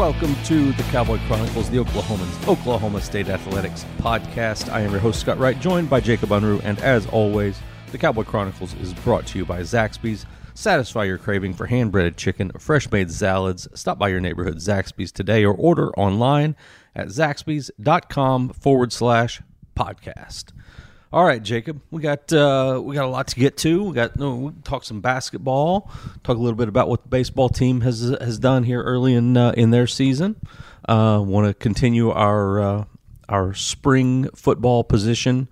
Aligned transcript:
welcome 0.00 0.34
to 0.44 0.72
the 0.72 0.82
Cowboy 0.84 1.18
Chronicles, 1.26 1.68
the 1.68 1.76
Oklahoman's 1.76 2.48
Oklahoma 2.48 3.02
State 3.02 3.28
Athletics 3.28 3.84
podcast. 3.98 4.72
I 4.72 4.80
am 4.80 4.92
your 4.92 4.98
host, 4.98 5.20
Scott 5.20 5.38
Wright, 5.38 5.60
joined 5.60 5.90
by 5.90 6.00
Jacob 6.00 6.30
Unruh, 6.30 6.58
and 6.64 6.78
as 6.78 7.06
always, 7.08 7.60
the 7.92 7.98
Cowboy 7.98 8.22
Chronicles 8.22 8.72
is 8.76 8.94
brought 8.94 9.26
to 9.26 9.38
you 9.38 9.44
by 9.44 9.60
Zaxby's. 9.60 10.24
Satisfy 10.54 11.04
your 11.04 11.18
craving 11.18 11.52
for 11.52 11.66
hand 11.66 11.92
breaded 11.92 12.16
chicken, 12.16 12.50
fresh 12.52 12.90
made 12.90 13.10
salads. 13.10 13.68
Stop 13.74 13.98
by 13.98 14.08
your 14.08 14.20
neighborhood 14.20 14.56
Zaxby's 14.56 15.12
today 15.12 15.44
or 15.44 15.52
order 15.52 15.90
online 15.98 16.56
at 16.96 17.08
zaxby's.com 17.08 18.48
forward 18.54 18.94
slash 18.94 19.42
podcast. 19.76 20.54
All 21.12 21.24
right, 21.24 21.42
Jacob, 21.42 21.80
we 21.90 22.00
got 22.02 22.32
uh, 22.32 22.80
we 22.82 22.94
got 22.94 23.04
a 23.04 23.08
lot 23.08 23.26
to 23.28 23.34
get 23.36 23.56
to. 23.58 23.82
We 23.82 23.94
got 23.94 24.16
no, 24.16 24.36
we 24.36 24.52
talk 24.62 24.84
some 24.84 25.00
basketball, 25.00 25.90
talk 26.22 26.36
a 26.36 26.40
little 26.40 26.56
bit 26.56 26.68
about 26.68 26.88
what 26.88 27.02
the 27.02 27.08
baseball 27.08 27.48
team 27.48 27.80
has 27.80 28.14
has 28.20 28.38
done 28.38 28.62
here 28.62 28.80
early 28.80 29.14
in 29.14 29.36
uh, 29.36 29.50
in 29.56 29.70
their 29.70 29.88
season. 29.88 30.36
Uh, 30.88 31.20
Want 31.20 31.48
to 31.48 31.54
continue 31.54 32.10
our 32.10 32.60
uh, 32.60 32.84
our 33.28 33.54
spring 33.54 34.28
football 34.36 34.84
position 34.84 35.48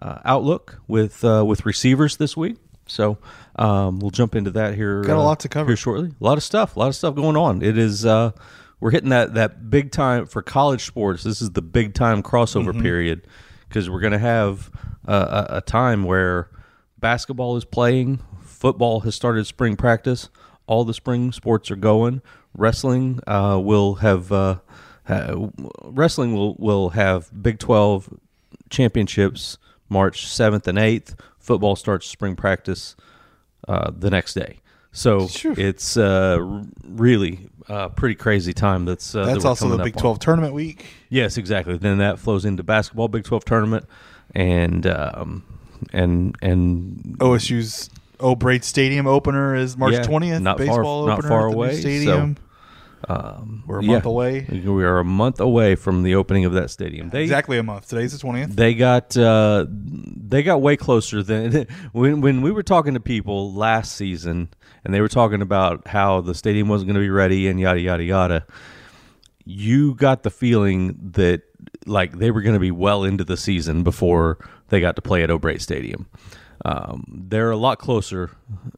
uh, 0.00 0.18
outlook 0.24 0.80
with 0.86 1.24
uh, 1.24 1.42
with 1.44 1.66
receivers 1.66 2.16
this 2.18 2.36
week. 2.36 2.58
So 2.86 3.18
um, 3.56 3.98
we'll 3.98 4.10
jump 4.12 4.36
into 4.36 4.52
that 4.52 4.74
here. 4.76 5.02
Got 5.02 5.16
a 5.16 5.22
lot 5.22 5.40
to 5.40 5.48
cover. 5.48 5.70
here 5.70 5.76
shortly. 5.76 6.10
A 6.20 6.24
lot 6.24 6.38
of 6.38 6.44
stuff. 6.44 6.76
A 6.76 6.78
lot 6.78 6.86
of 6.88 6.94
stuff 6.94 7.16
going 7.16 7.36
on. 7.36 7.62
It 7.62 7.76
is. 7.76 8.06
Uh, 8.06 8.30
we're 8.78 8.92
hitting 8.92 9.10
that 9.10 9.34
that 9.34 9.70
big 9.70 9.90
time 9.90 10.26
for 10.26 10.40
college 10.40 10.84
sports. 10.84 11.24
This 11.24 11.42
is 11.42 11.50
the 11.50 11.62
big 11.62 11.94
time 11.94 12.22
crossover 12.22 12.66
Mm-hmm. 12.70 12.82
period 12.82 13.26
because 13.68 13.90
we're 13.90 14.00
going 14.00 14.12
to 14.12 14.18
have 14.18 14.70
uh, 15.10 15.46
a, 15.50 15.56
a 15.56 15.60
time 15.60 16.04
where 16.04 16.48
basketball 16.98 17.56
is 17.56 17.64
playing, 17.64 18.20
football 18.42 19.00
has 19.00 19.14
started 19.14 19.46
spring 19.46 19.76
practice, 19.76 20.28
all 20.66 20.84
the 20.84 20.94
spring 20.94 21.32
sports 21.32 21.70
are 21.70 21.76
going. 21.76 22.22
Wrestling 22.54 23.20
uh, 23.26 23.60
will 23.62 23.96
have 23.96 24.30
uh, 24.32 24.58
wrestling 25.82 26.32
will 26.34 26.54
will 26.58 26.90
have 26.90 27.30
Big 27.42 27.58
Twelve 27.58 28.08
championships 28.68 29.58
March 29.88 30.26
seventh 30.26 30.66
and 30.68 30.78
eighth. 30.78 31.16
Football 31.38 31.76
starts 31.76 32.06
spring 32.06 32.36
practice 32.36 32.96
uh, 33.68 33.90
the 33.94 34.10
next 34.10 34.34
day. 34.34 34.60
So 34.92 35.28
Phew. 35.28 35.54
it's 35.56 35.96
uh, 35.96 36.64
really 36.84 37.48
uh, 37.68 37.88
pretty 37.90 38.16
crazy 38.16 38.52
time. 38.52 38.84
That's 38.84 39.14
uh, 39.14 39.24
That's 39.24 39.44
we're 39.44 39.50
also 39.50 39.68
the 39.68 39.78
Big 39.78 39.94
up 39.94 39.98
on. 39.98 40.02
12 40.02 40.18
tournament 40.18 40.54
week. 40.54 40.86
Yes, 41.08 41.36
exactly. 41.36 41.76
Then 41.76 41.98
that 41.98 42.18
flows 42.18 42.44
into 42.44 42.62
basketball 42.62 43.08
Big 43.08 43.24
Twelve 43.24 43.44
tournament, 43.44 43.86
and 44.34 44.86
um, 44.86 45.44
and 45.92 46.36
and 46.42 47.16
OSU's 47.18 47.90
O'Brate 48.20 48.64
Stadium 48.64 49.06
opener 49.06 49.54
is 49.54 49.76
March 49.76 49.94
Yeah, 49.94 50.02
20th. 50.02 50.40
not 50.42 50.58
far- 50.58 50.66
Baseball 50.66 51.06
not 51.06 51.18
opener 51.18 51.28
far 51.28 51.40
at 51.40 51.50
the 51.50 51.50
new 51.50 51.56
away, 51.56 51.74
so, 51.74 51.80
Stadium. 51.80 52.36
We're 53.66 53.78
a 53.78 53.82
month 53.82 54.04
yeah. 54.04 54.10
away. 54.10 54.46
we 54.50 54.84
are 54.84 54.98
a 54.98 55.04
month 55.04 55.40
away 55.40 55.74
from 55.74 56.02
the 56.02 56.14
opening 56.14 56.44
of 56.44 56.52
that 56.52 56.70
stadium. 56.70 57.10
They 57.10 57.22
Exactly 57.22 57.58
a 57.58 57.62
month. 57.62 57.88
Today's 57.88 58.12
the 58.18 58.24
20th. 58.24 58.54
they 58.54 58.74
got 58.74 59.16
uh, 59.16 59.66
they 59.68 60.42
got 60.42 60.60
way 60.60 60.76
closer 60.76 61.22
than 61.22 61.66
when 61.92 62.20
when 62.20 62.42
we 62.42 62.50
were 62.50 62.62
talking 62.62 62.94
to 62.94 63.00
people 63.00 63.52
last 63.54 63.96
season, 63.96 64.50
and 64.84 64.92
they 64.94 65.00
were 65.00 65.08
talking 65.08 65.40
about 65.42 65.88
how 65.88 66.20
the 66.20 66.34
stadium 66.34 66.68
wasn't 66.68 66.88
going 66.88 66.94
to 66.94 67.00
be 67.00 67.10
ready 67.10 67.48
and 67.48 67.58
yada 67.58 67.80
yada 67.80 68.04
yada. 68.04 68.46
You 69.44 69.94
got 69.94 70.22
the 70.22 70.30
feeling 70.30 70.96
that 71.14 71.42
like 71.86 72.18
they 72.18 72.30
were 72.30 72.42
going 72.42 72.54
to 72.54 72.60
be 72.60 72.70
well 72.70 73.04
into 73.04 73.24
the 73.24 73.36
season 73.36 73.82
before 73.82 74.38
they 74.68 74.80
got 74.80 74.96
to 74.96 75.02
play 75.02 75.22
at 75.22 75.30
O'Brate 75.30 75.62
Stadium. 75.62 76.08
Um, 76.64 77.24
they're 77.28 77.50
a 77.50 77.56
lot 77.56 77.78
closer 77.78 78.30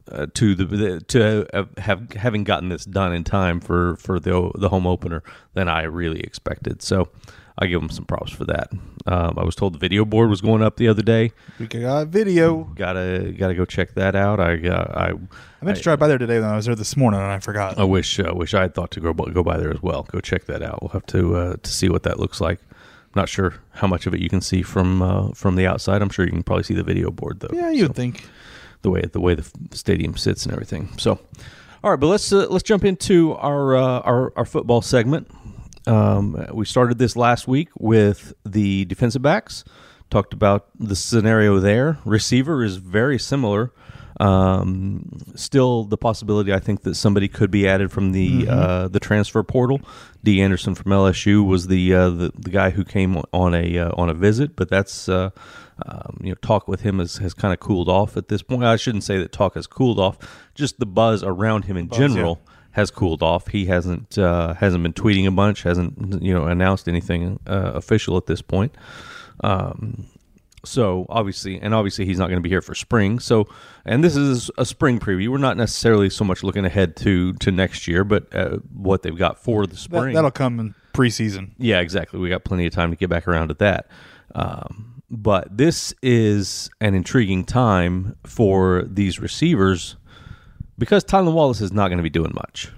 uh, 0.09 0.27
to 0.35 0.55
the 0.55 1.01
to 1.01 1.55
uh, 1.55 1.65
have 1.79 2.11
having 2.13 2.45
gotten 2.45 2.69
this 2.69 2.85
done 2.85 3.13
in 3.13 3.23
time 3.23 3.59
for 3.59 3.97
for 3.97 4.19
the 4.19 4.51
the 4.55 4.69
home 4.69 4.87
opener 4.87 5.21
than 5.53 5.67
I 5.67 5.83
really 5.83 6.21
expected. 6.21 6.81
So 6.81 7.09
I 7.57 7.67
give 7.67 7.81
them 7.81 7.89
some 7.89 8.05
props 8.05 8.31
for 8.31 8.45
that. 8.45 8.71
Um, 9.05 9.37
I 9.37 9.43
was 9.43 9.55
told 9.55 9.73
the 9.73 9.79
video 9.79 10.05
board 10.05 10.29
was 10.29 10.41
going 10.41 10.63
up 10.63 10.77
the 10.77 10.87
other 10.87 11.01
day. 11.01 11.33
We 11.59 11.67
got 11.67 12.07
video. 12.07 12.63
Gotta 12.75 13.33
gotta 13.37 13.53
go 13.53 13.65
check 13.65 13.95
that 13.95 14.15
out. 14.15 14.39
I 14.39 14.65
uh, 14.67 14.93
I 14.93 15.09
I 15.09 15.65
meant 15.65 15.77
to 15.77 15.83
drive 15.83 15.99
by 15.99 16.07
there 16.07 16.17
today 16.17 16.39
when 16.39 16.49
I 16.49 16.55
was 16.55 16.65
there 16.65 16.75
this 16.75 16.95
morning 16.95 17.19
and 17.19 17.31
I 17.31 17.39
forgot. 17.39 17.77
I 17.77 17.83
wish 17.83 18.17
uh, 18.19 18.31
wish 18.33 18.53
I 18.53 18.61
had 18.61 18.73
thought 18.73 18.91
to 18.91 19.01
go 19.01 19.13
go 19.13 19.43
by 19.43 19.57
there 19.57 19.71
as 19.71 19.83
well. 19.83 20.03
Go 20.03 20.19
check 20.21 20.45
that 20.45 20.63
out. 20.63 20.81
We'll 20.81 20.91
have 20.91 21.05
to 21.07 21.35
uh, 21.35 21.55
to 21.61 21.71
see 21.71 21.89
what 21.89 22.03
that 22.03 22.19
looks 22.19 22.39
like. 22.39 22.59
Not 23.15 23.29
sure 23.29 23.55
how 23.71 23.87
much 23.87 24.07
of 24.07 24.13
it 24.13 24.19
you 24.21 24.29
can 24.29 24.41
see 24.41 24.61
from 24.63 25.01
uh, 25.01 25.31
from 25.33 25.55
the 25.55 25.67
outside. 25.67 26.01
I'm 26.01 26.09
sure 26.09 26.25
you 26.25 26.31
can 26.31 26.43
probably 26.43 26.63
see 26.63 26.73
the 26.73 26.83
video 26.83 27.11
board 27.11 27.39
though. 27.39 27.49
yeah, 27.53 27.69
you'd 27.69 27.95
think. 27.95 28.27
the 28.81 28.89
way 28.89 29.01
the 29.01 29.19
way 29.19 29.35
the 29.35 29.49
stadium 29.71 30.17
sits 30.17 30.45
and 30.45 30.53
everything. 30.53 30.89
So, 30.97 31.19
all 31.83 31.91
right, 31.91 31.99
but 31.99 32.07
let's 32.07 32.31
uh, 32.33 32.47
let's 32.49 32.63
jump 32.63 32.83
into 32.83 33.33
our 33.33 33.75
uh, 33.75 33.99
our 33.99 34.33
our 34.35 34.45
football 34.45 34.81
segment. 34.81 35.29
Um, 35.85 36.47
we 36.53 36.65
started 36.65 36.97
this 36.97 37.15
last 37.15 37.47
week 37.47 37.69
with 37.77 38.33
the 38.45 38.85
defensive 38.85 39.21
backs. 39.21 39.63
Talked 40.09 40.33
about 40.33 40.67
the 40.79 40.95
scenario 40.95 41.59
there. 41.59 41.97
Receiver 42.05 42.63
is 42.63 42.77
very 42.77 43.17
similar. 43.19 43.71
Um, 44.23 45.19
still, 45.35 45.83
the 45.83 45.97
possibility 45.97 46.53
I 46.53 46.59
think 46.59 46.83
that 46.83 46.95
somebody 46.95 47.27
could 47.27 47.51
be 47.51 47.67
added 47.67 47.91
from 47.91 48.13
the 48.13 48.47
uh, 48.49 48.87
the 48.87 48.99
transfer 48.99 49.43
portal. 49.43 49.81
D. 50.23 50.41
Anderson 50.41 50.75
from 50.75 50.91
LSU 50.93 51.45
was 51.45 51.67
the 51.67 51.93
uh, 51.93 52.09
the, 52.09 52.31
the 52.33 52.49
guy 52.49 52.69
who 52.69 52.85
came 52.85 53.21
on 53.33 53.53
a 53.53 53.77
uh, 53.79 53.91
on 53.97 54.09
a 54.09 54.13
visit, 54.13 54.55
but 54.55 54.69
that's 54.69 55.09
uh, 55.09 55.31
um, 55.85 56.19
you 56.21 56.29
know 56.29 56.37
talk 56.41 56.69
with 56.69 56.81
him 56.81 56.99
has, 56.99 57.17
has 57.17 57.33
kind 57.33 57.53
of 57.53 57.59
cooled 57.59 57.89
off 57.89 58.15
at 58.15 58.29
this 58.29 58.41
point. 58.41 58.63
I 58.63 58.77
shouldn't 58.77 59.03
say 59.03 59.17
that 59.17 59.33
talk 59.33 59.55
has 59.55 59.67
cooled 59.67 59.99
off. 59.99 60.17
Just 60.55 60.79
the 60.79 60.85
buzz 60.85 61.21
around 61.23 61.65
him 61.65 61.75
in 61.75 61.89
general 61.89 62.39
has 62.71 62.91
cooled 62.91 63.21
off. 63.21 63.47
He 63.47 63.65
hasn't 63.65 64.17
uh, 64.17 64.53
hasn't 64.53 64.83
been 64.83 64.93
tweeting 64.93 65.27
a 65.27 65.31
bunch, 65.31 65.63
hasn't 65.63 66.23
you 66.23 66.33
know 66.33 66.45
announced 66.45 66.87
anything 66.87 67.39
uh, 67.45 67.71
official 67.73 68.15
at 68.15 68.27
this 68.27 68.41
point. 68.41 68.73
Um, 69.43 70.05
so 70.65 71.05
obviously, 71.09 71.59
and 71.61 71.73
obviously, 71.73 72.05
he's 72.05 72.17
not 72.17 72.27
going 72.27 72.37
to 72.37 72.41
be 72.43 72.49
here 72.49 72.61
for 72.61 72.73
spring. 72.75 73.19
So, 73.19 73.47
and 73.85 74.03
this 74.03 74.15
is 74.15 74.49
a 74.57 74.65
spring 74.65 74.99
preview. 74.99 75.29
We're 75.29 75.37
not 75.37 75.57
necessarily 75.57 76.09
so 76.09 76.23
much 76.23 76.43
looking 76.43 76.65
ahead 76.65 76.95
to 76.97 77.33
to 77.33 77.51
next 77.51 77.87
year, 77.87 78.03
but 78.03 78.33
uh, 78.35 78.57
what 78.73 79.01
they've 79.03 79.17
got 79.17 79.37
for 79.39 79.65
the 79.65 79.73
That, 79.73 79.79
spring. 79.79 80.13
that'll 80.15 80.31
come 80.31 80.59
in 80.59 80.75
preseason. 80.93 81.51
Yeah, 81.57 81.79
exactly. 81.79 82.19
We 82.19 82.29
got 82.29 82.43
plenty 82.43 82.65
of 82.65 82.73
time 82.73 82.91
to 82.91 82.95
get 82.97 83.09
back 83.09 83.27
around 83.27 83.49
to 83.49 83.53
that. 83.55 83.87
Um, 84.35 85.01
but 85.09 85.55
this 85.57 85.93
is 86.01 86.69
an 86.81 86.95
intriguing 86.95 87.45
time 87.45 88.15
for 88.25 88.83
these 88.87 89.19
receivers 89.19 89.95
because 90.77 91.03
Tylan 91.03 91.33
Wallace 91.33 91.61
is 91.61 91.71
not 91.71 91.89
going 91.89 91.97
to 91.97 92.03
be 92.03 92.09
doing 92.09 92.31
much. 92.33 92.71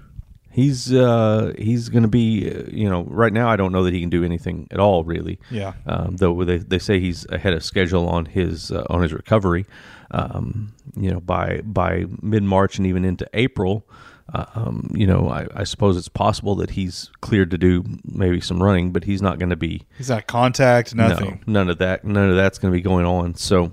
He's 0.56 0.90
uh, 0.90 1.52
he's 1.58 1.90
going 1.90 2.04
to 2.04 2.08
be 2.08 2.50
uh, 2.50 2.62
you 2.68 2.88
know 2.88 3.04
right 3.04 3.30
now 3.30 3.50
I 3.50 3.56
don't 3.56 3.72
know 3.72 3.84
that 3.84 3.92
he 3.92 4.00
can 4.00 4.08
do 4.08 4.24
anything 4.24 4.66
at 4.70 4.80
all 4.80 5.04
really. 5.04 5.38
Yeah. 5.50 5.74
Um, 5.84 6.16
though 6.16 6.44
they, 6.44 6.56
they 6.56 6.78
say 6.78 6.98
he's 6.98 7.26
ahead 7.28 7.52
of 7.52 7.62
schedule 7.62 8.08
on 8.08 8.24
his 8.24 8.72
uh, 8.72 8.86
on 8.88 9.02
his 9.02 9.12
recovery. 9.12 9.66
Um, 10.12 10.72
you 10.96 11.10
know 11.10 11.20
by 11.20 11.60
by 11.62 12.06
mid 12.22 12.42
March 12.42 12.78
and 12.78 12.86
even 12.86 13.04
into 13.04 13.28
April. 13.34 13.86
Um, 14.32 14.90
you 14.94 15.06
know, 15.06 15.28
I, 15.28 15.46
I 15.54 15.64
suppose 15.64 15.98
it's 15.98 16.08
possible 16.08 16.54
that 16.56 16.70
he's 16.70 17.10
cleared 17.20 17.50
to 17.50 17.58
do 17.58 17.84
maybe 18.04 18.40
some 18.40 18.60
running, 18.62 18.92
but 18.92 19.04
he's 19.04 19.20
not 19.20 19.38
going 19.38 19.50
to 19.50 19.56
be 19.56 19.82
He's 19.98 20.08
not 20.08 20.26
contact, 20.26 20.94
nothing. 20.94 21.42
no, 21.46 21.52
none 21.60 21.70
of 21.70 21.76
that. 21.78 22.02
None 22.04 22.30
of 22.30 22.34
that's 22.34 22.58
going 22.58 22.72
to 22.72 22.76
be 22.76 22.82
going 22.82 23.04
on. 23.04 23.34
So 23.34 23.72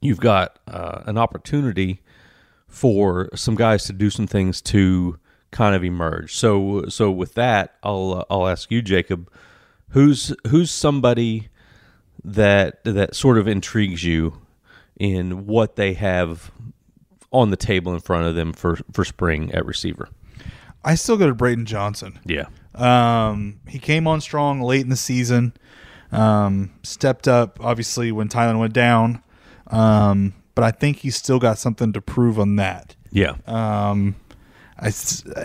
you've 0.00 0.20
got 0.20 0.58
uh, 0.68 1.02
an 1.06 1.18
opportunity 1.18 2.00
for 2.68 3.28
some 3.34 3.54
guys 3.56 3.84
to 3.86 3.92
do 3.92 4.08
some 4.08 4.26
things 4.26 4.62
to 4.62 5.18
kind 5.54 5.76
of 5.76 5.84
emerge. 5.84 6.34
So 6.34 6.86
so 6.88 7.10
with 7.10 7.34
that, 7.34 7.76
I'll 7.82 8.14
uh, 8.14 8.24
I'll 8.28 8.48
ask 8.48 8.70
you, 8.70 8.82
Jacob, 8.82 9.30
who's 9.90 10.34
who's 10.48 10.70
somebody 10.70 11.48
that 12.24 12.82
that 12.84 13.14
sort 13.14 13.38
of 13.38 13.46
intrigues 13.46 14.02
you 14.02 14.42
in 14.98 15.46
what 15.46 15.76
they 15.76 15.94
have 15.94 16.50
on 17.30 17.50
the 17.50 17.56
table 17.56 17.94
in 17.94 18.00
front 18.00 18.26
of 18.26 18.34
them 18.34 18.52
for 18.52 18.78
for 18.92 19.04
spring 19.04 19.52
at 19.52 19.64
receiver. 19.64 20.08
I 20.84 20.96
still 20.96 21.16
go 21.16 21.28
to 21.28 21.34
Braydon 21.34 21.66
Johnson. 21.66 22.18
Yeah. 22.26 22.46
Um, 22.74 23.60
he 23.68 23.78
came 23.78 24.08
on 24.08 24.20
strong 24.20 24.60
late 24.60 24.82
in 24.82 24.90
the 24.90 24.96
season. 24.96 25.54
Um, 26.10 26.72
stepped 26.82 27.28
up 27.28 27.58
obviously 27.64 28.10
when 28.12 28.28
Tylan 28.28 28.58
went 28.58 28.74
down. 28.74 29.22
Um, 29.68 30.34
but 30.54 30.64
I 30.64 30.72
think 30.72 30.98
he's 30.98 31.16
still 31.16 31.38
got 31.38 31.58
something 31.58 31.92
to 31.92 32.00
prove 32.00 32.38
on 32.38 32.56
that. 32.56 32.96
Yeah. 33.10 33.36
Um, 33.46 34.16
I 34.78 34.92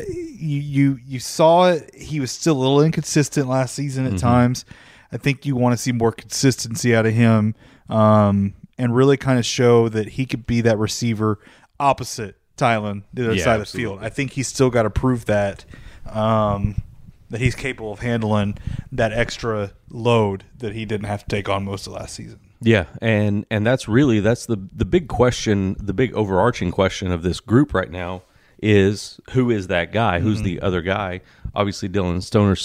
you 0.07 0.59
you 0.59 0.99
you 1.05 1.19
saw 1.19 1.69
it. 1.69 1.93
He 1.93 2.19
was 2.19 2.31
still 2.31 2.57
a 2.57 2.59
little 2.59 2.81
inconsistent 2.81 3.47
last 3.47 3.75
season 3.75 4.05
at 4.05 4.19
times. 4.19 4.65
I 5.11 5.17
think 5.17 5.45
you 5.45 5.55
want 5.55 5.73
to 5.73 5.77
see 5.77 5.91
more 5.91 6.11
consistency 6.11 6.95
out 6.95 7.05
of 7.05 7.13
him, 7.13 7.55
um, 7.89 8.53
and 8.77 8.95
really 8.95 9.17
kind 9.17 9.39
of 9.39 9.45
show 9.45 9.89
that 9.89 10.09
he 10.09 10.25
could 10.25 10.45
be 10.47 10.61
that 10.61 10.77
receiver 10.77 11.39
opposite 11.79 12.37
Tylan, 12.57 13.03
the 13.13 13.25
other 13.25 13.35
Yeah, 13.35 13.43
side 13.43 13.61
of 13.61 13.71
the 13.71 13.77
field. 13.77 13.99
I 14.01 14.09
think 14.09 14.31
he's 14.33 14.47
still 14.47 14.69
got 14.69 14.83
to 14.83 14.89
prove 14.89 15.25
that 15.25 15.65
um, 16.11 16.81
that 17.29 17.39
he's 17.39 17.55
capable 17.55 17.93
of 17.93 17.99
handling 17.99 18.57
that 18.91 19.13
extra 19.13 19.73
load 19.89 20.43
that 20.57 20.73
he 20.73 20.85
didn't 20.85 21.07
have 21.07 21.23
to 21.27 21.35
take 21.35 21.47
on 21.47 21.65
most 21.65 21.87
of 21.87 21.93
last 21.93 22.15
season. 22.15 22.39
Yeah, 22.61 22.85
and 23.01 23.45
and 23.49 23.65
that's 23.65 23.87
really 23.87 24.19
that's 24.19 24.45
the 24.47 24.57
the 24.73 24.85
big 24.85 25.07
question, 25.07 25.75
the 25.79 25.93
big 25.93 26.13
overarching 26.13 26.71
question 26.71 27.11
of 27.11 27.21
this 27.21 27.39
group 27.39 27.73
right 27.73 27.89
now 27.91 28.23
is 28.61 29.19
who 29.31 29.49
is 29.51 29.67
that 29.67 29.91
guy? 29.91 30.19
Who's 30.19 30.41
the 30.41 30.61
other 30.61 30.81
guy? 30.81 31.21
obviously 31.55 31.89
Dillon 31.89 32.21
Stoner. 32.21 32.55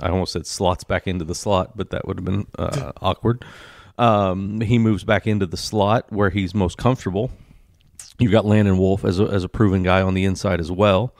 I 0.00 0.08
almost 0.08 0.32
said 0.32 0.46
slots 0.46 0.84
back 0.84 1.06
into 1.06 1.24
the 1.24 1.34
slot, 1.34 1.76
but 1.76 1.90
that 1.90 2.06
would 2.06 2.18
have 2.18 2.24
been 2.24 2.46
uh, 2.58 2.92
awkward. 3.00 3.44
Um, 3.98 4.60
he 4.60 4.78
moves 4.78 5.04
back 5.04 5.26
into 5.26 5.46
the 5.46 5.56
slot 5.56 6.10
where 6.10 6.30
he's 6.30 6.54
most 6.54 6.78
comfortable. 6.78 7.30
You've 8.18 8.32
got 8.32 8.44
Landon 8.44 8.78
Wolf 8.78 9.04
as 9.04 9.20
a, 9.20 9.24
as 9.24 9.44
a 9.44 9.48
proven 9.48 9.82
guy 9.82 10.02
on 10.02 10.14
the 10.14 10.24
inside 10.24 10.60
as 10.60 10.70
well. 10.70 11.12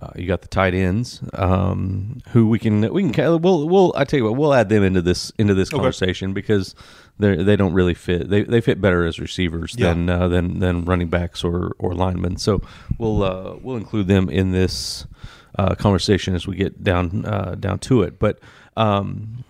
Uh, 0.00 0.10
you 0.14 0.26
got 0.26 0.42
the 0.42 0.48
tight 0.48 0.74
ends, 0.74 1.22
um, 1.32 2.20
who 2.30 2.46
we 2.48 2.58
can 2.58 2.92
we 2.92 3.10
can 3.10 3.40
we'll 3.40 3.66
we'll 3.66 3.94
I 3.96 4.04
tell 4.04 4.18
you 4.18 4.24
what 4.24 4.36
we'll 4.36 4.52
add 4.52 4.68
them 4.68 4.82
into 4.82 5.00
this 5.00 5.30
into 5.38 5.54
this 5.54 5.70
conversation 5.70 6.34
because 6.34 6.74
they 7.18 7.36
they 7.42 7.56
don't 7.56 7.72
really 7.72 7.94
fit 7.94 8.28
they 8.28 8.42
they 8.42 8.60
fit 8.60 8.78
better 8.78 9.06
as 9.06 9.18
receivers 9.18 9.74
Yeah. 9.78 9.94
than 9.94 10.10
uh, 10.10 10.28
than 10.28 10.58
than 10.58 10.84
running 10.84 11.08
backs 11.08 11.42
or 11.42 11.72
or 11.78 11.94
linemen. 11.94 12.36
So 12.36 12.60
we'll 12.98 13.22
uh, 13.22 13.56
we'll 13.62 13.78
include 13.78 14.06
them 14.06 14.28
in 14.28 14.52
this 14.52 15.06
uh, 15.58 15.74
conversation 15.74 16.34
as 16.34 16.46
we 16.46 16.56
get 16.56 16.84
down 16.84 17.24
uh, 17.24 17.54
down 17.58 17.78
to 17.78 18.02
it. 18.02 18.18
But 18.18 18.38
um, 18.76 19.44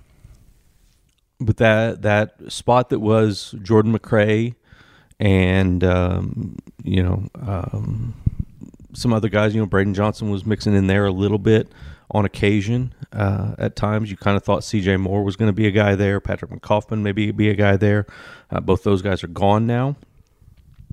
but 1.41 1.57
that 1.57 2.03
that 2.03 2.53
spot 2.53 2.91
that 2.91 3.01
was 3.01 3.53
Jordan 3.63 3.99
McCray 3.99 4.55
and 5.19 5.83
um, 5.83 6.57
you 6.85 7.03
know 7.03 7.25
um, 7.43 8.15
some 8.97 9.13
other 9.13 9.29
guys. 9.29 9.55
You 9.55 9.61
know, 9.61 9.67
Braydon 9.67 9.95
Johnson 9.95 10.31
was 10.31 10.45
mixing 10.45 10.75
in 10.75 10.87
there 10.87 11.07
a 11.07 11.13
little 11.13 11.39
bit 11.39 11.69
on 12.11 12.25
occasion. 12.25 12.95
Uh, 13.13 13.55
at 13.59 13.77
times, 13.77 14.11
you 14.11 14.17
kind 14.17 14.37
of 14.37 14.43
thought 14.43 14.65
C.J. 14.65 14.97
Moore 14.97 15.23
was 15.25 15.37
going 15.37 15.49
to 15.49 15.53
be 15.53 15.67
a 15.67 15.71
guy 15.71 15.95
there. 15.95 16.21
Patrick 16.21 16.51
McCoffman 16.51 17.03
maybe 17.03 17.31
be 17.31 17.49
a 17.51 17.55
guy 17.55 17.77
there. 17.77 18.07
Uh, 18.51 18.61
both 18.61 18.83
those 18.83 19.03
guys 19.03 19.23
are 19.25 19.29
gone 19.29 19.67
now. 19.67 19.97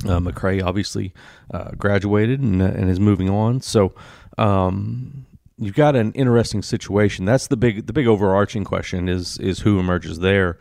Uh, 0.05 0.19
McCray 0.19 0.63
obviously 0.63 1.13
uh, 1.53 1.71
graduated 1.77 2.39
and, 2.39 2.61
uh, 2.61 2.65
and 2.65 2.89
is 2.89 2.99
moving 2.99 3.29
on. 3.29 3.61
So 3.61 3.93
um, 4.37 5.25
you've 5.57 5.75
got 5.75 5.95
an 5.95 6.11
interesting 6.13 6.61
situation. 6.61 7.25
That's 7.25 7.47
the 7.47 7.57
big 7.57 7.85
the 7.85 7.93
big 7.93 8.07
overarching 8.07 8.63
question 8.63 9.07
is 9.07 9.37
is 9.37 9.59
who 9.59 9.79
emerges 9.79 10.19
there. 10.19 10.57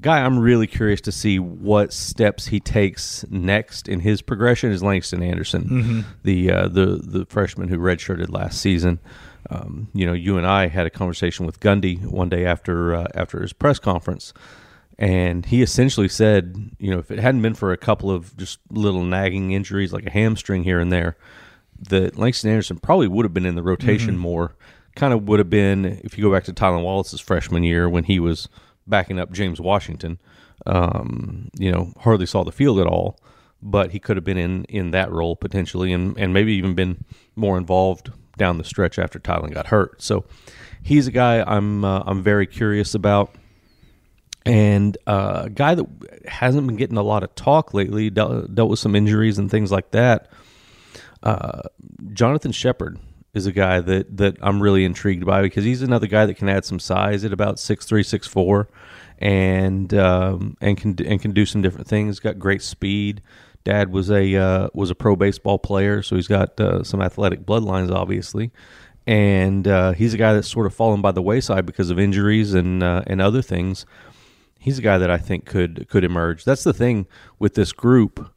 Guy, 0.00 0.20
I'm 0.20 0.38
really 0.38 0.68
curious 0.68 1.00
to 1.02 1.12
see 1.12 1.40
what 1.40 1.92
steps 1.92 2.46
he 2.46 2.60
takes 2.60 3.24
next 3.30 3.88
in 3.88 3.98
his 4.00 4.22
progression 4.22 4.70
is 4.70 4.80
Langston 4.82 5.22
Anderson, 5.24 6.04
the 6.22 6.52
uh, 6.52 6.68
the 6.68 7.00
the 7.02 7.26
freshman 7.26 7.68
who 7.68 7.78
redshirted 7.78 8.30
last 8.30 8.60
season. 8.60 9.00
Um, 9.50 9.88
you 9.94 10.06
know, 10.06 10.12
you 10.12 10.36
and 10.36 10.46
I 10.46 10.68
had 10.68 10.86
a 10.86 10.90
conversation 10.90 11.46
with 11.46 11.58
Gundy 11.58 12.04
one 12.04 12.28
day 12.28 12.44
after 12.44 12.94
uh, 12.94 13.06
after 13.14 13.40
his 13.42 13.52
press 13.52 13.80
conference, 13.80 14.32
and 14.98 15.46
he 15.46 15.62
essentially 15.62 16.08
said, 16.08 16.70
you 16.78 16.90
know, 16.92 16.98
if 16.98 17.10
it 17.10 17.18
hadn't 17.18 17.42
been 17.42 17.54
for 17.54 17.72
a 17.72 17.76
couple 17.76 18.10
of 18.10 18.36
just 18.36 18.60
little 18.70 19.02
nagging 19.02 19.50
injuries 19.50 19.92
like 19.92 20.06
a 20.06 20.10
hamstring 20.10 20.62
here 20.62 20.78
and 20.78 20.92
there, 20.92 21.16
that 21.88 22.16
Langston 22.16 22.50
Anderson 22.50 22.78
probably 22.78 23.08
would 23.08 23.24
have 23.24 23.34
been 23.34 23.46
in 23.46 23.56
the 23.56 23.62
rotation 23.62 24.16
more. 24.16 24.54
Kind 24.94 25.12
of 25.12 25.28
would 25.28 25.38
have 25.38 25.50
been 25.50 25.84
if 26.04 26.18
you 26.18 26.24
go 26.24 26.32
back 26.32 26.44
to 26.44 26.52
Tylan 26.52 26.82
Wallace's 26.82 27.20
freshman 27.20 27.62
year 27.62 27.88
when 27.88 28.04
he 28.04 28.18
was 28.18 28.48
backing 28.88 29.18
up 29.18 29.32
James 29.32 29.60
Washington. 29.60 30.18
Um, 30.66 31.50
you 31.58 31.70
know, 31.70 31.92
hardly 32.00 32.26
saw 32.26 32.44
the 32.44 32.52
field 32.52 32.80
at 32.80 32.86
all, 32.86 33.18
but 33.62 33.92
he 33.92 33.98
could 33.98 34.16
have 34.16 34.24
been 34.24 34.38
in 34.38 34.64
in 34.64 34.90
that 34.90 35.10
role 35.10 35.36
potentially, 35.36 35.92
and 35.92 36.18
and 36.18 36.32
maybe 36.32 36.52
even 36.54 36.74
been 36.74 37.04
more 37.36 37.56
involved 37.56 38.10
down 38.36 38.58
the 38.58 38.64
stretch 38.64 38.98
after 38.98 39.18
Tylan 39.18 39.52
got 39.52 39.68
hurt. 39.68 40.00
So 40.02 40.24
he's 40.82 41.06
a 41.06 41.12
guy 41.12 41.42
I'm 41.42 41.84
uh, 41.84 42.02
I'm 42.06 42.22
very 42.22 42.46
curious 42.46 42.94
about 42.94 43.34
and 44.48 44.96
uh, 45.06 45.42
a 45.44 45.50
guy 45.50 45.74
that 45.74 45.86
hasn't 46.26 46.66
been 46.66 46.76
getting 46.76 46.96
a 46.96 47.02
lot 47.02 47.22
of 47.22 47.34
talk 47.34 47.74
lately, 47.74 48.08
dealt, 48.08 48.54
dealt 48.54 48.70
with 48.70 48.78
some 48.78 48.96
injuries 48.96 49.38
and 49.38 49.50
things 49.50 49.70
like 49.70 49.90
that. 49.90 50.30
Uh, 51.22 51.62
Jonathan 52.14 52.52
Shepard 52.52 52.98
is 53.34 53.46
a 53.46 53.52
guy 53.52 53.80
that 53.80 54.16
that 54.16 54.36
I'm 54.40 54.62
really 54.62 54.84
intrigued 54.84 55.24
by 55.24 55.42
because 55.42 55.64
he's 55.64 55.82
another 55.82 56.06
guy 56.06 56.26
that 56.26 56.34
can 56.34 56.48
add 56.48 56.64
some 56.64 56.78
size 56.78 57.24
at 57.24 57.32
about 57.32 57.58
six 57.58 57.86
three 57.86 58.02
six 58.02 58.26
four, 58.26 58.68
and 59.18 59.92
um, 59.94 60.56
and 60.60 60.76
can 60.76 60.96
and 61.06 61.20
can 61.20 61.32
do 61.32 61.46
some 61.46 61.62
different 61.62 61.86
things. 61.86 62.20
Got 62.20 62.38
great 62.38 62.62
speed. 62.62 63.22
Dad 63.64 63.92
was 63.92 64.10
a 64.10 64.34
uh, 64.36 64.68
was 64.72 64.90
a 64.90 64.94
pro 64.94 65.16
baseball 65.16 65.58
player, 65.58 66.02
so 66.02 66.16
he's 66.16 66.28
got 66.28 66.58
uh, 66.60 66.82
some 66.82 67.02
athletic 67.02 67.44
bloodlines, 67.44 67.90
obviously 67.90 68.50
and 69.08 69.66
uh, 69.66 69.92
he's 69.92 70.12
a 70.12 70.18
guy 70.18 70.34
that's 70.34 70.50
sort 70.50 70.66
of 70.66 70.74
fallen 70.74 71.00
by 71.00 71.10
the 71.10 71.22
wayside 71.22 71.64
because 71.64 71.88
of 71.88 71.98
injuries 71.98 72.52
and 72.52 72.82
uh, 72.82 73.02
and 73.06 73.22
other 73.22 73.40
things. 73.40 73.86
He's 74.58 74.78
a 74.78 74.82
guy 74.82 74.98
that 74.98 75.10
I 75.10 75.16
think 75.16 75.46
could 75.46 75.88
could 75.88 76.04
emerge. 76.04 76.44
That's 76.44 76.62
the 76.62 76.74
thing 76.74 77.06
with 77.38 77.54
this 77.54 77.72
group 77.72 78.30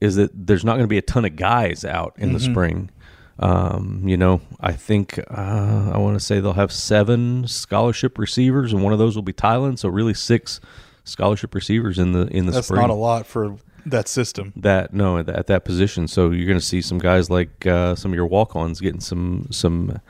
is 0.00 0.16
that 0.16 0.30
there's 0.34 0.64
not 0.64 0.72
going 0.72 0.84
to 0.84 0.88
be 0.88 0.98
a 0.98 1.02
ton 1.02 1.24
of 1.24 1.36
guys 1.36 1.84
out 1.84 2.14
in 2.18 2.32
the 2.32 2.40
spring. 2.40 2.90
Um, 3.38 4.02
you 4.06 4.16
know, 4.16 4.40
I 4.60 4.72
think 4.72 5.18
uh, 5.18 5.90
I 5.92 5.98
want 5.98 6.18
to 6.18 6.24
say 6.24 6.40
they'll 6.40 6.54
have 6.54 6.72
seven 6.72 7.46
scholarship 7.46 8.18
receivers, 8.18 8.72
and 8.72 8.82
one 8.82 8.92
of 8.92 8.98
those 8.98 9.14
will 9.14 9.22
be 9.22 9.32
Tylan. 9.34 9.78
So 9.78 9.88
really, 9.90 10.14
six 10.14 10.60
scholarship 11.04 11.54
receivers 11.54 11.98
in 11.98 12.12
the 12.12 12.26
in 12.28 12.46
the 12.46 12.52
That's 12.52 12.66
spring 12.68 12.80
not 12.80 12.90
a 12.90 12.94
lot 12.94 13.26
for 13.26 13.56
that 13.84 14.08
system. 14.08 14.52
that 14.56 14.92
no 14.94 15.18
at 15.18 15.26
that, 15.26 15.36
at 15.36 15.46
that 15.48 15.64
position. 15.64 16.08
So 16.08 16.30
you're 16.30 16.46
going 16.46 16.58
to 16.58 16.64
see 16.64 16.80
some 16.80 16.98
guys 16.98 17.28
like 17.28 17.66
uh, 17.66 17.94
some 17.94 18.10
of 18.10 18.16
your 18.16 18.26
walk-ons 18.26 18.80
getting 18.80 19.00
some 19.00 19.48
some 19.50 20.00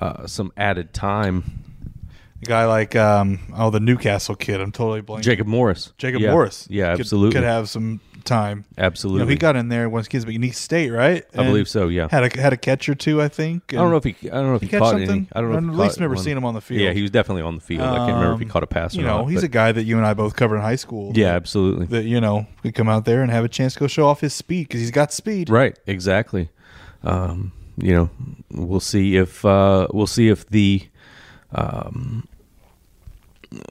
uh, 0.00 0.26
some 0.26 0.50
added 0.56 0.94
time. 0.94 1.44
A 2.42 2.46
guy 2.46 2.64
like 2.66 2.96
um, 2.96 3.40
oh 3.56 3.68
the 3.70 3.80
Newcastle 3.80 4.36
kid. 4.36 4.60
I'm 4.60 4.72
totally 4.72 5.02
blanking. 5.02 5.22
Jacob 5.22 5.46
Morris, 5.46 5.92
Jacob 5.98 6.22
Yeah. 6.22 6.30
Morris. 6.32 6.66
yeah, 6.70 6.92
could, 6.92 7.00
absolutely, 7.00 7.34
could 7.34 7.44
have 7.44 7.68
some 7.68 8.00
time. 8.28 8.64
You 8.76 8.84
absolutely. 8.84 9.24
know, 9.24 9.30
he 9.30 9.36
got 9.36 9.56
in 9.56 9.68
there 9.68 9.88
once 9.88 10.06
kids, 10.06 10.24
but 10.24 10.32
Unique 10.34 10.54
State, 10.54 10.90
right? 10.90 11.24
I 11.34 11.44
believe 11.44 11.68
so. 11.68 11.88
Yeah, 11.88 12.06
Had 12.10 12.24
a 12.36 12.40
had 12.40 12.52
a 12.52 12.56
catch 12.56 12.88
or 12.88 12.94
two, 12.94 13.20
I 13.20 13.28
think. 13.28 13.72
I 13.72 13.76
don't 13.76 13.90
know 13.90 13.96
if 13.96 14.04
he. 14.04 14.14
I 14.30 14.34
don't 14.34 14.46
know 14.48 14.54
if 14.54 14.62
he, 14.62 14.68
catch 14.68 14.78
caught 14.80 14.90
something. 14.92 15.10
any. 15.10 15.28
I 15.32 15.40
don't 15.40 15.50
know. 15.50 15.56
I've 15.58 15.64
if 15.64 15.70
at 15.70 15.74
he 15.74 15.80
least 15.82 16.00
never 16.00 16.14
one. 16.14 16.22
seen 16.24 16.36
him 16.36 16.44
on 16.44 16.54
the 16.54 16.60
field. 16.60 16.80
Yeah, 16.80 16.92
he 16.92 17.02
was 17.02 17.10
definitely 17.10 17.42
on 17.42 17.54
the 17.56 17.60
field. 17.60 17.82
I 17.82 17.96
can't 17.96 18.12
remember 18.14 18.34
if 18.34 18.38
he 18.40 18.44
Um, 18.44 18.50
caught 18.50 18.62
a 18.62 18.66
pass 18.68 18.94
or 18.94 19.00
You 19.00 19.06
know, 19.06 19.22
not. 19.22 19.26
he's 19.30 19.40
but- 19.40 19.44
a 19.44 19.48
guy 19.48 19.72
that 19.72 19.82
you 19.84 19.96
and 19.96 20.06
I 20.06 20.14
both 20.14 20.36
covered 20.36 20.56
in 20.56 20.62
high 20.62 20.76
school. 20.76 21.12
yeah, 21.16 21.28
absolutely. 21.34 21.86
That 21.86 22.04
you 22.04 22.20
know 22.20 22.46
could 22.62 22.74
come 22.74 22.88
out 22.88 23.04
there 23.06 23.22
and 23.22 23.30
have 23.32 23.44
a 23.44 23.48
chance 23.48 23.74
to 23.74 23.80
go 23.80 23.86
show 23.88 24.06
off 24.06 24.20
his 24.20 24.34
speed 24.34 24.68
because 24.68 24.80
he's 24.80 24.90
got 24.92 25.12
speed. 25.12 25.50
Right, 25.50 25.76
exactly. 25.86 26.50
Um, 27.02 27.52
you 27.80 27.94
know, 27.94 28.10
we'll 28.50 28.80
see 28.80 29.16
if 29.16 29.44
uh, 29.44 29.86
we'll 29.92 30.06
see 30.06 30.28
if 30.28 30.46
the 30.48 30.82
um, 31.52 32.26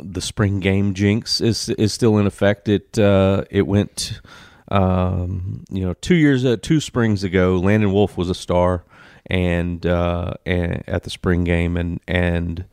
the 0.02 0.22
spring 0.22 0.60
game 0.60 0.94
jinx 0.94 1.40
is 1.42 1.70
is 1.70 1.94
still 1.94 2.18
in 2.18 2.26
effect. 2.26 2.68
It 2.68 2.98
uh, 2.98 3.44
it 3.52 3.68
went, 3.68 4.20
um, 4.70 5.64
you 5.70 5.86
know, 5.86 5.94
two 5.94 6.16
years 6.16 6.46
uh, 6.46 6.58
two 6.62 6.80
springs 6.80 7.24
ago. 7.24 7.58
Landon 7.58 7.92
Wolf 7.92 8.18
was 8.18 8.30
a 8.30 8.36
star, 8.36 8.84
and 9.28 9.86
uh, 9.86 10.34
and 10.46 10.84
at 10.88 11.04
the 11.04 11.10
spring 11.10 11.44
game, 11.44 11.78
and 11.78 12.00
and 12.08 12.66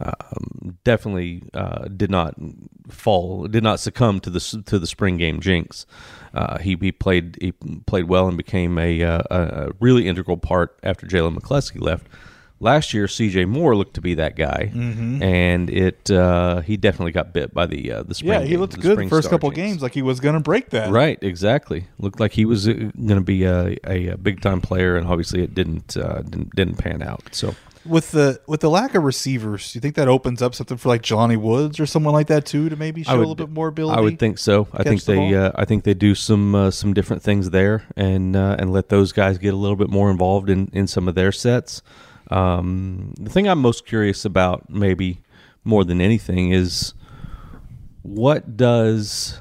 um, 0.00 0.78
definitely 0.84 1.42
uh, 1.54 1.88
did 1.88 2.10
not 2.10 2.34
fall, 2.88 3.46
did 3.46 3.62
not 3.62 3.80
succumb 3.80 4.20
to 4.20 4.30
the 4.30 4.62
to 4.66 4.78
the 4.78 4.86
spring 4.86 5.16
game 5.16 5.40
jinx. 5.40 5.86
Uh, 6.32 6.58
he 6.58 6.76
he 6.80 6.92
played 6.92 7.36
he 7.40 7.52
played 7.86 8.04
well 8.04 8.28
and 8.28 8.36
became 8.36 8.78
a, 8.78 9.02
uh, 9.02 9.22
a 9.30 9.42
a 9.42 9.70
really 9.80 10.06
integral 10.06 10.36
part 10.36 10.78
after 10.82 11.06
Jalen 11.06 11.36
McCleskey 11.36 11.80
left. 11.80 12.06
Last 12.62 12.92
year, 12.92 13.08
C.J. 13.08 13.46
Moore 13.46 13.74
looked 13.74 13.94
to 13.94 14.02
be 14.02 14.14
that 14.16 14.36
guy, 14.36 14.70
and 14.74 15.70
it 15.70 16.10
uh, 16.10 16.60
he 16.60 16.76
definitely 16.76 17.12
got 17.12 17.32
bit 17.32 17.54
by 17.54 17.64
the 17.64 17.90
uh, 17.90 18.02
the 18.02 18.14
spring. 18.14 18.32
Yeah, 18.32 18.40
he 18.42 18.50
game, 18.50 18.60
looked 18.60 18.74
the 18.74 18.80
good 18.80 18.98
the 18.98 19.08
first 19.08 19.30
couple 19.30 19.48
jinx. 19.50 19.56
games, 19.56 19.82
like 19.82 19.94
he 19.94 20.02
was 20.02 20.20
going 20.20 20.34
to 20.34 20.40
break 20.40 20.68
that. 20.70 20.90
Right, 20.90 21.18
exactly. 21.22 21.86
Looked 21.98 22.20
like 22.20 22.32
he 22.32 22.44
was 22.44 22.66
going 22.66 22.92
to 22.92 23.22
be 23.22 23.44
a, 23.44 23.78
a, 23.86 24.14
big 24.18 24.42
time 24.42 24.60
player, 24.60 24.98
and 24.98 25.06
obviously 25.06 25.42
it 25.42 25.54
didn't, 25.54 25.96
uh, 25.96 26.20
didn't 26.20 26.54
didn't 26.54 26.76
pan 26.76 27.00
out. 27.00 27.22
So 27.32 27.54
With 27.86 28.10
the 28.10 28.42
with 28.46 28.60
the 28.60 28.68
lack 28.68 28.94
of 28.94 29.04
receivers, 29.04 29.72
do 29.72 29.78
you 29.78 29.80
think 29.80 29.94
that 29.94 30.08
opens 30.08 30.42
up 30.42 30.54
something 30.54 30.76
for 30.76 30.90
like 30.90 31.00
Jelani 31.00 31.38
Woods 31.38 31.80
or 31.80 31.86
someone 31.86 32.12
like 32.12 32.26
that 32.26 32.44
too 32.44 32.68
to 32.68 32.76
maybe 32.76 33.04
show 33.04 33.12
I 33.12 33.14
a 33.14 33.18
would- 33.20 33.22
little 33.22 33.46
bit 33.46 33.48
more 33.48 33.68
ability? 33.68 33.96
I 33.96 34.02
would 34.02 34.18
think 34.18 34.36
so. 34.36 34.68
I 34.74 34.82
think 34.82 35.02
the 35.04 35.14
they 35.14 35.34
uh, 35.34 35.52
I 35.54 35.64
think 35.64 35.84
they 35.84 35.94
do 35.94 36.14
some 36.14 36.54
uh, 36.54 36.70
some 36.70 36.92
different 36.92 37.22
things 37.22 37.48
there, 37.48 37.84
and 37.96 38.36
uh, 38.36 38.56
and 38.58 38.70
let 38.70 38.90
those 38.90 39.12
guys 39.12 39.38
get 39.38 39.54
a 39.54 39.56
little 39.56 39.76
bit 39.76 39.88
more 39.88 40.10
involved 40.10 40.50
in 40.50 40.68
in 40.74 40.86
some 40.86 41.08
of 41.08 41.14
their 41.14 41.32
sets. 41.32 41.80
Um, 42.30 43.14
the 43.18 43.30
thing 43.30 43.48
I'm 43.48 43.60
most 43.60 43.86
curious 43.86 44.24
about, 44.24 44.70
maybe 44.70 45.20
more 45.64 45.84
than 45.84 46.00
anything, 46.00 46.52
is 46.52 46.94
what 48.02 48.56
does 48.56 49.40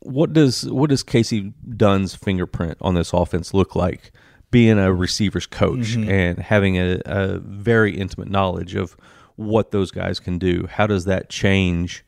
what 0.00 0.32
does 0.32 0.68
what 0.70 0.90
does 0.90 1.04
Kasey 1.04 1.52
Dunn's 1.76 2.14
fingerprint 2.14 2.78
on 2.80 2.94
this 2.94 3.12
offense 3.12 3.54
look 3.54 3.76
like? 3.76 4.12
Being 4.50 4.80
a 4.80 4.92
receivers 4.92 5.46
coach 5.46 5.94
and 5.94 6.38
having 6.38 6.76
a, 6.76 7.00
a 7.06 7.38
very 7.38 7.96
intimate 7.96 8.28
knowledge 8.28 8.74
of 8.74 8.96
what 9.36 9.70
those 9.70 9.92
guys 9.92 10.18
can 10.18 10.38
do, 10.38 10.66
how 10.68 10.88
does 10.88 11.04
that 11.04 11.28
change 11.30 12.04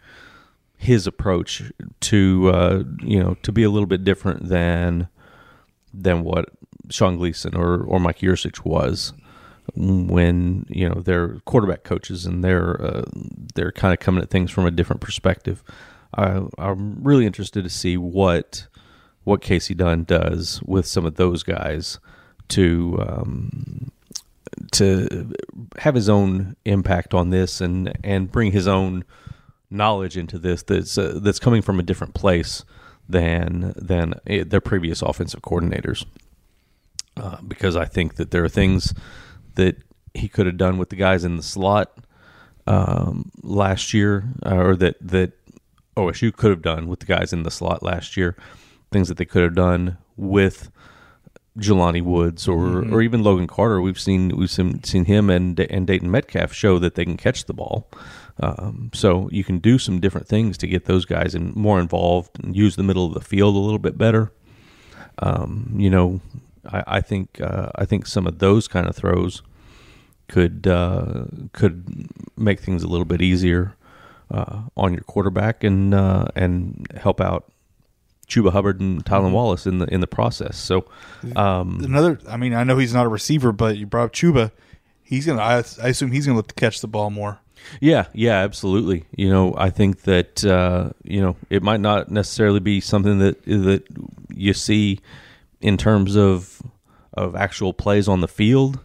his 0.77 1.07
approach 1.07 1.71
to 2.01 2.51
uh, 2.53 2.83
you 3.01 3.23
know 3.23 3.37
to 3.43 3.53
be 3.53 3.63
a 3.63 3.71
little 3.71 3.87
bit 3.87 4.03
different 4.03 4.49
than 4.49 5.07
than 5.95 6.25
what 6.25 6.49
Sean 6.91 7.17
Gleeson 7.17 7.55
or 7.55 7.83
or 7.85 8.01
Mike 8.01 8.19
Yurcich 8.19 8.65
was 8.65 9.13
when 9.77 10.67
you 10.69 10.89
know 10.89 11.01
they're 11.01 11.39
quarterback 11.45 11.85
coaches 11.85 12.27
and 12.27 12.43
they're 12.43 12.81
uh, 12.81 13.05
they're 13.55 13.73
kind 13.73 13.93
of 13.93 14.01
coming 14.01 14.23
at 14.23 14.31
things 14.31 14.51
from 14.51 14.67
a 14.67 14.71
different 14.71 15.01
perspective. 15.01 15.63
I, 16.15 16.43
I'm 16.59 17.03
really 17.03 17.27
interested 17.27 17.65
to 17.65 17.71
see 17.71 17.97
what 17.97 18.67
what 19.25 19.41
Kasey 19.41 19.77
Dunn 19.77 20.05
does 20.05 20.63
with 20.65 20.87
some 20.87 21.07
of 21.07 21.17
those 21.17 21.43
guys 21.43 21.99
to 22.49 22.99
um, 23.07 23.91
to 24.73 25.33
have 25.79 25.95
his 25.95 26.09
own 26.09 26.57
impact 26.65 27.15
on 27.15 27.31
this 27.31 27.61
and 27.61 27.93
and 28.05 28.31
bring 28.31 28.53
his 28.53 28.67
own 28.69 29.05
knowledge 29.71 30.17
into 30.19 30.39
this 30.39 30.63
that's 30.63 30.99
uh, 30.99 31.19
that's 31.23 31.39
coming 31.39 31.63
from 31.63 31.79
a 31.79 31.83
different 31.83 32.15
place 32.15 32.65
than 33.09 33.73
than 33.77 34.15
uh, 34.29 34.45
their 34.47 34.61
previous 34.61 35.03
offensive 35.03 35.43
coordinators. 35.43 36.05
Uh, 37.17 37.37
because 37.47 37.77
I 37.77 37.85
think 37.85 38.15
that 38.17 38.31
there 38.31 38.43
are 38.43 38.49
things 38.49 38.95
that 39.55 39.77
he 40.15 40.29
could 40.29 40.47
have 40.47 40.57
done 40.57 40.79
with 40.79 40.91
the 40.91 40.97
guys 40.97 41.25
in 41.25 41.37
the 41.37 41.43
slot 41.43 41.97
um, 42.67 43.31
last 43.43 43.93
year, 43.95 44.25
uh, 44.45 44.57
or 44.57 44.77
that 44.77 44.97
that 45.01 45.33
OSU 45.97 46.35
could 46.35 46.51
have 46.51 46.63
done 46.63 46.89
with 46.89 47.01
the 47.01 47.07
guys 47.07 47.33
in 47.33 47.43
the 47.43 47.51
slot 47.51 47.83
last 47.83 48.17
year. 48.17 48.37
Things 48.91 49.09
that 49.09 49.17
they 49.17 49.25
could 49.25 49.43
have 49.43 49.55
done 49.55 49.97
with 50.17 50.71
Jelani 51.59 52.03
Woods 52.03 52.47
or 52.49 52.59
Mm-hmm. 52.59 52.95
or 52.95 53.03
even 53.03 53.23
Logan 53.23 53.47
Carter. 53.47 53.81
We've 53.81 54.01
seen 54.01 54.37
we've 54.37 54.51
seen, 54.51 54.83
seen 54.85 55.05
him 55.07 55.29
and 55.31 55.59
and 55.59 55.87
Dayton 55.87 56.11
Metcalf 56.11 56.53
show 56.53 56.79
that 56.79 56.95
they 56.95 57.05
can 57.05 57.17
catch 57.17 57.45
the 57.47 57.55
ball. 57.55 57.89
Um, 58.41 58.91
so 58.95 59.29
you 59.31 59.45
can 59.45 59.59
do 59.59 59.79
some 59.79 60.01
different 60.01 60.27
things 60.27 60.57
to 60.59 60.67
get 60.67 60.87
those 60.87 61.05
guys 61.05 61.35
in, 61.35 61.53
more 61.55 61.79
involved 61.79 62.43
and 62.43 62.57
use 62.57 62.77
the 62.77 62.83
middle 62.83 63.05
of 63.07 63.13
the 63.13 63.21
field 63.21 63.55
a 63.55 63.59
little 63.59 63.79
bit 63.79 63.99
better. 63.99 64.33
Um, 65.19 65.75
you 65.77 65.91
know, 65.91 66.21
I, 66.71 66.85
I 66.87 67.01
think 67.01 67.41
uh, 67.41 67.71
I 67.75 67.85
think 67.85 68.07
some 68.07 68.27
of 68.27 68.39
those 68.39 68.69
kind 68.69 68.87
of 68.87 68.97
throws 68.97 69.43
could 70.29 70.67
uh, 70.67 71.25
could 71.53 72.09
make 72.37 72.61
things 72.61 72.83
a 72.83 72.89
little 72.89 73.05
bit 73.05 73.21
easier 73.23 73.75
uh, 74.31 74.63
on 74.77 74.93
your 74.93 75.03
quarterback 75.03 75.65
and 75.65 75.95
uh, 75.95 76.27
and 76.35 76.87
help 76.97 77.21
out 77.21 77.51
Chuba 78.29 78.53
Hubbard 78.53 78.81
and 78.81 79.05
Tylan 79.05 79.25
Mm-hmm. 79.25 79.33
Wallace 79.33 79.67
in 79.67 79.79
the 79.79 79.87
in 79.87 80.01
the 80.01 80.07
process. 80.07 80.57
So 80.57 80.87
um, 81.37 81.81
Another, 81.85 82.19
I 82.29 82.37
mean, 82.37 82.55
I 82.55 82.65
know 82.65 82.79
he's 82.79 82.95
not 82.95 83.07
a 83.07 83.09
receiver, 83.11 83.53
but 83.53 83.77
you 83.77 83.87
brought 83.87 84.05
up 84.05 84.13
Chuba. 84.13 84.51
He's 85.03 85.27
gonna. 85.27 85.43
I, 85.43 85.63
I 85.83 85.89
assume 85.89 86.13
he's 86.13 86.27
gonna 86.27 86.37
look 86.37 86.49
to 86.49 86.55
catch 86.55 86.81
the 86.81 86.89
ball 86.89 87.11
more. 87.11 87.39
Yeah, 87.81 88.07
yeah, 88.13 88.39
absolutely. 88.39 89.05
You 89.15 89.31
know, 89.31 89.55
I 89.57 89.71
think 89.71 90.03
that 90.03 90.45
uh, 90.45 90.91
you 91.05 91.21
know 91.21 91.37
it 91.51 91.63
might 91.63 91.81
not 91.81 92.11
necessarily 92.11 92.61
be 92.61 92.81
something 92.81 93.19
that 93.19 93.45
that 93.45 93.85
you 94.35 94.55
see 94.55 95.01
in 95.63 95.77
terms 95.77 96.17
of 96.17 96.61
of 97.15 97.35
actual 97.37 97.73
plays 97.73 98.09
on 98.09 98.21
the 98.21 98.29
field, 98.29 98.81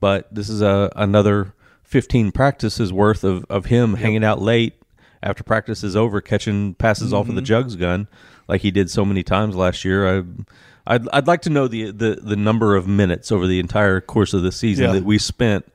but 0.00 0.32
this 0.34 0.48
is 0.48 0.62
a 0.62 0.90
another 0.96 1.54
15 1.84 2.32
practices 2.32 2.92
worth 2.92 3.24
of 3.24 3.44
of 3.48 3.66
him 3.66 3.94
hanging 3.94 4.24
out 4.24 4.40
late 4.40 4.74
after 5.22 5.42
practice 5.42 5.82
is 5.82 5.96
over, 5.96 6.20
catching 6.20 6.74
passes 6.74 7.12
off 7.12 7.28
of 7.28 7.34
the 7.34 7.40
mm-hmm. 7.40 7.46
jugs 7.46 7.76
gun 7.76 8.08
like 8.46 8.60
he 8.62 8.70
did 8.70 8.90
so 8.90 9.04
many 9.04 9.22
times 9.22 9.56
last 9.56 9.84
year. 9.84 10.18
I, 10.18 10.24
I'd 10.86 11.08
I'd 11.10 11.26
like 11.26 11.42
to 11.42 11.50
know 11.50 11.68
the 11.68 11.90
the 11.90 12.18
the 12.22 12.36
number 12.36 12.76
of 12.76 12.86
minutes 12.86 13.32
over 13.32 13.46
the 13.46 13.60
entire 13.60 14.00
course 14.00 14.32
of 14.32 14.42
the 14.42 14.52
season 14.52 14.86
Yeah. 14.86 14.92
that 14.92 15.04
we 15.04 15.18
spent 15.18 15.70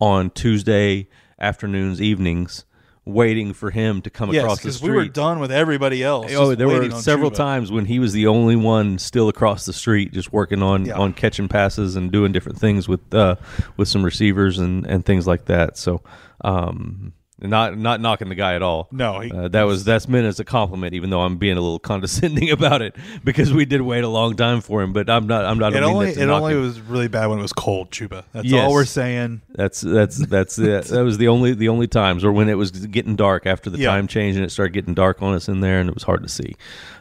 on 0.00 0.30
Tuesday 0.30 1.08
afternoons, 1.38 2.00
evenings, 2.00 2.64
waiting 3.06 3.52
for 3.54 3.70
him 3.70 4.02
to 4.02 4.10
come 4.10 4.32
Yes, 4.32 4.42
across 4.42 4.62
the 4.62 4.72
street. 4.72 4.88
because 4.88 4.90
we 4.90 4.96
were 4.96 5.08
done 5.08 5.38
with 5.38 5.52
everybody 5.52 6.02
else. 6.02 6.32
Oh, 6.34 6.54
there 6.56 6.66
were 6.66 6.90
several 6.90 7.30
Chuba. 7.30 7.36
times 7.36 7.70
when 7.72 7.84
he 7.86 7.98
was 8.00 8.12
the 8.12 8.26
only 8.26 8.56
one 8.56 8.98
still 8.98 9.28
across 9.28 9.64
the 9.64 9.72
street, 9.72 10.12
just 10.12 10.32
working 10.32 10.60
on 10.62 10.86
Yeah. 10.86 10.98
on 10.98 11.12
catching 11.12 11.46
passes 11.48 11.94
and 11.96 12.10
doing 12.10 12.32
different 12.32 12.58
things 12.58 12.88
with 12.88 13.14
uh, 13.14 13.36
with 13.76 13.86
some 13.88 14.04
receivers 14.04 14.58
and, 14.58 14.84
and 14.86 15.04
things 15.06 15.26
like 15.26 15.44
that. 15.46 15.78
So, 15.78 16.02
um, 16.44 17.12
not 17.38 17.76
not 17.76 18.00
knocking 18.00 18.28
the 18.30 18.34
guy 18.34 18.54
at 18.54 18.62
all. 18.62 18.88
No, 18.90 19.20
he- 19.20 19.30
uh, 19.30 19.48
that 19.48 19.64
was 19.64 19.84
that's 19.84 20.08
meant 20.08 20.26
as 20.26 20.40
a 20.40 20.44
compliment, 20.44 20.94
even 20.94 21.10
though 21.10 21.20
I'm 21.20 21.36
being 21.36 21.56
a 21.58 21.60
little 21.60 21.78
condescending 21.90 22.50
about 22.50 22.80
it 22.82 22.96
because 23.24 23.52
we 23.52 23.64
did 23.66 23.82
wait 23.82 24.04
a 24.04 24.08
long 24.08 24.36
time 24.36 24.60
for 24.62 24.82
him. 24.82 24.92
But 24.94 25.10
I'm 25.10 25.26
not. 25.26 25.44
I'm 25.44 25.58
not. 25.58 25.74
It 25.74 25.82
only 25.82 26.08
it 26.10 26.28
only 26.30 26.54
him. 26.54 26.62
was 26.62 26.80
really 26.80 27.08
bad 27.08 27.26
when 27.26 27.38
it 27.38 27.42
was 27.42 27.52
cold, 27.52 27.90
Chuba. 27.90 28.24
That's 28.32 28.46
Yes. 28.46 28.64
all 28.64 28.72
we're 28.72 28.84
saying. 28.86 29.42
That's 29.50 29.82
that's 29.82 30.16
that's 30.16 30.58
it. 30.58 30.84
That 30.96 31.02
was 31.04 31.18
the 31.18 31.28
only 31.28 31.52
the 31.54 31.68
only 31.68 31.88
times, 31.88 32.24
or 32.24 32.32
when 32.32 32.48
it 32.48 32.54
was 32.54 32.70
getting 32.70 33.16
dark 33.16 33.44
after 33.46 33.68
the 33.68 33.78
Yeah. 33.78 33.90
time 33.90 34.06
change 34.06 34.36
and 34.36 34.44
it 34.44 34.50
started 34.50 34.72
getting 34.72 34.94
dark 34.94 35.20
on 35.20 35.34
us 35.34 35.48
in 35.48 35.60
there, 35.60 35.78
and 35.78 35.88
it 35.90 35.94
was 35.94 36.04
hard 36.04 36.22
to 36.22 36.28
see. 36.30 36.54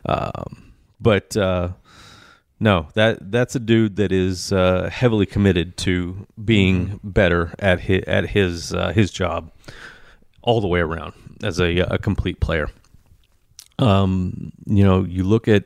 Um, 0.05 0.71
but 0.99 1.37
uh, 1.37 1.69
no, 2.59 2.87
that 2.95 3.31
that's 3.31 3.55
a 3.55 3.59
dude 3.59 3.95
that 3.97 4.11
is 4.11 4.51
uh, 4.51 4.89
heavily 4.91 5.25
committed 5.25 5.77
to 5.77 6.25
being 6.43 6.87
Mm-hmm. 6.87 7.09
better 7.09 7.53
at 7.59 7.79
his, 7.81 8.03
at 8.05 8.29
his 8.29 8.73
uh, 8.73 8.91
his 8.93 9.11
job 9.11 9.51
all 10.45 10.61
the 10.61 10.67
way 10.67 10.79
around 10.79 11.13
as 11.43 11.59
a, 11.59 11.77
a 11.79 11.97
complete 11.97 12.39
player. 12.39 12.69
Um, 13.77 14.53
you 14.65 14.83
know, 14.85 15.03
you 15.03 15.23
look 15.25 15.47
at 15.49 15.65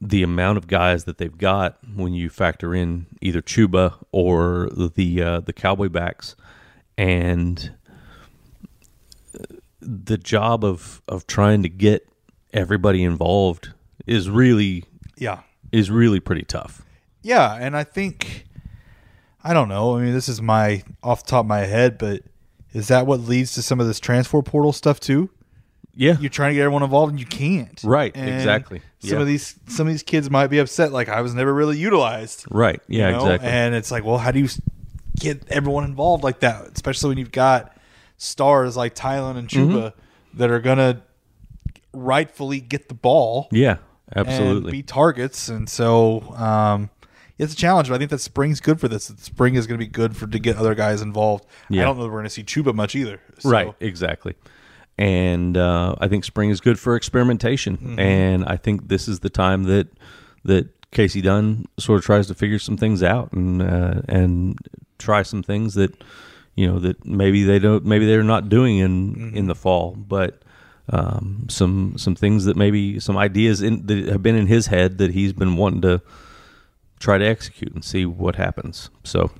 the 0.00 0.22
amount 0.22 0.56
of 0.58 0.66
guys 0.66 1.04
that 1.04 1.18
they've 1.18 1.36
got 1.36 1.78
when 1.94 2.14
you 2.14 2.28
factor 2.30 2.74
in 2.74 3.06
either 3.20 3.42
Chuba 3.42 3.94
or 4.12 4.70
the 4.72 5.22
uh, 5.22 5.40
the 5.40 5.52
Cowboy 5.52 5.88
backs, 5.90 6.36
and 6.96 7.72
the 9.80 10.16
job 10.18 10.64
of 10.64 11.02
of 11.08 11.26
trying 11.26 11.62
to 11.62 11.68
get 11.68 12.08
everybody 12.52 13.04
involved 13.04 13.72
is 14.06 14.28
really 14.30 14.84
Yeah, 15.16 15.40
is 15.72 15.90
really 15.90 16.20
pretty 16.20 16.44
tough. 16.44 16.82
yeah, 17.22 17.54
and 17.60 17.76
I 17.76 17.84
think 17.84 18.46
I 19.44 19.52
don't 19.52 19.68
know. 19.68 19.96
I 19.96 20.02
mean, 20.02 20.12
this 20.12 20.28
is 20.28 20.40
my 20.42 20.82
off 21.02 21.24
the 21.24 21.30
top 21.30 21.44
of 21.44 21.48
my 21.48 21.60
head, 21.60 21.98
but 21.98 22.22
is 22.76 22.88
that 22.88 23.06
what 23.06 23.20
leads 23.20 23.52
to 23.54 23.62
some 23.62 23.80
of 23.80 23.86
this 23.86 23.98
transfer 24.00 24.42
portal 24.42 24.72
stuff 24.72 25.00
too? 25.00 25.30
Yeah, 25.98 26.16
You're 26.20 26.28
trying 26.28 26.50
to 26.50 26.54
get 26.56 26.60
everyone 26.60 26.82
involved, 26.82 27.10
and 27.12 27.18
you 27.18 27.24
can't. 27.24 27.80
Right, 27.82 28.12
And 28.14 28.28
exactly. 28.28 28.82
Some 28.98 29.14
Yeah. 29.16 29.20
of 29.22 29.26
these 29.26 29.54
some 29.68 29.86
of 29.86 29.92
these 29.94 30.02
kids 30.02 30.28
might 30.30 30.48
be 30.48 30.58
upset. 30.58 30.92
Like 30.92 31.08
I 31.08 31.22
was 31.22 31.34
never 31.34 31.54
really 31.54 31.78
utilized. 31.78 32.44
right. 32.50 32.82
Yeah, 32.86 33.06
you 33.06 33.12
know? 33.16 33.24
exactly. 33.24 33.48
And 33.48 33.74
it's 33.74 33.90
like, 33.90 34.04
well, 34.04 34.18
how 34.18 34.30
do 34.30 34.38
you 34.40 34.48
get 35.18 35.48
everyone 35.48 35.84
involved 35.84 36.22
like 36.22 36.40
that? 36.40 36.68
Especially 36.74 37.08
when 37.08 37.18
you've 37.18 37.32
got 37.32 37.74
stars 38.18 38.76
like 38.76 38.94
Tylan 38.94 39.36
and 39.38 39.48
Chuba 39.48 39.72
Mm-hmm. 39.72 40.38
that 40.38 40.50
are 40.50 40.60
gonna 40.60 41.02
rightfully 41.94 42.60
get 42.60 42.88
the 42.88 42.94
ball 42.94 43.48
yeah, 43.50 43.76
absolutely. 44.14 44.70
be 44.72 44.82
targets. 44.82 45.48
And 45.48 45.68
so 45.68 46.20
um, 46.36 46.90
it's 47.38 47.52
a 47.52 47.56
challenge, 47.56 47.88
but 47.88 47.94
I 47.94 47.98
think 47.98 48.10
that 48.10 48.20
spring's 48.20 48.60
good 48.60 48.80
for 48.80 48.88
this. 48.88 49.04
Spring 49.18 49.54
is 49.56 49.66
going 49.66 49.78
to 49.78 49.84
be 49.84 49.90
good 49.90 50.16
for 50.16 50.26
to 50.26 50.38
get 50.38 50.56
other 50.56 50.74
guys 50.74 51.02
involved. 51.02 51.44
Yeah. 51.68 51.82
I 51.82 51.84
don't 51.84 51.98
know 51.98 52.04
if 52.04 52.10
we're 52.10 52.18
going 52.18 52.24
to 52.24 52.30
see 52.30 52.42
Chuba 52.44 52.74
much 52.74 52.94
either. 52.94 53.20
So, 53.38 53.50
Right, 53.50 53.72
exactly. 53.80 54.34
And 54.98 55.56
uh, 55.56 55.94
I 56.00 56.08
think 56.08 56.24
spring 56.24 56.50
is 56.50 56.60
good 56.60 56.78
for 56.78 56.96
experimentation, 56.96 57.76
Mm-hmm. 57.76 57.98
and 58.00 58.44
I 58.46 58.56
think 58.56 58.88
this 58.88 59.08
is 59.08 59.20
the 59.20 59.28
time 59.30 59.64
that 59.64 59.88
that 60.44 60.68
Kasey 60.92 61.22
Dunn 61.22 61.66
sort 61.78 61.98
of 61.98 62.04
tries 62.04 62.26
to 62.28 62.34
figure 62.34 62.58
some 62.58 62.76
things 62.78 63.02
out 63.02 63.32
and 63.32 63.60
uh, 63.60 64.00
and 64.08 64.56
try 64.98 65.22
some 65.22 65.42
things 65.42 65.74
that 65.74 66.02
you 66.54 66.66
know 66.66 66.78
that 66.78 67.04
maybe 67.04 67.44
they 67.44 67.58
don't 67.58 67.84
maybe 67.84 68.06
they're 68.06 68.22
not 68.22 68.48
doing 68.48 68.78
in 68.78 69.14
Mm-hmm. 69.14 69.36
in 69.36 69.46
the 69.48 69.54
fall, 69.54 69.90
but 69.96 70.40
um, 70.90 71.46
some 71.50 71.94
some 71.98 72.14
things 72.14 72.46
that 72.46 72.56
maybe 72.56 72.98
some 72.98 73.18
ideas 73.18 73.60
in, 73.60 73.84
that 73.86 74.08
have 74.08 74.22
been 74.22 74.36
in 74.36 74.46
his 74.46 74.68
head 74.68 74.96
that 74.98 75.10
he's 75.10 75.34
been 75.34 75.56
wanting 75.56 75.82
to 75.82 76.00
try 76.98 77.18
to 77.18 77.24
execute 77.24 77.72
and 77.74 77.84
see 77.84 78.06
what 78.06 78.36
happens. 78.36 78.90
So 79.04 79.30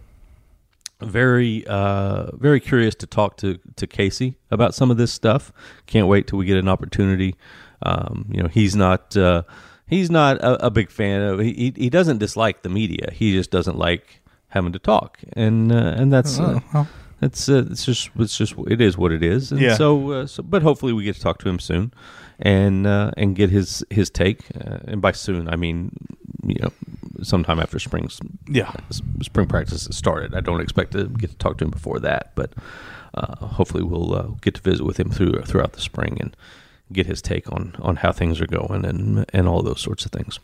very 1.01 1.67
uh, 1.67 2.35
very 2.37 2.61
curious 2.61 2.95
to 2.97 3.07
talk 3.07 3.37
to 3.39 3.59
to 3.77 3.87
Kasey 3.87 4.37
about 4.51 4.75
some 4.75 4.91
of 4.91 4.97
this 4.97 5.13
stuff. 5.13 5.53
Can't 5.87 6.09
wait 6.09 6.27
till 6.27 6.39
we 6.39 6.47
get 6.47 6.57
an 6.59 6.69
opportunity. 6.69 7.35
Um, 7.83 8.27
you 8.31 8.43
know, 8.43 8.49
he's 8.49 8.75
not 8.75 9.17
uh, 9.17 9.43
he's 9.87 10.11
not 10.11 10.39
a, 10.39 10.67
a 10.67 10.71
big 10.71 10.91
fan 10.91 11.21
of 11.23 11.41
he 11.41 11.73
he 11.77 11.91
doesn't 11.91 12.19
dislike 12.19 12.63
the 12.63 12.69
media. 12.71 13.11
He 13.13 13.33
just 13.33 13.51
doesn't 13.51 13.77
like 13.79 14.21
having 14.49 14.73
to 14.73 14.79
talk, 14.79 15.19
and 15.35 15.71
uh, 15.71 15.95
and 15.97 16.13
that's 16.13 16.39
uh, 16.39 16.61
Oh, 16.61 16.63
well. 16.73 16.89
that's 17.21 17.49
uh, 17.49 17.67
it's 17.71 17.85
just 17.85 18.11
it's 18.17 18.37
just 18.39 18.55
it 18.67 18.81
is 18.81 18.97
what 18.97 19.13
it 19.13 19.23
is. 19.23 19.53
And 19.53 19.61
Yeah. 19.61 19.75
So, 19.77 20.11
uh, 20.13 20.27
so 20.27 20.43
but 20.43 20.63
hopefully 20.63 20.95
we 20.95 21.05
get 21.05 21.17
to 21.17 21.21
talk 21.21 21.39
to 21.41 21.49
him 21.49 21.59
soon, 21.59 21.93
and 22.39 22.87
uh, 22.87 23.11
and 23.17 23.35
get 23.37 23.51
his 23.51 23.85
his 23.91 24.11
take. 24.11 24.43
Uh, 24.55 24.79
and 24.87 25.01
by 25.03 25.13
soon 25.13 25.49
I 25.49 25.57
mean 25.57 25.91
you 26.47 26.57
know 26.61 26.71
sometime 27.23 27.59
after 27.59 27.79
spring's 27.79 28.21
Yeah. 28.49 28.73
spring 29.23 29.47
practice 29.47 29.87
has 29.87 29.97
started. 29.97 30.35
I 30.35 30.41
don't 30.41 30.61
expect 30.61 30.93
to 30.93 31.07
get 31.09 31.31
to 31.31 31.37
talk 31.37 31.59
to 31.59 31.65
him 31.65 31.71
before 31.71 31.99
that, 32.01 32.33
but 32.35 32.53
uh, 33.15 33.47
hopefully 33.47 33.83
we'll 33.83 34.15
uh, 34.15 34.27
get 34.43 34.55
to 34.55 34.61
visit 34.61 34.85
with 34.85 34.99
him 35.01 35.11
through 35.11 35.43
throughout 35.47 35.73
the 35.73 35.81
spring 35.81 36.19
and 36.21 36.37
get 36.93 37.07
his 37.07 37.21
take 37.23 37.51
on 37.51 37.75
on 37.81 37.97
how 37.97 38.13
things 38.13 38.41
are 38.41 38.47
going 38.47 38.85
and 38.85 39.25
and 39.33 39.49
all 39.49 39.63
those 39.63 39.81
sorts 39.81 40.05
of 40.05 40.13
things. 40.13 40.39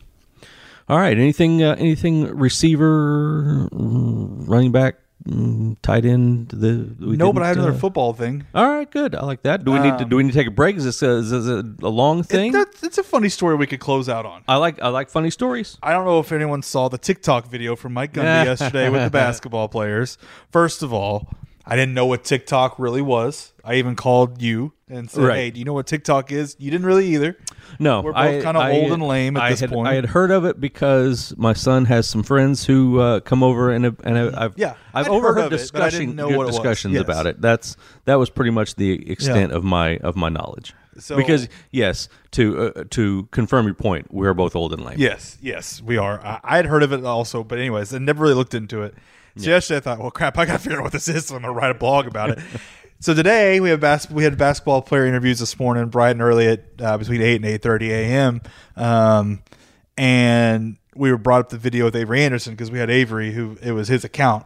All 0.89 0.97
right, 0.97 1.17
anything 1.17 1.63
uh, 1.63 1.75
anything 1.79 2.25
receiver, 2.35 3.69
running 3.71 4.71
back, 4.73 4.95
mm, 5.27 5.75
tight 5.81 6.05
end? 6.05 6.49
The 6.49 6.95
we 7.05 7.17
No, 7.17 7.31
but 7.33 7.43
I 7.43 7.47
have 7.47 7.57
another 7.57 7.73
football 7.73 8.13
thing. 8.13 8.45
All 8.53 8.67
right, 8.67 8.89
good. 8.89 9.15
I 9.15 9.23
like 9.25 9.41
that. 9.43 9.63
Do 9.65 9.71
we 9.71 9.79
need 9.79 9.97
to 9.97 10.03
Um, 10.03 10.09
do 10.09 10.15
we 10.17 10.23
need 10.23 10.31
to 10.33 10.37
take 10.37 10.47
a 10.47 10.51
break? 10.51 10.75
Is 10.77 10.83
this 10.85 11.01
a, 11.01 11.09
is 11.17 11.31
this 11.31 11.45
a, 11.47 11.63
a 11.81 11.89
long 11.89 12.19
It, 12.19 12.25
thing? 12.27 12.51
that's, 12.51 12.83
it's 12.83 12.97
a 12.97 13.03
funny 13.03 13.29
story 13.29 13.55
we 13.55 13.67
could 13.67 13.79
close 13.79 14.09
out 14.09 14.25
on. 14.25 14.43
I 14.47 14.57
like 14.57 14.81
I 14.81 14.89
like 14.89 15.09
funny 15.09 15.29
stories. 15.29 15.77
I 15.81 15.91
don't 15.93 16.05
know 16.05 16.19
if 16.19 16.31
anyone 16.31 16.61
saw 16.61 16.89
the 16.89 16.97
TikTok 16.97 17.47
video 17.49 17.75
from 17.75 17.93
Mike 17.93 18.13
Gundy 18.13 18.45
yesterday 18.45 18.89
with 18.89 19.03
the 19.03 19.09
basketball 19.23 19.67
players. 19.67 20.17
First 20.51 20.83
of 20.83 20.93
all, 20.93 21.29
I 21.65 21.75
didn't 21.77 21.93
know 21.93 22.05
what 22.05 22.23
TikTok 22.25 22.77
really 22.77 23.01
was. 23.01 23.53
I 23.63 23.75
even 23.75 23.95
called 23.95 24.41
you 24.41 24.73
and 24.89 25.09
said, 25.09 25.23
Right. 25.23 25.35
"Hey, 25.37 25.51
do 25.51 25.59
you 25.59 25.65
know 25.65 25.71
what 25.73 25.87
TikTok 25.87 26.31
is?" 26.31 26.57
You 26.59 26.69
didn't 26.69 26.85
really 26.85 27.07
either. 27.15 27.37
No, 27.79 28.01
We're 28.01 28.11
both 28.11 28.17
I- 28.21 28.41
kinda 28.41 28.67
old 28.69 28.91
and 28.91 29.01
lame 29.01 29.37
at 29.37 29.43
I 29.43 29.49
this 29.51 29.61
had, 29.61 29.69
point. 29.71 29.87
I 29.87 29.93
had 29.95 30.07
heard 30.07 30.29
of 30.29 30.43
it 30.43 30.59
because 30.59 31.33
my 31.37 31.53
son 31.53 31.85
has 31.85 32.05
some 32.07 32.21
friends 32.21 32.65
who 32.65 32.99
uh, 32.99 33.19
come 33.21 33.41
over 33.43 33.71
and 33.71 33.85
and 34.03 34.17
I've 34.17 34.53
Yeah, 34.57 34.73
I've 34.93 35.05
I'd 35.05 35.11
overheard 35.11 35.35
heard 35.35 35.53
of 35.53 35.53
it, 35.53 35.71
I 35.73 35.89
didn't 35.89 35.89
discussion 35.91 36.15
know 36.17 36.27
good 36.27 36.37
what 36.37 36.47
it 36.47 36.51
discussions 36.51 36.93
Yes. 36.95 37.03
about 37.03 37.27
it. 37.27 37.41
That's 37.41 37.77
that 38.05 38.15
was 38.15 38.29
pretty 38.29 38.51
much 38.51 38.75
the 38.75 39.09
extent 39.09 39.53
of 39.53 39.63
my 39.63 39.97
of 39.99 40.15
my 40.17 40.29
knowledge. 40.29 40.73
So- 40.99 41.15
because 41.15 41.47
yes, 41.71 42.09
to 42.31 42.73
uh, 42.75 42.83
to 42.91 43.27
confirm 43.31 43.65
your 43.65 43.73
point, 43.73 44.13
we're 44.13 44.33
both 44.33 44.55
old 44.55 44.73
and 44.73 44.83
lame. 44.83 44.97
Yes, 44.99 45.37
yes, 45.41 45.81
we 45.81 45.97
are. 45.97 46.19
I, 46.23 46.39
I 46.43 46.55
had 46.57 46.65
heard 46.67 46.83
of 46.83 46.91
it 46.91 47.03
also, 47.05 47.43
but 47.43 47.57
anyways, 47.57 47.93
I 47.93 47.97
never 47.99 48.21
really 48.23 48.35
looked 48.35 48.53
into 48.53 48.83
it. 48.83 48.93
So 49.37 49.49
yesterday 49.49 49.77
I 49.77 49.79
thought, 49.81 49.99
well, 49.99 50.11
crap, 50.11 50.37
I 50.37 50.45
got 50.45 50.53
to 50.53 50.59
figure 50.59 50.77
out 50.77 50.83
what 50.83 50.91
this 50.91 51.07
is. 51.07 51.25
So 51.25 51.35
I'm 51.35 51.41
gonna 51.41 51.53
write 51.53 51.71
a 51.71 51.77
blog 51.79 52.05
about 52.07 52.29
it. 52.29 52.39
so 52.99 53.13
today 53.13 53.59
we 53.59 53.69
have 53.69 53.79
bas- 53.79 54.09
we 54.09 54.23
had 54.23 54.37
basketball 54.37 54.81
player 54.81 55.05
interviews 55.05 55.39
this 55.39 55.59
morning, 55.59 55.87
bright 55.87 56.11
and 56.11 56.21
early 56.21 56.47
at 56.47 56.65
uh, 56.79 56.97
between 56.97 57.21
eight 57.21 57.37
and 57.37 57.45
eight 57.45 57.61
thirty 57.61 57.91
a.m. 57.91 58.41
Um, 58.75 59.41
and 59.97 60.77
we 60.95 61.11
were 61.11 61.17
brought 61.17 61.39
up 61.41 61.49
the 61.49 61.57
video 61.57 61.85
with 61.85 61.95
Avery 61.95 62.23
Anderson 62.23 62.53
because 62.53 62.69
we 62.69 62.79
had 62.79 62.89
Avery, 62.89 63.31
who 63.31 63.57
it 63.61 63.71
was 63.71 63.87
his 63.87 64.03
account, 64.03 64.45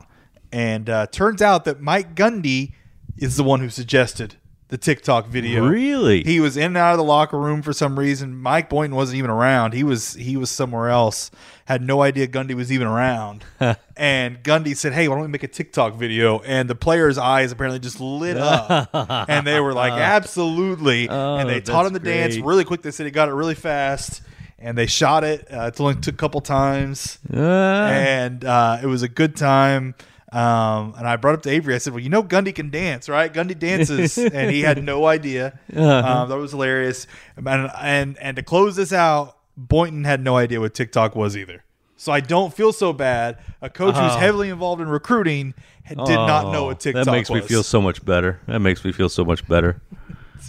and 0.51 0.89
uh, 0.89 1.07
turns 1.07 1.41
out 1.41 1.65
that 1.65 1.81
Mike 1.81 2.15
Gundy 2.15 2.73
is 3.17 3.35
the 3.35 3.43
one 3.43 3.59
who 3.59 3.69
suggested 3.69 4.35
the 4.69 4.77
TikTok 4.77 5.27
video. 5.27 5.65
Really? 5.67 6.23
He 6.23 6.39
was 6.39 6.57
in 6.57 6.63
and 6.65 6.77
out 6.77 6.91
of 6.91 6.97
the 6.97 7.03
locker 7.03 7.39
room 7.39 7.61
for 7.61 7.71
some 7.71 7.97
reason. 7.97 8.35
Mike 8.35 8.69
Boynton 8.69 8.95
wasn't 8.95 9.17
even 9.17 9.29
around. 9.29 9.73
He 9.73 9.83
was 9.83 10.13
he 10.13 10.35
was 10.37 10.49
somewhere 10.49 10.89
else. 10.89 11.31
Had 11.65 11.81
no 11.81 12.01
idea 12.01 12.27
Gundy 12.27 12.53
was 12.53 12.71
even 12.71 12.87
around. 12.87 13.43
and 13.97 14.43
Gundy 14.43 14.75
said, 14.75 14.93
"Hey, 14.93 15.07
why 15.07 15.15
don't 15.15 15.23
we 15.23 15.29
make 15.29 15.43
a 15.43 15.47
TikTok 15.47 15.95
video?" 15.95 16.39
And 16.39 16.69
the 16.69 16.75
players' 16.75 17.17
eyes 17.17 17.51
apparently 17.51 17.79
just 17.79 17.99
lit 17.99 18.37
up, 18.37 18.89
and 19.29 19.45
they 19.47 19.59
were 19.59 19.73
like, 19.73 19.93
"Absolutely!" 19.93 21.07
and 21.09 21.49
they 21.49 21.57
Oh, 21.57 21.59
taught 21.61 21.85
him 21.85 21.93
the 21.93 21.99
dance 21.99 22.37
really 22.37 22.63
quick. 22.65 22.81
They 22.81 22.91
said 22.91 23.05
he 23.05 23.11
got 23.11 23.29
it 23.29 23.33
really 23.33 23.55
fast, 23.55 24.21
and 24.59 24.77
they 24.77 24.85
shot 24.87 25.23
it. 25.23 25.47
Uh, 25.51 25.71
it 25.73 25.79
only 25.81 25.95
took 25.95 26.13
a 26.13 26.17
couple 26.17 26.41
times 26.41 27.19
Uh, 27.33 27.37
and 27.39 28.43
uh, 28.43 28.79
it 28.81 28.87
was 28.87 29.01
a 29.03 29.09
good 29.09 29.35
time. 29.35 29.95
Um, 30.31 30.93
and 30.97 31.07
I 31.07 31.15
brought 31.15 31.35
up 31.35 31.43
to 31.43 31.49
Avery. 31.49 31.73
I 31.75 31.77
said, 31.77 31.93
"Well, 31.93 32.01
you 32.03 32.09
know, 32.09 32.21
Gundy 32.23 32.53
can 32.53 32.69
dance, 32.69 33.07
right? 33.07 33.33
Gundy 33.33 33.57
dances," 33.57 34.17
and 34.17 34.51
he 34.51 34.61
had 34.61 34.83
no 34.83 35.05
idea. 35.05 35.57
Um, 35.73 36.27
that 36.29 36.37
was 36.37 36.51
hilarious. 36.51 37.07
And, 37.37 37.71
and 37.79 38.17
and 38.19 38.35
to 38.35 38.43
close 38.43 38.75
this 38.75 38.91
out, 38.91 39.37
Boynton 39.55 40.03
had 40.03 40.21
no 40.21 40.35
idea 40.35 40.59
what 40.59 40.73
TikTok 40.73 41.15
was 41.15 41.37
either. 41.37 41.63
So 41.95 42.11
I 42.11 42.19
don't 42.19 42.53
feel 42.53 42.73
so 42.73 42.93
bad. 42.93 43.37
A 43.61 43.69
coach 43.69 43.95
who's 43.95 44.13
Oh. 44.13 44.17
heavily 44.19 44.49
involved 44.49 44.81
in 44.81 44.87
recruiting 44.87 45.53
did 45.87 45.97
not 45.97 46.51
know 46.51 46.59
Oh, 46.59 46.65
what 46.65 46.79
TikTok 46.79 47.05
That 47.05 47.11
makes 47.11 47.29
me 47.31 47.41
feel 47.41 47.63
so 47.63 47.81
much 47.81 48.03
better. 48.05 48.39
That 48.47 48.59
makes 48.59 48.83
me 48.85 48.91
feel 48.91 49.09
so 49.09 49.23
much 49.25 49.47
better. 49.47 49.81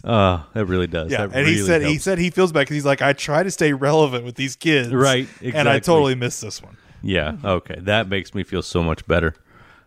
Uh, 0.05 0.43
that 0.55 0.67
really 0.67 0.87
does. 0.87 1.11
yeah, 1.11 1.27
That 1.27 1.37
and 1.37 1.47
he 1.49 1.55
really 1.55 1.67
said 1.67 1.83
he 1.83 1.99
said 1.99 2.19
he 2.19 2.31
feels 2.31 2.53
bad 2.53 2.61
because 2.61 2.75
he's 2.75 2.85
like, 2.85 3.03
I 3.03 3.15
try 3.15 3.43
to 3.43 3.51
stay 3.51 3.73
relevant 3.73 4.25
with 4.25 4.37
these 4.37 4.55
kids, 4.55 4.93
Right, 4.93 5.27
And 5.43 5.69
I 5.69 5.81
totally 5.81 6.15
missed 6.15 6.41
this 6.43 6.63
one. 6.63 6.77
Yeah. 7.03 7.37
Okay. 7.43 7.77
That 7.81 8.09
makes 8.09 8.33
me 8.35 8.45
feel 8.45 8.63
so 8.63 8.83
much 8.83 9.05
better. 9.09 9.35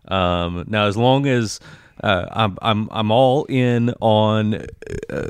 Um, 0.08 0.64
now, 0.68 0.86
as 0.86 0.96
long 0.96 1.26
as 1.26 1.60
uh, 2.02 2.26
I'm, 2.30 2.58
I'm, 2.62 2.88
I'm 2.90 3.10
all 3.10 3.44
in 3.46 3.94
on 4.00 4.66
uh, 5.10 5.28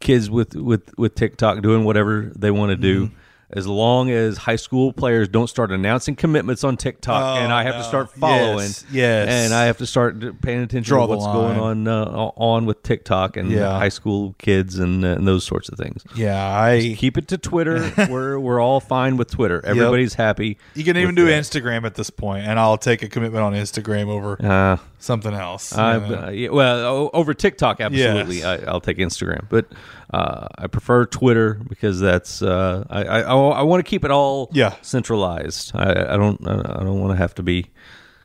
kids 0.00 0.30
with, 0.30 0.54
with, 0.56 0.96
with 0.98 1.14
TikTok 1.14 1.62
doing 1.62 1.84
whatever 1.84 2.32
they 2.36 2.50
want 2.50 2.70
to 2.70 2.76
do. 2.76 3.06
Mm-hmm. 3.06 3.14
As 3.50 3.66
long 3.66 4.10
as 4.10 4.36
high 4.36 4.56
school 4.56 4.92
players 4.92 5.26
don't 5.26 5.46
start 5.46 5.72
announcing 5.72 6.14
commitments 6.16 6.64
on 6.64 6.76
TikTok, 6.76 7.38
Oh, 7.38 7.42
and 7.42 7.50
I 7.50 7.62
have 7.62 7.76
no. 7.76 7.80
to 7.80 7.86
start 7.88 8.10
following, 8.12 8.58
Yes, 8.66 8.84
yes. 8.92 9.28
and 9.30 9.54
I 9.54 9.64
have 9.64 9.78
to 9.78 9.86
start 9.86 10.42
paying 10.42 10.60
attention 10.60 10.82
Draw 10.82 11.06
to 11.06 11.14
what's 11.14 11.24
going 11.24 11.58
on 11.58 11.88
uh, 11.88 12.04
on 12.36 12.66
with 12.66 12.82
TikTok 12.82 13.38
and 13.38 13.50
Yeah. 13.50 13.70
high 13.78 13.88
school 13.88 14.34
kids 14.38 14.78
and, 14.78 15.02
uh, 15.02 15.08
and 15.12 15.26
those 15.26 15.44
sorts 15.44 15.70
of 15.70 15.78
things. 15.78 16.04
Yeah, 16.14 16.36
I 16.36 16.94
Keep 16.98 17.16
it 17.16 17.28
to 17.28 17.38
Twitter. 17.38 17.90
we're 18.10 18.38
we're 18.38 18.60
all 18.60 18.80
fine 18.80 19.16
with 19.16 19.30
Twitter. 19.30 19.64
Everybody's 19.64 20.14
happy. 20.14 20.58
You 20.74 20.84
can 20.84 20.98
even 20.98 21.14
do 21.14 21.24
that. 21.24 21.42
Instagram 21.42 21.84
at 21.84 21.94
this 21.94 22.10
point, 22.10 22.46
and 22.46 22.58
I'll 22.60 22.76
take 22.76 23.02
a 23.02 23.08
commitment 23.08 23.42
on 23.44 23.54
Instagram 23.54 24.08
over 24.08 24.36
Uh, 24.44 24.76
something 24.98 25.32
else. 25.34 25.72
I, 25.76 25.94
you 25.94 26.00
know? 26.00 26.22
uh, 26.26 26.30
yeah, 26.30 26.48
well, 26.50 27.10
over 27.12 27.34
TikTok, 27.34 27.80
absolutely, 27.80 28.38
Yes. 28.38 28.62
I, 28.64 28.70
I'll 28.70 28.80
take 28.80 28.98
Instagram, 28.98 29.46
but 29.48 29.66
uh, 30.12 30.46
I 30.56 30.66
prefer 30.66 31.04
Twitter 31.06 31.54
because 31.68 32.00
that's 32.00 32.42
uh, 32.42 32.84
I 32.90 33.04
I, 33.04 33.20
I 33.20 33.62
want 33.62 33.84
to 33.84 33.88
keep 33.88 34.04
it 34.04 34.10
all 34.10 34.48
Yeah. 34.52 34.74
centralized. 34.82 35.72
I, 35.74 35.90
I 36.14 36.16
don't 36.16 36.40
I 36.48 36.82
don't 36.82 37.00
want 37.00 37.12
to 37.12 37.16
have 37.16 37.34
to 37.36 37.42
be 37.42 37.66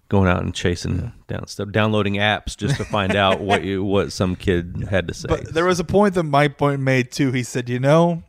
going 0.09 0.29
out 0.29 0.43
and 0.43 0.53
chasing 0.53 1.11
down 1.27 1.47
stuff, 1.47 1.71
downloading 1.71 2.15
apps 2.15 2.55
just 2.55 2.75
to 2.77 2.85
find 2.85 3.15
out 3.15 3.39
what 3.39 3.63
you 3.63 3.83
what 3.83 4.11
some 4.11 4.35
kid 4.35 4.85
had 4.89 5.07
to 5.07 5.13
say. 5.13 5.27
but 5.27 5.53
there 5.53 5.65
was 5.65 5.79
a 5.79 5.83
point 5.83 6.13
that 6.15 6.23
Mike 6.23 6.57
Boynton 6.57 6.83
made 6.83 7.11
too. 7.11 7.31
He 7.31 7.41
said, 7.43 7.67
"You 7.69 7.79
know, 7.79 8.23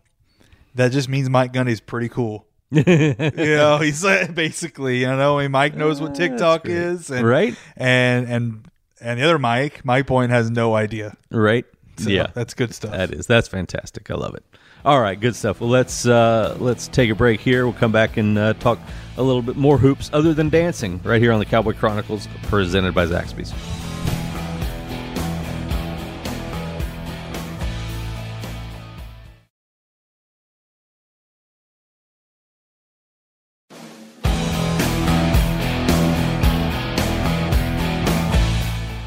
that 0.74 0.92
just 0.92 1.09
means 1.09 1.28
Mike 1.28 1.52
Gundy's 1.52 1.80
pretty 1.80 2.09
cool." 2.09 2.46
You 2.74 3.34
know, 3.56 3.78
he 3.78 3.92
said 3.92 4.34
basically, 4.34 5.00
you 5.00 5.06
know, 5.06 5.48
Mike 5.48 5.74
knows 5.74 6.00
what 6.00 6.14
TikTok 6.14 6.66
is, 6.68 7.10
and, 7.10 7.26
Right. 7.26 7.56
And 7.76 8.28
and 8.28 8.68
and 9.00 9.20
the 9.20 9.24
other 9.24 9.38
Mike, 9.38 9.84
Mike 9.84 10.06
Boynton 10.06 10.30
has 10.30 10.50
no 10.50 10.74
idea. 10.74 11.16
right? 11.30 11.64
So 11.96 12.10
yeah, 12.10 12.28
that's 12.34 12.54
good 12.54 12.74
stuff. 12.74 12.90
That 12.90 13.12
is 13.12 13.26
that's 13.26 13.48
fantastic. 13.48 14.10
I 14.10 14.14
love 14.14 14.34
it. 14.34 14.44
All 14.84 15.00
right, 15.00 15.18
good 15.18 15.37
stuff. 15.37 15.60
Well, 15.60 15.70
let's 15.70 16.06
uh, 16.06 16.56
let's 16.58 16.88
take 16.88 17.10
a 17.10 17.14
break 17.14 17.40
here. 17.40 17.64
We'll 17.64 17.74
come 17.74 17.92
back 17.92 18.16
and 18.16 18.37
uh, 18.37 18.54
talk 18.54 18.78
a 19.16 19.22
little 19.22 19.42
bit 19.42 19.56
more 19.56 19.78
hoops 19.78 20.10
other 20.12 20.34
than 20.34 20.48
dancing 20.48 21.00
right 21.04 21.22
here 21.22 21.32
on 21.32 21.38
the 21.38 21.46
Cowboy 21.46 21.74
Chronicles, 21.74 22.26
presented 22.42 22.94
by 22.94 23.06
Zaxby's. 23.06 23.52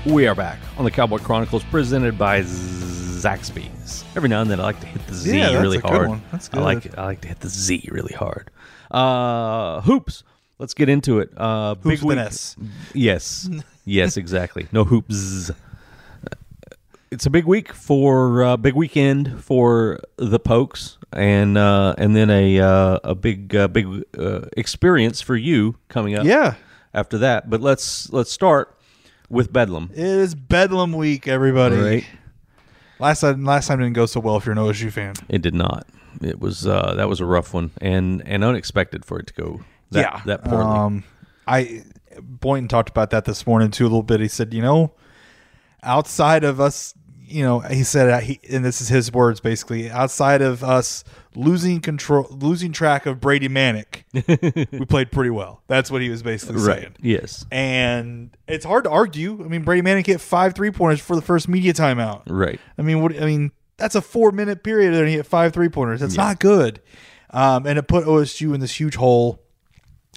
We 0.07 0.25
are 0.25 0.35
back 0.35 0.59
on 0.77 0.85
the 0.85 0.91
Cowboy 0.91 1.17
Chronicles, 1.17 1.63
presented 1.65 2.17
by 2.17 2.41
Zaxby's. 2.41 4.05
Every 4.15 4.29
now 4.29 4.41
and 4.41 4.49
then, 4.49 4.59
I 4.59 4.63
like 4.63 4.79
to 4.79 4.85
hit 4.87 5.05
the 5.05 5.13
Z 5.13 5.37
Yeah, 5.37 5.59
really 5.61 5.79
hard. 5.79 6.21
I 6.53 6.59
like. 6.59 6.97
I 6.97 7.05
like 7.05 7.21
to 7.21 7.27
hit 7.27 7.39
the 7.41 7.49
Z 7.49 7.87
really 7.91 8.13
hard. 8.13 8.49
Uh, 8.89 9.81
hoops. 9.81 10.23
Let's 10.59 10.73
get 10.73 10.87
into 10.89 11.19
it. 11.19 11.31
Uh, 11.37 11.75
Hoops 11.75 11.83
big 12.01 12.03
week- 12.03 12.17
Yes, 12.93 13.49
yes, 13.85 14.17
exactly. 14.17 14.67
No 14.71 14.85
hoops. 14.85 15.51
It's 17.11 17.25
a 17.25 17.29
big 17.29 17.45
week 17.45 17.73
for 17.73 18.43
uh, 18.43 18.57
big 18.57 18.73
weekend 18.75 19.43
for 19.43 19.99
the 20.15 20.39
Pokes, 20.39 20.97
and 21.13 21.57
uh, 21.57 21.95
and 21.97 22.15
then 22.15 22.29
a 22.29 22.59
uh, 22.59 22.99
a 23.03 23.13
big 23.13 23.55
uh, 23.55 23.67
big 23.67 23.87
uh, 24.17 24.41
experience 24.55 25.21
for 25.21 25.35
you 25.35 25.75
coming 25.89 26.15
up. 26.15 26.25
Yeah, 26.25 26.55
After 26.93 27.17
that, 27.19 27.49
but 27.49 27.61
let's 27.61 28.11
let's 28.11 28.31
start 28.31 28.73
with 29.29 29.51
Bedlam. 29.51 29.89
it 29.93 29.99
is 29.99 30.35
Bedlam 30.35 30.93
week, 30.93 31.27
everybody. 31.27 31.77
Right. 31.77 32.05
Last 32.99 33.21
time, 33.21 33.45
last 33.45 33.67
time 33.67 33.79
didn't 33.79 33.93
go 33.93 34.05
so 34.05 34.19
well 34.19 34.37
if 34.37 34.45
you're 34.45 34.53
an 34.53 34.59
OSU 34.59 34.91
fan. 34.91 35.13
It 35.29 35.41
did 35.41 35.53
not. 35.53 35.87
It 36.21 36.39
was 36.39 36.65
uh, 36.65 36.95
that 36.95 37.07
was 37.07 37.19
a 37.19 37.25
rough 37.25 37.53
one, 37.53 37.71
and 37.79 38.23
and 38.25 38.43
unexpected 38.43 39.05
for 39.05 39.19
it 39.19 39.27
to 39.27 39.33
go 39.33 39.59
that, 39.91 39.99
yeah, 39.99 40.21
that 40.25 40.43
poorly. 40.43 40.65
Um, 40.65 41.03
I 41.45 41.83
Boynton 42.19 42.67
talked 42.67 42.89
about 42.89 43.11
that 43.11 43.25
this 43.25 43.45
morning 43.45 43.71
too 43.71 43.83
a 43.83 43.89
little 43.89 44.03
bit. 44.03 44.19
He 44.19 44.27
said, 44.27 44.53
you 44.53 44.61
know, 44.61 44.93
outside 45.83 46.43
of 46.43 46.59
us, 46.59 46.93
you 47.25 47.43
know, 47.43 47.59
he 47.59 47.83
said, 47.83 48.23
he, 48.23 48.39
and 48.49 48.65
this 48.65 48.81
is 48.81 48.87
his 48.87 49.11
words 49.11 49.39
basically, 49.39 49.89
outside 49.89 50.41
of 50.41 50.63
us 50.63 51.03
losing 51.35 51.81
control, 51.81 52.27
losing 52.31 52.71
track 52.71 53.05
of 53.05 53.19
Brady 53.21 53.49
Manek, 53.49 53.96
we 54.13 54.85
played 54.85 55.11
pretty 55.11 55.29
well. 55.29 55.61
That's 55.67 55.91
what 55.91 56.01
he 56.01 56.09
was 56.09 56.23
basically 56.23 56.59
saying. 56.59 56.95
Yes. 57.01 57.45
And 57.51 58.35
it's 58.47 58.65
hard 58.65 58.85
to 58.85 58.89
argue. 58.89 59.43
I 59.43 59.47
mean, 59.47 59.63
Brady 59.63 59.81
Manek 59.81 60.05
hit 60.05 60.21
five 60.21 60.55
three 60.55 60.71
pointers 60.71 61.01
for 61.01 61.15
the 61.15 61.21
first 61.21 61.47
media 61.47 61.73
timeout. 61.73 62.23
Right. 62.27 62.59
I 62.77 62.81
mean, 62.81 63.01
what? 63.01 63.21
I 63.21 63.25
mean, 63.25 63.51
that's 63.77 63.95
a 63.95 64.01
four 64.01 64.31
minute 64.31 64.63
period, 64.63 64.93
and 64.93 65.07
he 65.07 65.15
hit 65.15 65.25
five 65.25 65.53
three 65.53 65.69
pointers. 65.69 65.99
That's 65.99 66.15
not 66.15 66.39
good. 66.39 66.81
Um, 67.31 67.65
and 67.65 67.77
it 67.77 67.87
put 67.87 68.05
OSU 68.05 68.53
in 68.53 68.61
this 68.61 68.79
huge 68.79 68.95
hole. 68.95 69.41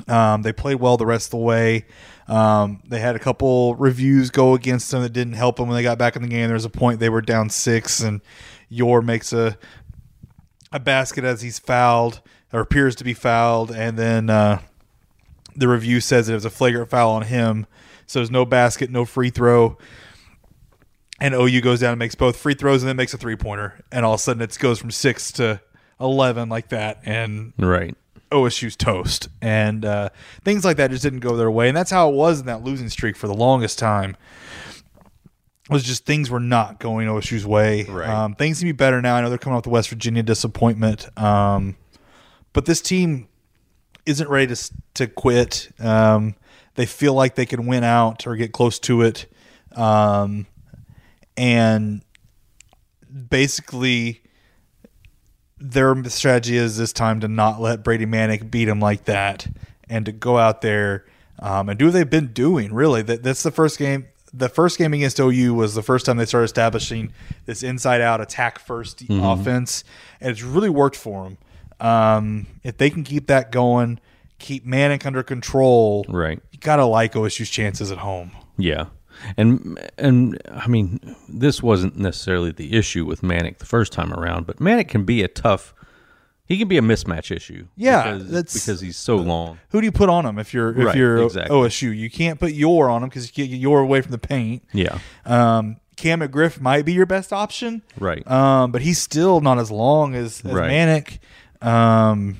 Um, 0.06 0.42
they 0.42 0.52
played 0.52 0.76
well 0.76 0.96
the 0.96 1.06
rest 1.06 1.26
of 1.26 1.30
the 1.32 1.36
way. 1.38 1.86
Um, 2.28 2.80
they 2.88 3.00
had 3.00 3.16
a 3.16 3.18
couple 3.18 3.74
reviews 3.74 4.30
go 4.30 4.54
against 4.54 4.90
them 4.92 5.02
that 5.02 5.12
didn't 5.12 5.32
help 5.32 5.56
them 5.56 5.66
when 5.66 5.76
they 5.76 5.82
got 5.82 5.98
back 5.98 6.14
in 6.14 6.22
the 6.22 6.28
game. 6.28 6.46
There 6.46 6.54
was 6.54 6.64
a 6.64 6.70
point 6.70 7.00
they 7.00 7.08
were 7.08 7.20
down 7.20 7.50
six, 7.50 8.00
and 8.00 8.20
Yor 8.68 9.02
makes 9.02 9.32
a 9.32 9.58
a 10.72 10.78
basket 10.78 11.24
as 11.24 11.42
he's 11.42 11.58
fouled 11.58 12.20
or 12.52 12.60
appears 12.60 12.94
to 12.96 13.04
be 13.04 13.14
fouled, 13.14 13.70
and 13.70 13.98
then 13.98 14.30
uh, 14.30 14.60
the 15.56 15.68
review 15.68 16.00
says 16.00 16.28
it 16.28 16.34
was 16.34 16.44
a 16.44 16.50
flagrant 16.50 16.90
foul 16.90 17.10
on 17.12 17.22
him. 17.22 17.66
So 18.06 18.18
there's 18.18 18.30
no 18.30 18.44
basket, 18.44 18.90
no 18.90 19.04
free 19.04 19.30
throw 19.30 19.78
and 21.20 21.34
OU 21.34 21.60
goes 21.60 21.80
down 21.80 21.92
and 21.92 21.98
makes 21.98 22.14
both 22.14 22.36
free 22.36 22.54
throws 22.54 22.82
and 22.82 22.88
then 22.88 22.96
makes 22.96 23.12
a 23.14 23.18
three 23.18 23.36
pointer, 23.36 23.80
and 23.92 24.04
all 24.04 24.14
of 24.14 24.20
a 24.20 24.22
sudden 24.22 24.42
it 24.42 24.56
goes 24.58 24.78
from 24.78 24.90
six 24.90 25.30
to 25.32 25.60
eleven 26.00 26.48
like 26.48 26.68
that, 26.70 27.00
and 27.04 27.52
Right. 27.58 27.94
OSU's 28.32 28.74
toast, 28.76 29.28
and 29.42 29.84
uh, 29.84 30.08
things 30.44 30.64
like 30.64 30.76
that 30.78 30.90
just 30.90 31.02
didn't 31.02 31.20
go 31.20 31.36
their 31.36 31.50
way, 31.50 31.68
and 31.68 31.76
that's 31.76 31.90
how 31.90 32.08
it 32.08 32.14
was 32.14 32.40
in 32.40 32.46
that 32.46 32.62
losing 32.64 32.88
streak 32.88 33.16
for 33.16 33.26
the 33.26 33.34
longest 33.34 33.78
time. 33.78 34.16
It 35.68 35.72
was 35.72 35.84
just 35.84 36.04
things 36.06 36.30
were 36.30 36.40
not 36.40 36.80
going 36.80 37.06
OSU's 37.06 37.46
way. 37.46 37.84
Right. 37.84 38.08
Um, 38.08 38.34
things 38.34 38.58
can 38.58 38.68
be 38.68 38.72
better 38.72 39.00
now. 39.02 39.14
I 39.14 39.20
know 39.20 39.28
they're 39.28 39.38
coming 39.38 39.56
off 39.56 39.62
the 39.62 39.68
West 39.68 39.88
Virginia 39.90 40.22
disappointment, 40.22 41.06
um, 41.18 41.76
but 42.52 42.66
this 42.66 42.80
team 42.80 43.28
isn't 44.06 44.28
ready 44.28 44.54
to 44.54 44.72
to 44.94 45.06
quit. 45.06 45.70
Um, 45.78 46.34
they 46.74 46.86
feel 46.86 47.14
like 47.14 47.34
they 47.34 47.46
can 47.46 47.66
win 47.66 47.84
out 47.84 48.26
or 48.26 48.36
get 48.36 48.52
close 48.52 48.78
to 48.80 49.02
it, 49.02 49.26
um, 49.76 50.46
and 51.36 52.02
basically 53.28 54.22
their 55.58 56.02
strategy 56.04 56.56
is 56.56 56.78
this 56.78 56.92
time 56.92 57.20
to 57.20 57.28
not 57.28 57.60
let 57.60 57.84
Brady 57.84 58.06
Manek 58.06 58.50
beat 58.50 58.64
them 58.64 58.80
like 58.80 59.04
that, 59.04 59.46
and 59.88 60.06
to 60.06 60.12
go 60.12 60.38
out 60.38 60.62
there 60.62 61.04
um, 61.38 61.68
and 61.68 61.78
do 61.78 61.86
what 61.86 61.94
they've 61.94 62.08
been 62.08 62.28
doing. 62.32 62.72
Really, 62.72 63.02
that 63.02 63.22
that's 63.22 63.42
the 63.42 63.50
first 63.50 63.78
game. 63.78 64.06
The 64.32 64.48
first 64.48 64.78
game 64.78 64.94
against 64.94 65.18
OU 65.18 65.54
was 65.54 65.74
the 65.74 65.82
first 65.82 66.06
time 66.06 66.16
they 66.16 66.24
started 66.24 66.44
establishing 66.44 67.12
this 67.46 67.64
inside-out 67.64 68.20
attack 68.20 68.64
1st 68.64 69.08
offense, 69.40 69.82
and 70.20 70.30
it's 70.30 70.42
really 70.42 70.70
worked 70.70 70.94
for 70.94 71.24
them. 71.24 71.38
Um, 71.80 72.46
if 72.62 72.76
they 72.78 72.90
can 72.90 73.04
keep 73.04 73.26
that 73.28 73.50
going, 73.52 74.00
keep 74.38 74.66
Manek 74.66 75.04
under 75.06 75.22
control, 75.22 76.04
Right. 76.08 76.40
You 76.52 76.58
gotta 76.60 76.84
like 76.84 77.14
OSU's 77.14 77.50
chances 77.50 77.90
at 77.90 77.98
home. 77.98 78.32
Yeah. 78.58 78.86
And 79.36 79.78
and 79.98 80.40
I 80.50 80.66
mean, 80.66 80.98
this 81.28 81.62
wasn't 81.62 81.98
necessarily 81.98 82.52
the 82.52 82.74
issue 82.76 83.04
with 83.04 83.20
Manek 83.22 83.58
the 83.58 83.66
first 83.66 83.92
time 83.92 84.12
around, 84.14 84.46
but 84.46 84.56
Manek 84.58 84.88
can 84.88 85.04
be 85.04 85.22
a 85.22 85.28
tough. 85.28 85.74
He 86.46 86.58
can 86.58 86.66
be 86.68 86.78
a 86.78 86.82
mismatch 86.82 87.30
issue. 87.34 87.66
Yeah, 87.76 88.12
because, 88.14 88.30
that's- 88.30 88.54
because 88.54 88.80
he's 88.80 88.96
so 88.96 89.16
long. 89.16 89.58
Who 89.70 89.80
do 89.80 89.84
you 89.84 89.92
put 89.92 90.08
on 90.08 90.26
him 90.26 90.38
if 90.38 90.52
you're 90.52 90.70
if 90.70 90.86
Right, 90.86 90.96
you're 90.96 91.22
exactly. 91.22 91.54
OSU? 91.56 91.96
You 91.96 92.10
can't 92.10 92.40
put 92.40 92.52
your 92.52 92.90
on 92.90 93.02
him 93.04 93.08
because 93.08 93.26
you 93.28 93.32
can't 93.32 93.50
get 93.50 93.60
your 93.60 93.80
away 93.80 94.00
from 94.00 94.10
the 94.12 94.18
paint. 94.18 94.64
Yeah. 94.72 94.98
Um, 95.24 95.76
Cam 95.96 96.20
McGriff 96.20 96.60
might 96.60 96.84
be 96.86 96.92
your 96.94 97.04
best 97.06 97.30
option, 97.32 97.82
Right. 97.98 98.28
Um, 98.28 98.72
but 98.72 98.80
he's 98.82 98.98
still 98.98 99.40
not 99.42 99.58
as 99.58 99.70
long 99.70 100.14
as, 100.14 100.42
as 100.44 100.52
Right. 100.52 100.70
Manek. 100.70 101.18
Um, 101.62 102.38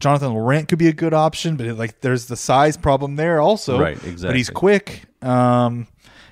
Jonathan 0.00 0.32
Laurent 0.32 0.68
could 0.68 0.78
be 0.78 0.88
a 0.88 0.92
good 0.92 1.14
option, 1.14 1.56
but 1.56 1.66
like 1.76 2.00
there's 2.00 2.26
the 2.26 2.36
size 2.36 2.76
problem 2.76 3.16
there 3.16 3.40
also. 3.40 3.78
Right, 3.80 3.96
exactly. 3.96 4.28
But 4.28 4.36
he's 4.36 4.50
quick. 4.50 5.02
Um, 5.22 5.86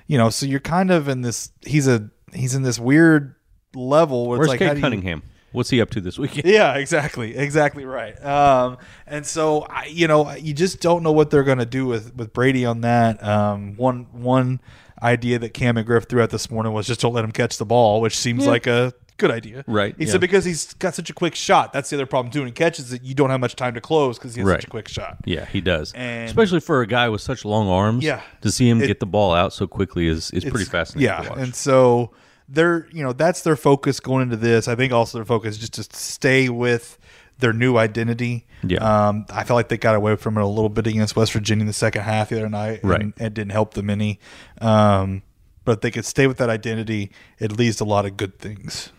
you 0.07 0.17
know, 0.17 0.29
so 0.29 0.45
you're 0.45 0.59
kind 0.61 0.91
of 0.91 1.07
in 1.09 1.21
this. 1.21 1.51
He's 1.65 1.87
a 1.87 2.09
he's 2.33 2.55
in 2.55 2.63
this 2.63 2.79
weird 2.79 3.35
level 3.75 4.27
where 4.27 4.39
Where's 4.39 4.47
it's 4.47 4.51
like 4.51 4.59
Cade 4.59 4.69
do 4.71 4.75
you- 4.77 4.81
Cunningham? 4.81 5.23
What's 5.53 5.69
he 5.69 5.81
up 5.81 5.89
to 5.91 6.01
this 6.01 6.19
weekend? 6.19 6.45
yeah, 6.45 6.75
exactly, 6.75 7.35
exactly 7.35 7.85
right. 7.85 8.21
Um, 8.23 8.77
and 9.07 9.25
so 9.25 9.61
I, 9.61 9.85
you 9.85 10.07
know, 10.07 10.31
you 10.33 10.53
just 10.53 10.81
don't 10.81 11.03
know 11.03 11.13
what 11.13 11.29
they're 11.31 11.43
going 11.45 11.57
to 11.57 11.65
do 11.65 11.85
with 11.87 12.15
with 12.15 12.33
Brady 12.33 12.65
on 12.65 12.81
that. 12.81 13.23
Um, 13.23 13.75
one 13.75 14.07
one 14.11 14.59
idea 15.01 15.39
that 15.39 15.53
Cam 15.53 15.75
McGriff 15.75 16.07
threw 16.09 16.21
out 16.21 16.29
this 16.31 16.51
morning 16.51 16.73
was 16.73 16.85
just 16.85 16.99
don't 17.01 17.13
let 17.13 17.23
him 17.23 17.31
catch 17.31 17.57
the 17.57 17.65
ball, 17.65 18.01
which 18.01 18.17
seems 18.17 18.45
like 18.45 18.67
a 18.67 18.93
good 19.17 19.31
idea. 19.31 19.63
Right, 19.67 19.95
He 19.97 20.05
yeah. 20.05 20.11
said 20.11 20.21
because 20.21 20.45
he's 20.45 20.73
got 20.75 20.93
such 20.95 21.09
a 21.09 21.13
quick 21.13 21.35
shot. 21.35 21.73
That's 21.73 21.89
the 21.89 21.95
other 21.97 22.05
problem 22.05 22.31
too. 22.31 22.39
When 22.39 22.47
he 22.47 22.53
catches 22.53 22.93
it, 22.93 23.03
you 23.03 23.13
don't 23.15 23.29
have 23.29 23.39
much 23.39 23.55
time 23.55 23.73
to 23.73 23.81
close 23.81 24.17
because 24.17 24.35
he 24.35 24.41
has 24.41 24.47
Right. 24.47 24.57
such 24.61 24.65
a 24.67 24.69
quick 24.69 24.87
shot. 24.87 25.17
Yeah, 25.25 25.45
he 25.45 25.59
does. 25.61 25.91
And- 25.93 26.27
Especially 26.27 26.59
for 26.59 26.81
a 26.81 26.87
guy 26.87 27.09
with 27.09 27.21
such 27.21 27.43
long 27.45 27.67
arms. 27.67 28.03
Yeah. 28.03 28.21
To 28.41 28.51
see 28.51 28.69
him 28.69 28.81
It- 28.81 28.87
get 28.87 28.99
the 28.99 29.05
ball 29.05 29.33
out 29.33 29.53
so 29.53 29.67
quickly 29.67 30.07
is, 30.07 30.31
is 30.31 30.45
pretty 30.45 30.65
fascinating 30.65 31.05
Yeah, 31.07 31.21
to 31.23 31.29
watch. 31.31 31.39
and 31.39 31.55
so 31.55 32.11
they're 32.49 32.87
you 32.93 33.03
know 33.03 33.11
that's 33.11 33.41
their 33.41 33.55
focus 33.57 33.99
going 33.99 34.21
into 34.23 34.37
this. 34.37 34.67
I 34.67 34.75
think 34.75 34.93
also 34.93 35.17
their 35.17 35.25
focus 35.25 35.55
is 35.55 35.69
just 35.69 35.91
to 35.91 35.97
stay 35.99 36.47
with 36.49 36.97
their 37.39 37.53
new 37.53 37.77
identity. 37.77 38.45
Yeah. 38.63 38.79
um, 38.79 39.25
I 39.29 39.43
felt 39.43 39.57
like 39.57 39.69
they 39.69 39.77
got 39.77 39.95
away 39.95 40.15
from 40.15 40.37
it 40.37 40.41
a 40.41 40.47
little 40.47 40.69
bit 40.69 40.87
against 40.87 41.15
West 41.15 41.33
Virginia 41.33 41.61
in 41.61 41.67
the 41.67 41.73
second 41.73 42.01
half 42.03 42.29
the 42.29 42.37
other 42.37 42.49
night, 42.49 42.81
and, 42.81 42.89
Right. 42.89 43.01
It 43.17 43.33
didn't 43.35 43.51
help 43.51 43.73
them 43.75 43.89
any. 43.91 44.19
Um, 44.61 45.21
but 45.65 45.73
if 45.73 45.81
they 45.81 45.91
could 45.91 46.05
stay 46.05 46.25
with 46.25 46.37
that 46.37 46.49
identity, 46.49 47.11
it 47.39 47.51
leads 47.51 47.75
to 47.77 47.83
a 47.83 47.85
lot 47.85 48.05
of 48.05 48.15
good 48.17 48.39
things. 48.39 48.91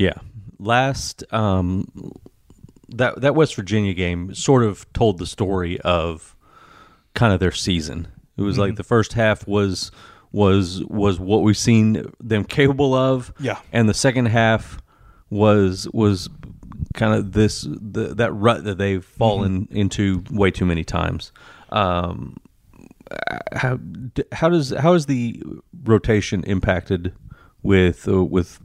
Yeah. 0.00 0.14
Last 0.58 1.22
um 1.32 1.86
that 2.88 3.20
that 3.20 3.34
West 3.34 3.54
Virginia 3.54 3.94
game 3.94 4.34
sort 4.34 4.62
of 4.64 4.90
told 4.92 5.18
the 5.18 5.26
story 5.26 5.80
of 5.82 6.34
kind 7.14 7.32
of 7.32 7.40
their 7.40 7.52
season. 7.52 8.08
It 8.36 8.42
was 8.42 8.54
Mm-hmm. 8.54 8.60
like 8.62 8.76
the 8.76 8.84
first 8.84 9.12
half 9.14 9.46
was 9.46 9.92
was 10.32 10.82
was 10.88 11.18
what 11.20 11.42
we've 11.42 11.56
seen 11.56 12.10
them 12.20 12.44
capable 12.44 12.94
of. 12.94 13.32
Yeah. 13.40 13.58
And 13.72 13.88
the 13.88 13.94
second 13.94 14.26
half 14.26 14.78
was 15.28 15.88
was 15.92 16.28
kind 16.94 17.14
of 17.14 17.32
this 17.32 17.62
the, 17.70 18.14
that 18.14 18.32
rut 18.32 18.64
that 18.64 18.78
they've 18.78 19.04
fallen 19.04 19.66
Mm-hmm. 19.66 19.76
into 19.76 20.24
way 20.30 20.50
too 20.50 20.66
many 20.66 20.84
times. 20.84 21.32
Um 21.70 22.36
how 23.52 23.78
how 24.32 24.48
does 24.48 24.70
how 24.70 24.92
is 24.94 25.06
the 25.06 25.42
rotation 25.84 26.44
impacted 26.44 27.12
with 27.62 28.06
uh, 28.08 28.24
with 28.24 28.60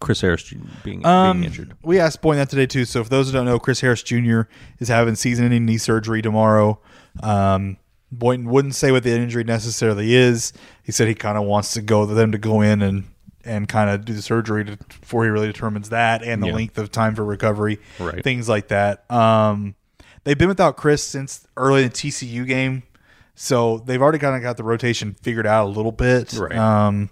Chris 0.00 0.20
Harris 0.20 0.52
being 0.84 1.04
Um, 1.04 1.38
being 1.40 1.50
injured? 1.50 1.74
We 1.82 1.98
asked 1.98 2.22
Boyne 2.22 2.36
that 2.36 2.50
today 2.50 2.66
too. 2.66 2.84
So, 2.84 3.02
for 3.02 3.10
those 3.10 3.26
who 3.26 3.32
don't 3.32 3.46
know, 3.46 3.58
Chris 3.58 3.80
Harris 3.80 4.02
Jr. 4.02 4.42
is 4.78 4.88
having 4.88 5.14
season-ending 5.16 5.64
knee 5.64 5.78
surgery 5.78 6.22
tomorrow. 6.22 6.78
Um, 7.22 7.76
Boynton 8.10 8.48
wouldn't 8.48 8.74
say 8.74 8.92
what 8.92 9.02
the 9.04 9.10
injury 9.10 9.42
necessarily 9.44 10.14
is. 10.14 10.52
He 10.82 10.92
said 10.92 11.08
he 11.08 11.14
kind 11.14 11.38
of 11.38 11.44
wants 11.44 11.72
to 11.74 11.82
go 11.82 12.04
them 12.06 12.32
to 12.32 12.38
go 12.38 12.60
in 12.60 12.82
and 12.82 13.04
and 13.44 13.68
kind 13.68 13.90
of 13.90 14.04
do 14.04 14.12
the 14.12 14.22
surgery 14.22 14.64
to, 14.64 14.76
before 15.00 15.24
he 15.24 15.30
really 15.30 15.48
determines 15.48 15.88
that 15.88 16.22
and 16.22 16.40
the 16.40 16.46
Yeah. 16.46 16.52
length 16.54 16.78
of 16.78 16.92
time 16.92 17.16
for 17.16 17.24
recovery, 17.24 17.80
Right. 17.98 18.22
things 18.22 18.48
like 18.48 18.68
that. 18.68 19.10
Um, 19.10 19.74
they've 20.22 20.38
been 20.38 20.46
without 20.46 20.76
Chris 20.76 21.02
since 21.02 21.44
early 21.56 21.82
in 21.82 21.88
the 21.88 21.92
TCU 21.94 22.44
game, 22.46 22.84
so 23.34 23.82
they've 23.84 24.00
already 24.00 24.20
kind 24.20 24.36
of 24.36 24.42
got 24.42 24.58
the 24.58 24.62
rotation 24.62 25.16
figured 25.22 25.44
out 25.48 25.64
a 25.66 25.70
little 25.70 25.90
bit. 25.90 26.34
Right. 26.34 26.54
Um, 26.56 27.10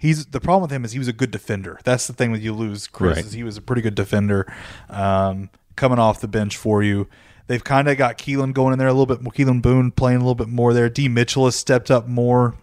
he's 0.00 0.26
the 0.26 0.40
problem 0.40 0.62
with 0.62 0.72
him 0.72 0.84
is 0.84 0.90
he 0.92 0.98
was 0.98 1.06
a 1.08 1.12
good 1.12 1.30
defender. 1.30 1.78
That's 1.84 2.08
the 2.08 2.12
thing 2.12 2.32
with 2.32 2.42
you 2.42 2.52
lose 2.52 2.88
Chris 2.88 3.16
Right. 3.16 3.24
is 3.26 3.32
he 3.32 3.44
was 3.44 3.56
a 3.56 3.60
pretty 3.62 3.82
good 3.82 3.94
defender, 3.94 4.52
um, 4.88 5.50
coming 5.76 5.98
off 6.00 6.20
the 6.20 6.26
bench 6.28 6.56
for 6.56 6.82
you. 6.82 7.06
They've 7.46 7.62
kind 7.62 7.88
of 7.88 7.96
got 7.98 8.16
Keelan 8.18 8.52
going 8.54 8.72
in 8.72 8.78
there 8.78 8.88
a 8.88 8.92
little 8.92 9.06
bit 9.06 9.22
more. 9.22 9.32
Keelan 9.32 9.60
Boone 9.62 9.90
playing 9.92 10.16
a 10.18 10.20
little 10.20 10.34
bit 10.34 10.48
more 10.48 10.72
there. 10.72 10.88
D 10.88 11.08
Mitchell 11.08 11.44
has 11.44 11.54
stepped 11.56 11.90
up 11.90 12.06
more. 12.08 12.54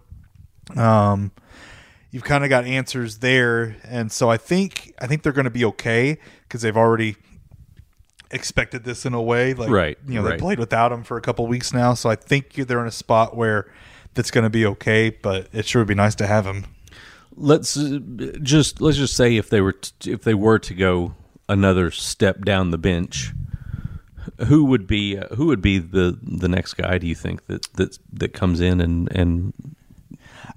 Um, 0.76 1.30
you've 2.10 2.24
kind 2.24 2.42
of 2.42 2.50
got 2.50 2.64
answers 2.64 3.18
there, 3.18 3.76
and 3.84 4.10
so 4.10 4.30
I 4.30 4.36
think 4.36 4.92
I 5.00 5.06
think 5.06 5.22
they're 5.22 5.32
going 5.32 5.44
to 5.44 5.50
be 5.50 5.64
okay 5.66 6.18
because 6.42 6.62
they've 6.62 6.76
already 6.76 7.16
expected 8.30 8.84
this 8.84 9.06
in 9.06 9.14
a 9.14 9.22
way. 9.22 9.54
Like 9.54 9.70
Right, 9.70 9.98
you 10.06 10.14
know 10.14 10.22
right. 10.22 10.32
they 10.32 10.38
played 10.38 10.58
without 10.58 10.92
him 10.92 11.02
for 11.04 11.16
a 11.16 11.20
couple 11.20 11.46
weeks 11.46 11.72
now, 11.72 11.94
so 11.94 12.10
I 12.10 12.16
think 12.16 12.54
they're 12.54 12.80
in 12.80 12.86
a 12.86 12.90
spot 12.90 13.36
where 13.36 13.70
that's 14.14 14.30
going 14.30 14.44
to 14.44 14.50
be 14.50 14.64
okay. 14.66 15.10
But 15.10 15.48
it 15.52 15.66
sure 15.66 15.80
would 15.82 15.88
be 15.88 15.94
nice 15.94 16.14
to 16.16 16.26
have 16.26 16.46
him. 16.46 16.66
Let's 17.40 17.76
uh, 17.76 18.00
just 18.42 18.80
let's 18.80 18.96
just 18.96 19.14
say 19.16 19.36
if 19.36 19.48
they 19.48 19.60
were 19.60 19.72
t- 19.72 20.10
if 20.10 20.22
they 20.24 20.34
were 20.34 20.58
to 20.58 20.74
go 20.74 21.14
another 21.48 21.90
step 21.90 22.44
down 22.44 22.70
the 22.72 22.78
bench, 22.78 23.32
who 24.46 24.64
would 24.64 24.86
be 24.86 25.16
uh, 25.18 25.28
who 25.36 25.46
would 25.46 25.62
be 25.62 25.78
the 25.78 26.18
the 26.22 26.48
next 26.48 26.74
guy? 26.74 26.98
Do 26.98 27.06
you 27.06 27.14
think 27.14 27.46
that 27.46 27.72
that 27.74 27.98
that 28.12 28.32
comes 28.32 28.60
in 28.60 28.80
and 28.80 29.10
and 29.12 29.52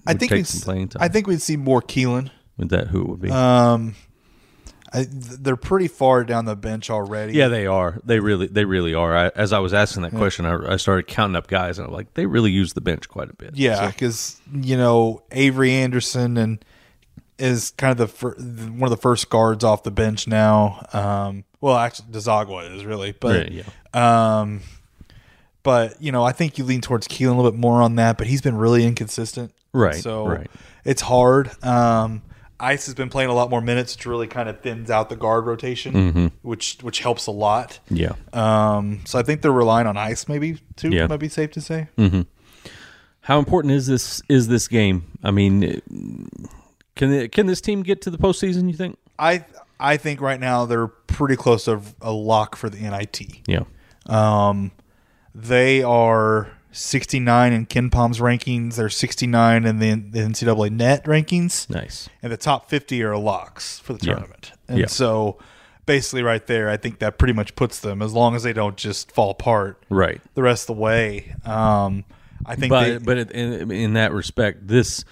I 0.07 0.13
think 0.13 0.31
take 0.31 0.37
we'd, 0.39 0.47
some 0.47 0.61
playing 0.61 0.89
time? 0.89 1.03
I 1.03 1.07
think 1.07 1.27
we'd 1.27 1.41
see 1.41 1.57
more 1.57 1.81
Keelan. 1.81 2.31
Would 2.57 2.69
that 2.69 2.87
who 2.87 3.01
it 3.01 3.07
would 3.09 3.21
be? 3.21 3.29
Um, 3.29 3.95
I, 4.93 5.05
they're 5.09 5.55
pretty 5.55 5.87
far 5.87 6.23
down 6.25 6.45
the 6.45 6.55
bench 6.55 6.89
already. 6.89 7.33
yeah, 7.33 7.47
they 7.47 7.65
are. 7.65 7.99
They 8.03 8.19
really 8.19 8.47
they 8.47 8.65
really 8.65 8.93
are. 8.93 9.15
I, 9.15 9.27
as 9.35 9.53
I 9.53 9.59
was 9.59 9.73
asking 9.73 10.03
that 10.03 10.11
question, 10.13 10.45
I, 10.45 10.73
I 10.73 10.77
started 10.77 11.07
counting 11.07 11.35
up 11.35 11.47
guys, 11.47 11.77
and 11.77 11.87
I'm 11.87 11.93
like, 11.93 12.13
they 12.15 12.25
really 12.25 12.51
use 12.51 12.73
the 12.73 12.81
bench 12.81 13.07
quite 13.07 13.29
a 13.29 13.33
bit. 13.33 13.55
Yeah, 13.55 13.75
So- 13.75 13.87
because 13.87 14.41
you 14.51 14.75
know 14.75 15.23
Avery 15.31 15.71
Anderson 15.71 16.37
and 16.37 16.63
is 17.41 17.71
kind 17.77 17.91
of 17.91 17.97
the 17.97 18.07
fir- 18.07 18.35
one 18.35 18.83
of 18.83 18.89
the 18.91 19.01
first 19.01 19.29
guards 19.29 19.63
off 19.63 19.83
the 19.83 19.91
bench 19.91 20.27
now. 20.27 20.85
Um, 20.93 21.43
well, 21.59 21.75
actually, 21.77 22.07
Dziagwa 22.11 22.75
is 22.75 22.85
really, 22.85 23.11
but 23.11 23.51
Yeah, 23.51 23.63
um, 23.93 24.61
but 25.63 26.01
you 26.01 26.11
know, 26.11 26.23
I 26.23 26.31
think 26.31 26.57
you 26.57 26.63
lean 26.63 26.81
towards 26.81 27.07
Keelan 27.07 27.33
a 27.33 27.35
little 27.35 27.51
bit 27.51 27.59
more 27.59 27.81
on 27.81 27.95
that. 27.95 28.17
But 28.17 28.27
he's 28.27 28.41
been 28.41 28.55
really 28.57 28.85
inconsistent, 28.85 29.53
Right, 29.73 29.95
So 29.95 30.25
right. 30.27 30.49
it's 30.85 31.01
hard. 31.01 31.51
Um, 31.63 32.21
Ice 32.59 32.85
has 32.85 32.93
been 32.93 33.09
playing 33.09 33.31
a 33.31 33.33
lot 33.33 33.49
more 33.49 33.59
minutes, 33.61 33.95
which 33.95 34.05
really 34.05 34.27
kind 34.27 34.47
of 34.47 34.61
thins 34.61 34.91
out 34.91 35.09
the 35.09 35.15
guard 35.15 35.47
rotation, 35.47 35.93
Mm-hmm. 35.93 36.27
which 36.43 36.77
which 36.81 36.99
helps 36.99 37.25
a 37.27 37.31
lot. 37.31 37.79
yeah. 37.89 38.13
Um, 38.33 39.01
so 39.05 39.17
I 39.17 39.23
think 39.23 39.41
they're 39.41 39.51
relying 39.51 39.87
on 39.87 39.97
Ice, 39.97 40.27
maybe 40.27 40.59
too. 40.75 40.89
Yeah. 40.89 41.07
might 41.07 41.17
be 41.19 41.27
safe 41.29 41.49
to 41.51 41.61
say. 41.61 41.87
How 43.21 43.37
important 43.39 43.73
is 43.73 43.85
this 43.87 44.21
is 44.29 44.47
this 44.47 44.67
game? 44.67 45.05
I 45.23 45.29
mean, 45.31 45.81
can 46.95 47.11
it, 47.11 47.31
can 47.31 47.45
this 47.47 47.61
team 47.61 47.83
get 47.83 48.01
to 48.03 48.09
the 48.09 48.17
postseason? 48.17 48.67
You 48.69 48.75
think? 48.77 48.97
I 49.19 49.45
I 49.79 49.97
think 49.97 50.21
right 50.21 50.39
now 50.39 50.65
they're 50.65 50.87
pretty 50.87 51.35
close 51.35 51.65
to 51.65 51.81
a 52.01 52.11
lock 52.11 52.55
for 52.55 52.69
the 52.69 52.77
NIT. 52.79 53.21
Yeah. 53.47 53.63
Um, 54.07 54.71
they 55.33 55.81
are 55.83 56.51
69 56.71 57.53
in 57.53 57.65
KenPom's 57.65 58.19
rankings. 58.19 58.75
They're 58.75 58.89
69 58.89 59.65
in 59.65 59.79
the, 59.79 59.93
the 59.95 60.19
NCAA 60.19 60.71
net 60.71 61.05
rankings, 61.05 61.69
Nice. 61.69 62.09
and 62.21 62.31
the 62.31 62.37
top 62.37 62.69
50 62.69 63.03
are 63.03 63.17
locks 63.17 63.79
for 63.79 63.93
the 63.93 63.99
tournament. 63.99 64.51
Yeah. 64.53 64.57
And 64.71 64.79
Yeah. 64.79 64.85
so, 64.87 65.37
basically, 65.85 66.23
right 66.23 66.45
there, 66.47 66.69
I 66.69 66.77
think 66.77 66.99
that 66.99 67.17
pretty 67.17 67.33
much 67.33 67.55
puts 67.55 67.79
them 67.79 68.01
as 68.01 68.13
long 68.13 68.35
as 68.35 68.43
they 68.43 68.53
don't 68.53 68.77
just 68.77 69.11
fall 69.11 69.31
apart 69.31 69.83
Right. 69.89 70.21
the 70.35 70.41
rest 70.43 70.69
of 70.69 70.75
the 70.75 70.81
way. 70.81 71.33
Um, 71.45 72.03
I 72.45 72.55
think 72.55 72.69
But 72.71 72.83
they, 72.85 72.97
but 72.97 73.31
in, 73.31 73.71
in 73.71 73.93
that 73.93 74.11
respect, 74.13 74.67
this 74.67 75.03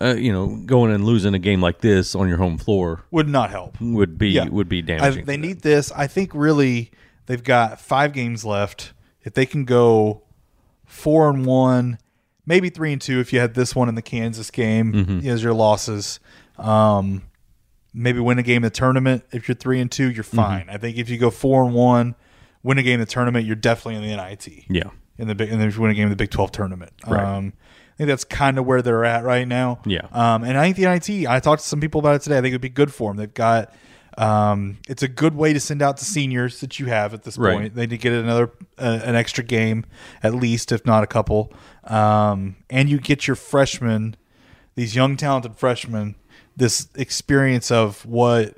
uh, 0.00 0.14
you 0.16 0.32
know, 0.32 0.56
going 0.64 0.92
and 0.92 1.04
losing 1.04 1.34
a 1.34 1.38
game 1.38 1.60
like 1.60 1.80
this 1.80 2.14
on 2.14 2.28
your 2.28 2.38
home 2.38 2.58
floor 2.58 3.04
Would 3.10 3.28
not 3.28 3.50
help. 3.50 3.80
would 3.80 4.18
be 4.18 4.30
Yeah. 4.30 4.48
would 4.48 4.68
be 4.68 4.78
I, 4.78 4.82
damaging. 4.82 5.24
they 5.24 5.36
need 5.36 5.60
this. 5.62 5.90
I 5.92 6.06
think 6.06 6.30
really 6.34 6.90
they've 7.26 7.42
got 7.44 7.80
five 7.80 8.12
games 8.12 8.44
left. 8.44 8.92
If 9.24 9.34
they 9.34 9.44
can 9.46 9.64
go 9.64 10.22
four 10.86 11.28
and 11.28 11.44
one, 11.44 11.98
maybe 12.46 12.70
three 12.70 12.92
and 12.92 13.00
two, 13.02 13.20
if 13.20 13.32
you 13.32 13.40
had 13.40 13.54
this 13.54 13.74
one 13.74 13.88
in 13.88 13.94
the 13.94 14.02
Kansas 14.02 14.50
game 14.50 14.92
Mm-hmm. 14.92 15.28
as 15.28 15.42
your 15.42 15.52
losses, 15.54 16.20
um, 16.56 17.22
maybe 17.92 18.20
win 18.20 18.38
a 18.38 18.42
game 18.42 18.58
in 18.58 18.62
the 18.62 18.70
tournament. 18.70 19.24
If 19.32 19.48
you're 19.48 19.54
three 19.54 19.80
and 19.80 19.90
two, 19.90 20.10
you're 20.10 20.24
Mm-hmm. 20.24 20.36
fine. 20.36 20.66
I 20.70 20.76
think 20.78 20.96
if 20.96 21.08
you 21.10 21.18
go 21.18 21.30
four 21.30 21.64
and 21.64 21.74
one, 21.74 22.14
win 22.62 22.78
a 22.78 22.82
game 22.82 22.94
in 22.94 23.00
the 23.00 23.06
tournament, 23.06 23.46
you're 23.46 23.56
definitely 23.56 23.96
in 23.96 24.02
the 24.02 24.16
NIT. 24.16 24.64
yeah, 24.68 24.90
in 25.18 25.28
the 25.28 25.34
big, 25.34 25.50
and 25.50 25.60
then 25.60 25.68
if 25.68 25.76
you 25.76 25.82
win 25.82 25.90
a 25.90 25.94
game 25.94 26.04
in 26.04 26.10
the 26.10 26.16
Big 26.16 26.30
Twelve 26.30 26.52
tournament. 26.52 26.92
Right. 27.06 27.22
Um, 27.24 27.52
I 27.56 27.67
think 27.98 28.08
that's 28.08 28.24
kind 28.24 28.58
of 28.58 28.64
where 28.66 28.80
they're 28.80 29.04
at 29.04 29.24
right 29.24 29.46
now. 29.46 29.80
Yeah. 29.84 30.06
Um, 30.12 30.44
and 30.44 30.56
I 30.56 30.64
think 30.72 30.76
the 30.76 30.84
NIT. 30.86 31.28
I 31.28 31.40
talked 31.40 31.62
to 31.62 31.68
some 31.68 31.80
people 31.80 31.98
about 31.98 32.14
it 32.16 32.22
today. 32.22 32.38
I 32.38 32.40
think 32.40 32.52
it'd 32.52 32.60
be 32.60 32.68
good 32.68 32.92
for 32.94 33.10
them. 33.10 33.16
They've 33.18 33.34
got. 33.34 33.74
Um, 34.16 34.78
it's 34.88 35.04
a 35.04 35.08
good 35.08 35.36
way 35.36 35.52
to 35.52 35.60
send 35.60 35.80
out 35.80 35.96
to 35.98 36.04
seniors 36.04 36.60
that 36.60 36.80
you 36.80 36.86
have 36.86 37.14
at 37.14 37.22
this 37.22 37.38
Right. 37.38 37.54
point. 37.56 37.74
They 37.76 37.82
need 37.82 37.90
to 37.90 37.98
get 37.98 38.12
another 38.14 38.50
uh, 38.76 38.98
an 39.04 39.14
extra 39.14 39.44
game 39.44 39.84
at 40.24 40.34
least, 40.34 40.72
if 40.72 40.84
not 40.84 41.04
a 41.04 41.06
couple. 41.06 41.52
Um, 41.84 42.56
and 42.68 42.88
you 42.88 42.98
get 42.98 43.28
your 43.28 43.36
freshmen, 43.36 44.16
these 44.74 44.96
young 44.96 45.16
talented 45.16 45.56
freshmen, 45.56 46.16
this 46.56 46.88
experience 46.96 47.70
of 47.70 48.04
what 48.06 48.56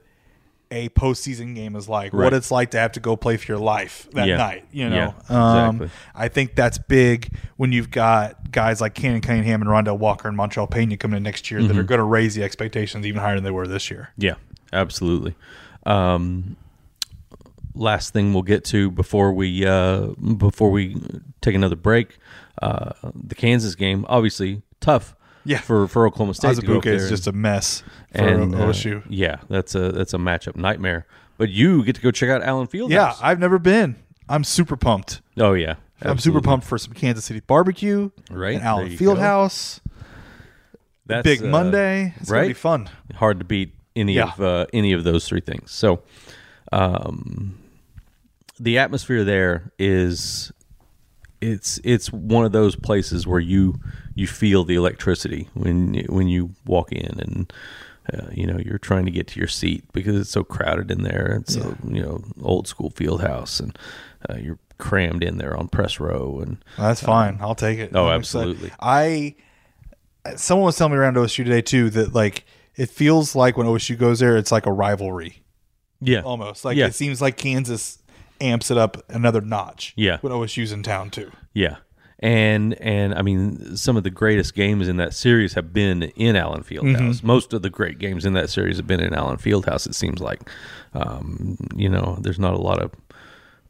a 0.72 0.88
postseason 0.90 1.54
game 1.54 1.74
is 1.74 1.88
like, 1.88 2.12
Right. 2.12 2.24
what 2.24 2.32
it's 2.34 2.50
like 2.50 2.70
to 2.72 2.78
have 2.78 2.92
to 2.92 3.00
go 3.00 3.16
play 3.16 3.36
for 3.36 3.50
your 3.50 3.58
life 3.60 4.08
that 4.12 4.28
Yeah. 4.28 4.36
night. 4.36 4.64
You 4.70 4.88
know, 4.88 5.14
Yeah, 5.28 5.36
um, 5.68 5.76
exactly. 5.82 5.90
I 6.14 6.28
think 6.28 6.54
that's 6.54 6.78
big 6.78 7.34
when 7.56 7.72
you've 7.72 7.90
got 7.90 8.52
guys 8.52 8.80
like 8.80 8.94
Cannon 8.94 9.20
Cunningham 9.20 9.62
and 9.62 9.70
Rondell 9.70 9.98
Walker 9.98 10.28
and 10.28 10.36
Montreal 10.36 10.66
Pena 10.68 10.96
coming 10.96 11.16
in 11.16 11.22
next 11.24 11.50
year 11.50 11.60
that 11.62 11.68
Mm-hmm. 11.70 11.78
are 11.80 11.82
going 11.82 11.98
to 11.98 12.04
raise 12.04 12.34
the 12.36 12.44
expectations 12.44 13.04
even 13.06 13.20
higher 13.20 13.34
than 13.34 13.42
they 13.44 13.50
were 13.50 13.66
this 13.66 13.90
year. 13.90 14.10
yeah, 14.16 14.34
absolutely. 14.72 15.34
Um, 15.86 16.56
last 17.74 18.12
thing 18.12 18.32
we'll 18.32 18.42
get 18.42 18.64
to 18.66 18.90
before 18.90 19.32
we 19.32 19.66
uh, 19.66 20.08
before 20.36 20.70
we 20.70 20.96
take 21.40 21.54
another 21.54 21.76
break, 21.76 22.18
uh, 22.62 22.92
the 23.14 23.34
Kansas 23.34 23.74
game, 23.74 24.04
obviously 24.08 24.62
tough. 24.80 25.14
Yeah. 25.44 25.60
for 25.60 25.88
for 25.88 26.06
Oklahoma 26.06 26.34
State 26.34 26.56
to 26.56 26.62
go 26.62 26.78
up 26.78 26.82
Azubuike 26.84 26.86
is 26.94 27.08
just 27.08 27.26
a 27.26 27.32
mess 27.32 27.82
for 28.14 28.20
and 28.22 28.54
uh, 28.54 28.58
OSU. 28.58 29.02
yeah, 29.08 29.36
that's 29.48 29.74
a 29.74 29.90
that's 29.92 30.12
a 30.14 30.18
matchup 30.18 30.56
nightmare. 30.56 31.06
But 31.38 31.48
you 31.48 31.82
get 31.84 31.94
to 31.96 32.02
go 32.02 32.10
check 32.10 32.28
out 32.28 32.42
Allen 32.42 32.66
Field. 32.66 32.90
yeah, 32.90 33.14
I've 33.22 33.38
never 33.38 33.58
been. 33.58 33.96
I'm 34.28 34.44
super 34.44 34.76
pumped. 34.76 35.22
oh 35.38 35.54
yeah, 35.54 35.76
I'm 36.02 36.18
super 36.18 36.40
pumped 36.40 36.66
for 36.66 36.76
some 36.78 36.92
Kansas 36.92 37.24
City 37.24 37.40
barbecue. 37.40 38.10
Right, 38.30 38.56
And 38.56 38.64
Allen 38.64 38.84
there 38.84 38.92
you 38.92 38.98
go. 38.98 39.14
Fieldhouse. 39.14 39.80
That's, 41.06 41.24
Big 41.24 41.42
uh, 41.42 41.46
Monday. 41.46 42.14
It's 42.20 42.28
going 42.30 42.40
right? 42.40 42.48
to 42.48 42.50
be 42.50 42.54
fun. 42.54 42.88
hard 43.16 43.38
to 43.40 43.44
beat 43.44 43.74
any 43.96 44.12
Yeah. 44.14 44.32
of 44.32 44.40
uh, 44.40 44.66
any 44.72 44.92
of 44.92 45.02
those 45.02 45.26
three 45.26 45.40
things. 45.40 45.72
So, 45.72 46.02
um, 46.70 47.58
the 48.60 48.78
atmosphere 48.78 49.24
there 49.24 49.72
is 49.78 50.52
it's 51.40 51.80
it's 51.82 52.12
one 52.12 52.44
of 52.44 52.52
those 52.52 52.76
places 52.76 53.26
where 53.26 53.40
you 53.40 53.80
you 54.14 54.26
feel 54.26 54.64
the 54.64 54.74
electricity 54.74 55.48
when 55.54 55.94
you- 55.94 56.06
when 56.08 56.28
you 56.28 56.50
walk 56.66 56.92
in 56.92 57.18
and. 57.20 57.52
Uh, 58.12 58.26
you 58.32 58.44
know, 58.44 58.58
you're 58.58 58.78
trying 58.78 59.04
to 59.04 59.10
get 59.10 59.28
to 59.28 59.38
your 59.38 59.46
seat 59.46 59.84
because 59.92 60.18
it's 60.18 60.30
so 60.30 60.42
crowded 60.42 60.90
in 60.90 61.04
there. 61.04 61.36
It's 61.40 61.54
a 61.54 61.76
you 61.86 62.02
know 62.02 62.24
old 62.42 62.66
school 62.66 62.90
field 62.90 63.20
house, 63.22 63.60
and 63.60 63.78
uh, 64.28 64.34
you're 64.34 64.58
crammed 64.78 65.22
in 65.22 65.38
there 65.38 65.56
on 65.56 65.68
press 65.68 66.00
row. 66.00 66.40
And 66.40 66.56
That's 66.76 67.00
fine. 67.00 67.38
I'll 67.40 67.54
take 67.54 67.78
it. 67.78 67.92
oh, 67.94 68.08
I'm 68.08 68.20
excited. 68.20 68.48
absolutely. 68.56 68.72
I 68.80 69.36
someone 70.36 70.66
was 70.66 70.76
telling 70.76 70.92
me 70.92 70.98
around 70.98 71.14
OSU 71.16 71.44
today 71.44 71.62
too 71.62 71.88
that 71.90 72.12
like 72.12 72.46
it 72.74 72.88
feels 72.88 73.36
like 73.36 73.56
when 73.56 73.66
OSU 73.68 73.96
goes 73.96 74.18
there, 74.18 74.36
it's 74.36 74.50
like 74.50 74.66
a 74.66 74.72
rivalry 74.72 75.42
yeah, 76.00 76.22
almost. 76.22 76.64
Like 76.64 76.76
Yeah. 76.78 76.86
it 76.86 76.94
seems 76.96 77.20
like 77.20 77.36
Kansas 77.36 77.98
amps 78.40 78.70
it 78.72 78.78
up 78.78 79.04
another 79.10 79.40
notch. 79.42 79.92
Yeah. 79.94 80.18
when 80.20 80.32
OSU's 80.32 80.72
in 80.72 80.82
town 80.82 81.10
too. 81.10 81.30
Yeah. 81.52 81.76
And 82.22 82.74
and 82.82 83.14
I 83.14 83.22
mean 83.22 83.76
some 83.76 83.96
of 83.96 84.02
the 84.02 84.10
greatest 84.10 84.54
games 84.54 84.88
in 84.88 84.98
that 84.98 85.14
series 85.14 85.54
have 85.54 85.72
been 85.72 86.02
in 86.02 86.36
Allen 86.36 86.62
Fieldhouse. 86.62 86.96
Mm-hmm. 87.16 87.26
Most 87.26 87.52
of 87.54 87.62
the 87.62 87.70
great 87.70 87.98
games 87.98 88.26
in 88.26 88.34
that 88.34 88.50
series 88.50 88.76
have 88.76 88.86
been 88.86 89.00
in 89.00 89.14
Allen 89.14 89.38
Fieldhouse. 89.38 89.86
It 89.86 89.94
seems 89.94 90.20
like, 90.20 90.48
um, 90.92 91.56
you 91.74 91.88
know, 91.88 92.18
there's 92.20 92.38
not 92.38 92.52
a 92.52 92.58
lot 92.60 92.78
of 92.82 92.92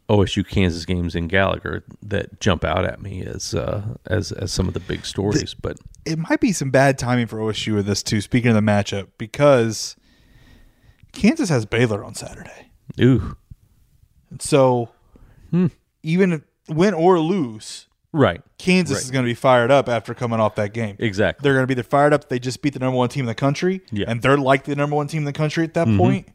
OSU 0.08 0.44
Kansas 0.48 0.84
games 0.84 1.14
in 1.14 1.28
Gallagher 1.28 1.84
that 2.02 2.40
jump 2.40 2.64
out 2.64 2.84
at 2.84 3.00
me 3.00 3.22
as 3.24 3.54
uh, 3.54 3.82
as 4.06 4.32
as 4.32 4.50
some 4.50 4.66
of 4.66 4.74
the 4.74 4.80
big 4.80 5.06
stories. 5.06 5.54
but 5.54 5.76
It 6.04 6.18
might 6.18 6.40
be 6.40 6.50
some 6.50 6.72
bad 6.72 6.98
timing 6.98 7.28
for 7.28 7.38
OSU 7.38 7.76
with 7.76 7.86
this 7.86 8.02
too. 8.02 8.20
Speaking 8.20 8.48
of 8.50 8.56
the 8.56 8.60
matchup, 8.68 9.06
because 9.16 9.94
Kansas 11.12 11.48
has 11.50 11.66
Baylor 11.66 12.04
on 12.04 12.16
Saturday, 12.16 12.72
ooh, 13.00 13.36
so 14.40 14.88
Hmm. 15.52 15.66
even 16.02 16.32
if- 16.32 16.42
win 16.68 16.94
or 16.94 17.20
lose, 17.20 17.86
right, 18.12 18.40
Kansas 18.58 18.96
Right. 18.96 19.04
is 19.04 19.10
going 19.10 19.24
to 19.24 19.30
be 19.30 19.34
fired 19.34 19.70
up 19.70 19.88
after 19.88 20.14
coming 20.14 20.40
off 20.40 20.54
that 20.56 20.72
game. 20.72 20.96
exactly. 20.98 21.42
they're 21.42 21.54
going 21.54 21.64
to 21.64 21.66
be 21.66 21.74
they're 21.74 21.84
fired 21.84 22.12
up. 22.12 22.28
They 22.28 22.38
just 22.38 22.60
beat 22.62 22.72
the 22.74 22.78
number 22.80 22.96
one 22.96 23.08
team 23.08 23.22
in 23.22 23.26
the 23.26 23.34
country, 23.34 23.82
Yeah. 23.90 24.02
Mm-hmm. 24.02 24.10
and 24.10 24.22
they're 24.22 24.36
like 24.38 24.64
the 24.64 24.76
number 24.76 24.96
one 24.96 25.06
team 25.08 25.18
in 25.18 25.24
the 25.24 25.32
country 25.32 25.64
at 25.64 25.74
that 25.74 25.86
point. 25.96 26.28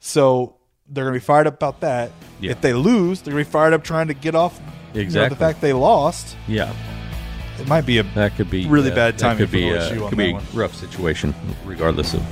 So 0.00 0.56
they're 0.88 1.04
going 1.04 1.14
to 1.14 1.20
be 1.20 1.24
fired 1.24 1.46
up 1.46 1.54
about 1.54 1.80
that. 1.80 2.12
Yeah. 2.40 2.52
If 2.52 2.60
they 2.60 2.72
lose, 2.74 3.22
they're 3.22 3.32
going 3.32 3.44
to 3.44 3.48
be 3.48 3.52
fired 3.52 3.72
up 3.72 3.82
trying 3.82 4.08
to 4.08 4.14
get 4.14 4.34
off 4.34 4.60
you 4.92 5.00
know, 5.00 5.00
Exactly. 5.02 5.34
the 5.34 5.38
fact 5.38 5.60
they 5.60 5.72
lost. 5.72 6.36
Yeah, 6.46 6.72
It 7.58 7.66
might 7.66 7.86
be 7.86 7.98
a 7.98 8.02
that 8.02 8.36
could 8.36 8.50
be 8.50 8.66
Really 8.66 8.92
uh, 8.92 8.94
bad 8.94 9.14
that 9.14 9.18
timing 9.18 9.38
Could 9.38 9.50
be, 9.50 9.72
uh, 9.74 10.08
could 10.08 10.18
be 10.18 10.30
a 10.32 10.40
rough 10.54 10.74
situation, 10.74 11.34
regardless 11.64 12.14
of 12.14 12.22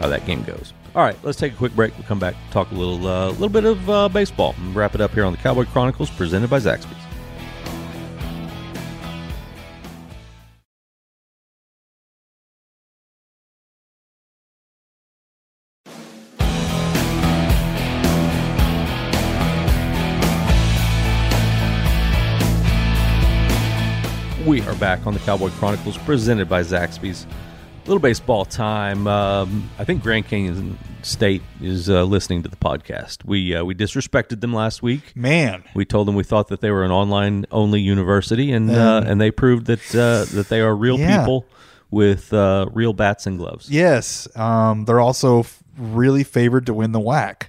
how 0.00 0.08
that 0.08 0.24
game 0.26 0.42
goes. 0.44 0.72
All 0.94 1.02
right, 1.02 1.16
let's 1.22 1.38
take 1.38 1.52
a 1.52 1.56
quick 1.56 1.74
break. 1.76 1.92
We'll 1.98 2.06
come 2.06 2.18
back, 2.18 2.34
talk 2.50 2.70
a 2.70 2.74
little, 2.74 3.06
uh, 3.06 3.28
little 3.32 3.50
bit 3.50 3.64
of 3.66 3.90
uh, 3.90 4.08
baseball, 4.08 4.54
and 4.58 4.74
wrap 4.74 4.94
it 4.94 5.00
up 5.02 5.12
here 5.12 5.24
on 5.24 5.32
the 5.32 5.38
Cowboy 5.38 5.64
Chronicles, 5.66 6.08
presented 6.10 6.48
by 6.48 6.58
Zaxby's. 6.58 6.96
Back 24.78 25.06
on 25.06 25.14
the 25.14 25.20
Cowboy 25.20 25.48
Chronicles, 25.50 25.96
presented 25.98 26.48
by 26.48 26.62
Zaxby's. 26.62 27.26
Little 27.86 28.00
baseball 28.00 28.44
time. 28.44 29.06
Um, 29.06 29.70
I 29.78 29.84
think 29.84 30.02
Grand 30.02 30.26
Canyon 30.26 30.76
State 31.02 31.40
is 31.62 31.88
uh, 31.88 32.02
listening 32.02 32.42
to 32.42 32.48
the 32.48 32.56
podcast. 32.56 33.24
We 33.24 33.54
uh, 33.54 33.62
we 33.64 33.74
disrespected 33.76 34.40
them 34.40 34.52
last 34.52 34.82
week. 34.82 35.14
man. 35.14 35.62
We 35.74 35.84
told 35.84 36.08
them 36.08 36.16
we 36.16 36.24
thought 36.24 36.48
that 36.48 36.60
they 36.60 36.72
were 36.72 36.84
an 36.84 36.90
online 36.90 37.46
only 37.52 37.80
university, 37.80 38.50
and 38.52 38.68
uh, 38.70 39.02
and 39.06 39.20
they 39.20 39.30
proved 39.30 39.66
that 39.66 39.94
uh, 39.94 40.24
that 40.34 40.48
they 40.48 40.60
are 40.60 40.74
real 40.74 40.98
Yeah. 40.98 41.20
people 41.20 41.46
with 41.92 42.32
uh, 42.32 42.66
real 42.72 42.92
bats 42.92 43.24
and 43.26 43.38
gloves. 43.38 43.70
Yes, 43.70 44.26
um, 44.36 44.84
they're 44.84 44.98
also 45.00 45.40
f- 45.40 45.62
really 45.78 46.24
favored 46.24 46.66
to 46.66 46.74
win 46.74 46.90
the 46.90 46.98
WAC. 47.00 47.44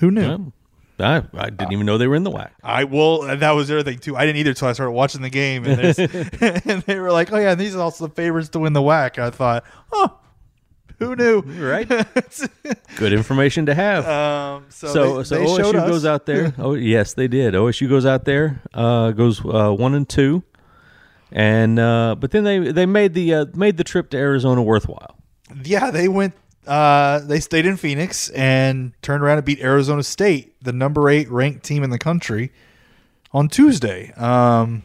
Who 0.00 0.10
knew? 0.10 0.24
Um, 0.28 0.52
I, 1.00 1.22
I 1.34 1.50
didn't 1.50 1.72
even 1.72 1.86
know 1.86 1.98
they 1.98 2.06
were 2.06 2.16
in 2.16 2.22
the 2.24 2.30
WAC. 2.30 2.50
I 2.62 2.84
well, 2.84 3.22
that 3.22 3.50
was 3.52 3.68
their 3.68 3.82
thing 3.82 3.98
too. 3.98 4.16
I 4.16 4.26
didn't 4.26 4.38
either 4.38 4.50
until 4.50 4.68
I 4.68 4.72
started 4.72 4.92
watching 4.92 5.22
the 5.22 5.30
game, 5.30 5.64
and, 5.64 5.80
and 6.66 6.82
they 6.82 6.98
were 6.98 7.12
like, 7.12 7.32
"Oh 7.32 7.38
yeah, 7.38 7.54
these 7.54 7.74
are 7.74 7.80
also 7.82 8.06
the 8.06 8.14
favorites 8.14 8.48
to 8.50 8.58
win 8.58 8.72
the 8.72 8.82
WAC." 8.82 9.18
I 9.18 9.30
thought, 9.30 9.64
"Oh, 9.92 10.18
who 10.98 11.16
knew?" 11.16 11.40
Right? 11.40 11.88
Good 12.96 13.12
information 13.12 13.66
to 13.66 13.74
have. 13.74 14.06
um, 14.06 14.66
so 14.68 14.92
so 14.92 15.16
they, 15.18 15.24
so 15.24 15.34
they 15.36 15.44
OSU 15.44 15.72
goes 15.86 16.04
out 16.04 16.26
there. 16.26 16.54
Oh 16.58 16.74
yes, 16.74 17.14
they 17.14 17.28
did. 17.28 17.54
OSU 17.54 17.88
goes 17.88 18.06
out 18.06 18.24
there, 18.24 18.62
uh, 18.74 19.12
goes 19.12 19.44
uh, 19.44 19.72
one 19.72 19.94
and 19.94 20.08
two, 20.08 20.42
and 21.32 21.78
uh, 21.78 22.16
but 22.18 22.30
then 22.30 22.44
they 22.44 22.58
they 22.72 22.86
made 22.86 23.14
the 23.14 23.34
uh, 23.34 23.46
made 23.54 23.76
the 23.76 23.84
trip 23.84 24.10
to 24.10 24.16
Arizona 24.16 24.62
worthwhile. 24.62 25.16
Yeah, 25.64 25.90
they 25.90 26.08
went. 26.08 26.34
Uh, 26.70 27.18
they 27.20 27.40
stayed 27.40 27.66
in 27.66 27.76
Phoenix 27.76 28.28
and 28.30 28.92
turned 29.02 29.22
around 29.24 29.38
and 29.38 29.44
beat 29.44 29.60
Arizona 29.60 30.02
State, 30.04 30.54
the 30.62 30.72
number 30.72 31.08
eight 31.10 31.28
ranked 31.30 31.64
team 31.64 31.82
in 31.82 31.90
the 31.90 31.98
country, 31.98 32.52
on 33.32 33.48
Tuesday. 33.48 34.12
Um, 34.12 34.84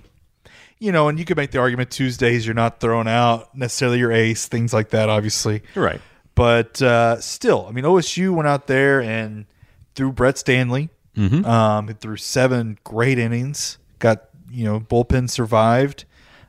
you 0.80 0.92
know, 0.92 1.08
and 1.08 1.20
you 1.20 1.26
could 1.26 1.38
make 1.38 1.52
the 1.52 1.60
argument 1.60 1.92
Tuesdays 1.92 2.46
you're 2.46 2.56
not 2.56 2.80
throwing 2.80 3.08
out 3.08 3.56
necessarily 3.56 4.00
your 4.00 4.12
ace, 4.12 4.48
things 4.48 4.74
like 4.74 4.90
that, 4.90 5.10
obviously. 5.10 5.62
Right. 5.76 6.02
But 6.34 6.82
uh, 6.82 7.22
still, 7.22 7.66
I 7.70 7.72
mean, 7.72 7.86
OSU 7.86 8.34
went 8.34 8.48
out 8.48 8.68
there 8.68 9.02
and 9.02 9.46
threw 9.96 10.12
Brett 10.12 10.36
Standlee, 10.36 10.90
Mm-hmm. 11.16 11.46
um, 11.46 11.88
threw 12.02 12.18
seven 12.18 12.78
great 12.84 13.18
innings. 13.18 13.78
Got 14.00 14.26
you 14.52 14.66
know 14.66 14.82
bullpen 14.82 15.30
survived. 15.30 16.04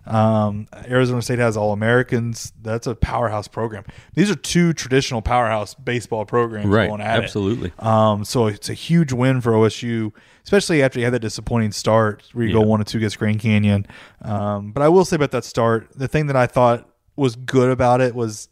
Um, 0.07 0.69
Arizona 0.87 1.21
State 1.23 1.39
has 1.39 1.57
All 1.57 1.73
Americans. 1.73 2.53
That's 2.63 2.87
a 2.87 2.95
powerhouse 2.95 3.49
program. 3.49 3.85
These 4.15 4.31
are 4.31 4.35
two 4.37 4.73
traditional 4.73 5.23
powerhouse 5.23 5.75
baseball 5.75 6.25
programs 6.25 6.67
Right. 6.67 6.89
going 6.89 7.01
at 7.01 7.23
Absolutely. 7.23 7.73
it. 7.77 7.83
Um, 7.83 8.25
so 8.25 8.47
it's 8.47 8.69
a 8.69 8.75
huge 8.75 9.13
win 9.13 9.41
for 9.41 9.53
OSU, 9.53 10.13
especially 10.45 10.83
after 10.83 10.99
you 11.01 11.05
had 11.05 11.15
that 11.15 11.21
disappointing 11.21 11.73
start 11.73 12.23
where 12.33 12.47
you 12.47 12.53
go 12.53 12.61
one 12.61 12.81
and 12.81 12.87
two 12.87 12.99
against 12.99 13.19
Grand 13.19 13.41
Canyon. 13.41 13.87
Um, 14.23 14.73
but 14.73 14.83
I 14.83 14.89
will 14.89 15.05
say 15.05 15.17
about 15.17 15.33
that 15.33 15.45
start, 15.45 15.89
the 15.95 16.09
thing 16.09 16.27
that 16.29 16.37
I 16.37 16.47
thought 16.47 16.89
was 17.17 17.35
good 17.37 17.71
about 17.71 18.01
it 18.01 18.15
was 18.15 18.49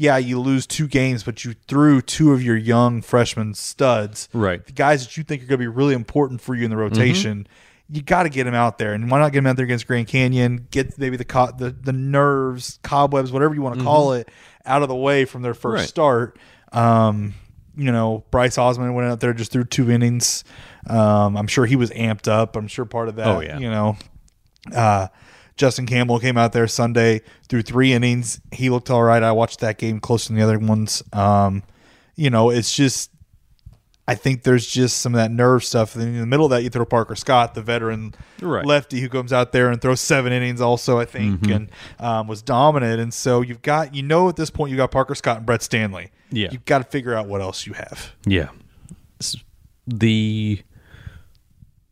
yeah, 0.00 0.16
you 0.16 0.38
lose 0.40 0.64
two 0.64 0.86
games, 0.86 1.24
but 1.24 1.44
you 1.44 1.54
threw 1.66 2.00
two 2.00 2.30
of 2.32 2.40
your 2.40 2.56
young 2.56 3.02
freshman 3.02 3.52
studs, 3.52 4.28
Right. 4.32 4.64
The 4.64 4.70
guys 4.72 5.04
that 5.04 5.16
you 5.16 5.24
think 5.24 5.42
are 5.42 5.46
going 5.46 5.58
to 5.58 5.64
be 5.64 5.66
really 5.66 5.94
important 5.94 6.40
for 6.40 6.54
you 6.54 6.62
in 6.64 6.70
the 6.70 6.76
rotation. 6.76 7.48
You 7.90 8.02
got 8.02 8.24
to 8.24 8.28
get 8.28 8.44
them 8.44 8.54
out 8.54 8.76
there, 8.78 8.92
and 8.92 9.10
why 9.10 9.18
not 9.18 9.32
get 9.32 9.38
them 9.38 9.46
out 9.46 9.56
there 9.56 9.64
against 9.64 9.86
Grand 9.86 10.08
Canyon? 10.08 10.66
Get 10.70 10.98
maybe 10.98 11.16
the 11.16 11.24
co- 11.24 11.52
the 11.56 11.70
the 11.70 11.92
nerves, 11.92 12.78
cobwebs, 12.82 13.32
whatever 13.32 13.54
you 13.54 13.62
want 13.62 13.78
to 13.78 13.84
call 13.84 14.12
it, 14.12 14.28
out 14.66 14.82
of 14.82 14.88
the 14.88 14.94
way 14.96 15.24
from 15.24 15.40
their 15.42 15.54
first 15.54 15.80
Right. 15.80 15.88
start. 15.88 16.38
Um, 16.72 17.34
you 17.76 17.90
know, 17.90 18.24
Bryce 18.30 18.58
Osmond 18.58 18.94
went 18.94 19.08
out 19.08 19.20
there 19.20 19.32
just 19.32 19.52
threw 19.52 19.64
two 19.64 19.90
innings. 19.90 20.44
Um, 20.86 21.36
I'm 21.36 21.46
sure 21.46 21.64
he 21.64 21.76
was 21.76 21.90
amped 21.92 22.28
up. 22.28 22.56
I'm 22.56 22.68
sure 22.68 22.84
part 22.84 23.08
of 23.08 23.16
that. 23.16 23.26
Oh, 23.26 23.40
yeah. 23.40 23.58
You 23.58 23.70
know, 23.70 23.96
uh, 24.74 25.08
Justin 25.56 25.86
Campbell 25.86 26.18
came 26.18 26.36
out 26.36 26.52
there 26.52 26.66
Sunday 26.68 27.22
through 27.48 27.62
three 27.62 27.92
innings. 27.92 28.40
He 28.52 28.68
looked 28.68 28.90
all 28.90 29.02
right. 29.02 29.22
I 29.22 29.32
watched 29.32 29.60
that 29.60 29.78
game 29.78 29.98
closer 30.00 30.28
than 30.28 30.36
the 30.36 30.42
other 30.42 30.58
ones. 30.58 31.02
Um, 31.12 31.62
you 32.16 32.30
know, 32.30 32.50
it's 32.50 32.74
just 32.74 33.10
I 34.08 34.14
think 34.14 34.42
there's 34.42 34.66
just 34.66 34.98
some 35.02 35.14
of 35.14 35.18
that 35.18 35.30
nerve 35.30 35.62
stuff. 35.62 35.94
And 35.94 36.02
in 36.04 36.18
the 36.18 36.24
middle 36.26 36.46
of 36.46 36.50
that, 36.50 36.62
you 36.62 36.70
throw 36.70 36.86
Parker 36.86 37.14
Scott, 37.14 37.54
the 37.54 37.60
veteran 37.60 38.14
Right. 38.40 38.64
lefty, 38.64 39.00
who 39.00 39.08
comes 39.10 39.34
out 39.34 39.52
there 39.52 39.68
and 39.70 39.80
throws 39.82 40.00
seven 40.00 40.32
innings, 40.32 40.62
also 40.62 40.98
I 40.98 41.04
think, 41.04 41.46
and 41.46 41.68
um, 42.00 42.26
was 42.26 42.40
dominant. 42.40 43.00
And 43.00 43.12
so 43.12 43.42
you've 43.42 43.60
got, 43.60 43.94
you 43.94 44.02
know, 44.02 44.30
at 44.30 44.36
this 44.36 44.48
point, 44.48 44.70
you've 44.70 44.78
got 44.78 44.90
Parker 44.90 45.14
Scott 45.14 45.36
and 45.36 45.46
Brett 45.46 45.60
Standlee. 45.60 46.08
Yeah. 46.30 46.48
you've 46.50 46.64
got 46.64 46.78
to 46.78 46.84
figure 46.84 47.14
out 47.14 47.26
what 47.28 47.40
else 47.42 47.66
you 47.66 47.74
have. 47.74 48.12
Yeah. 48.26 48.48
The 49.86 50.62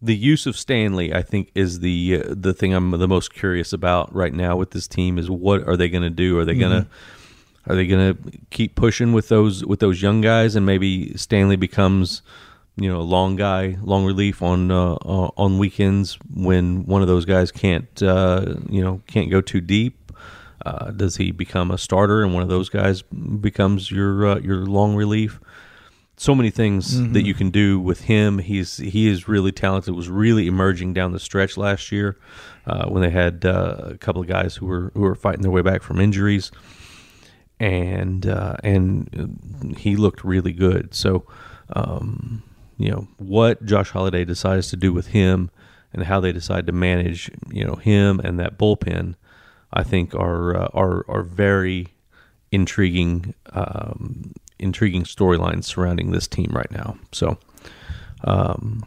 the 0.03 0.15
use 0.17 0.47
of 0.47 0.55
Standlee, 0.55 1.15
I 1.15 1.23
think, 1.23 1.51
is 1.55 1.81
the 1.81 2.23
uh, 2.23 2.35
the 2.37 2.53
thing 2.53 2.75
I'm 2.75 2.91
the 2.93 3.09
most 3.09 3.33
curious 3.33 3.73
about 3.73 4.15
right 4.15 4.33
now 4.33 4.57
with 4.57 4.71
this 4.73 4.87
team. 4.87 5.19
Is 5.19 5.31
what 5.31 5.67
are 5.67 5.77
they 5.77 5.89
going 5.89 6.03
to 6.03 6.11
do? 6.11 6.39
Are 6.39 6.45
they 6.45 6.55
going 6.55 6.83
to 6.83 6.89
are 7.67 7.75
they 7.75 7.87
going 7.87 8.15
to 8.15 8.39
keep 8.51 8.75
pushing 8.75 9.13
with 9.13 9.29
those 9.29 9.65
with 9.65 9.81
those 9.81 10.03
young 10.03 10.21
guys, 10.21 10.55
and 10.57 10.65
maybe 10.65 11.11
Standlee 11.17 11.59
becomes 11.59 12.23
you 12.77 12.89
know 12.89 13.01
a 13.01 13.03
long 13.03 13.37
guy, 13.37 13.77
long 13.83 14.05
relief 14.05 14.43
on 14.43 14.71
uh, 14.71 14.95
uh, 14.95 15.31
on 15.37 15.59
weekends 15.59 16.19
when 16.33 16.87
one 16.87 17.03
of 17.03 17.09
those 17.09 17.25
guys 17.25 17.51
can't 17.51 18.03
uh, 18.03 18.55
you 18.69 18.83
know 18.83 19.03
can't 19.07 19.31
go 19.31 19.41
too 19.41 19.61
deep. 19.61 20.13
Uh, 20.65 20.91
does 20.91 21.17
he 21.17 21.31
become 21.31 21.71
a 21.71 21.79
starter, 21.79 22.23
and 22.23 22.35
one 22.35 22.43
of 22.43 22.49
those 22.49 22.69
guys 22.69 23.03
becomes 23.03 23.91
your 23.91 24.27
uh, 24.27 24.39
your 24.39 24.67
long 24.67 24.95
relief? 24.95 25.41
so 26.19 26.35
many 26.35 26.51
things 26.51 27.11
that 27.13 27.27
you 27.27 27.35
can 27.35 27.51
do 27.51 27.79
with 27.79 28.03
him. 28.03 28.39
He's 28.39 28.79
he 28.79 29.07
is 29.07 29.29
really 29.29 29.53
talented. 29.53 29.95
Was 29.95 30.09
really 30.09 30.47
emerging 30.47 30.95
down 30.95 31.13
the 31.13 31.21
stretch 31.21 31.57
last 31.57 31.93
year 31.93 32.17
uh, 32.67 32.89
when 32.89 33.03
they 33.03 33.11
had 33.11 33.45
uh, 33.45 33.77
a 33.83 33.99
couple 33.99 34.23
of 34.23 34.29
guys 34.29 34.57
who 34.57 34.67
were 34.67 34.91
who 34.95 35.01
were 35.01 35.15
fighting 35.15 35.43
their 35.43 35.51
way 35.51 35.63
back 35.63 35.83
from 35.83 36.01
injuries, 36.01 36.51
and 37.61 38.27
uh, 38.27 38.57
and 38.63 39.75
he 39.79 39.97
looked 39.97 40.25
really 40.25 40.53
good. 40.53 40.95
So, 40.95 41.27
um, 41.75 42.43
you 42.79 42.91
know 42.91 43.09
what 43.19 43.65
Josh 43.65 43.91
Holliday 43.91 44.25
decides 44.25 44.69
to 44.71 44.77
do 44.77 44.93
with 44.93 45.09
him 45.09 45.51
and 45.93 46.05
how 46.05 46.21
they 46.21 46.33
decide 46.33 46.67
to 46.67 46.73
manage 46.73 47.31
you 47.51 47.65
know 47.65 47.77
him 47.77 48.21
and 48.21 48.39
that 48.39 48.59
bullpen, 48.59 49.15
I 49.73 49.83
think 49.83 50.15
are 50.15 50.57
uh, 50.57 50.69
are 50.75 51.05
are 51.09 51.23
very 51.23 51.89
intriguing 52.53 53.35
um, 53.53 54.33
intriguing 54.59 55.05
storylines 55.05 55.65
surrounding 55.65 56.13
this 56.13 56.27
team 56.27 56.51
right 56.53 56.71
now. 56.71 56.97
So, 57.13 57.39
um, 58.25 58.85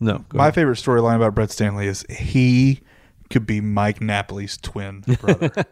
no, 0.00 0.24
My 0.32 0.44
ahead. 0.44 0.54
favorite 0.54 0.76
storyline 0.76 1.16
about 1.16 1.34
Brett 1.34 1.48
Standlee 1.50 1.86
is 1.86 2.04
he 2.08 2.80
could 3.30 3.46
be 3.46 3.60
Mike 3.60 4.00
Napoli's 4.00 4.56
twin 4.56 5.00
brother. 5.20 5.50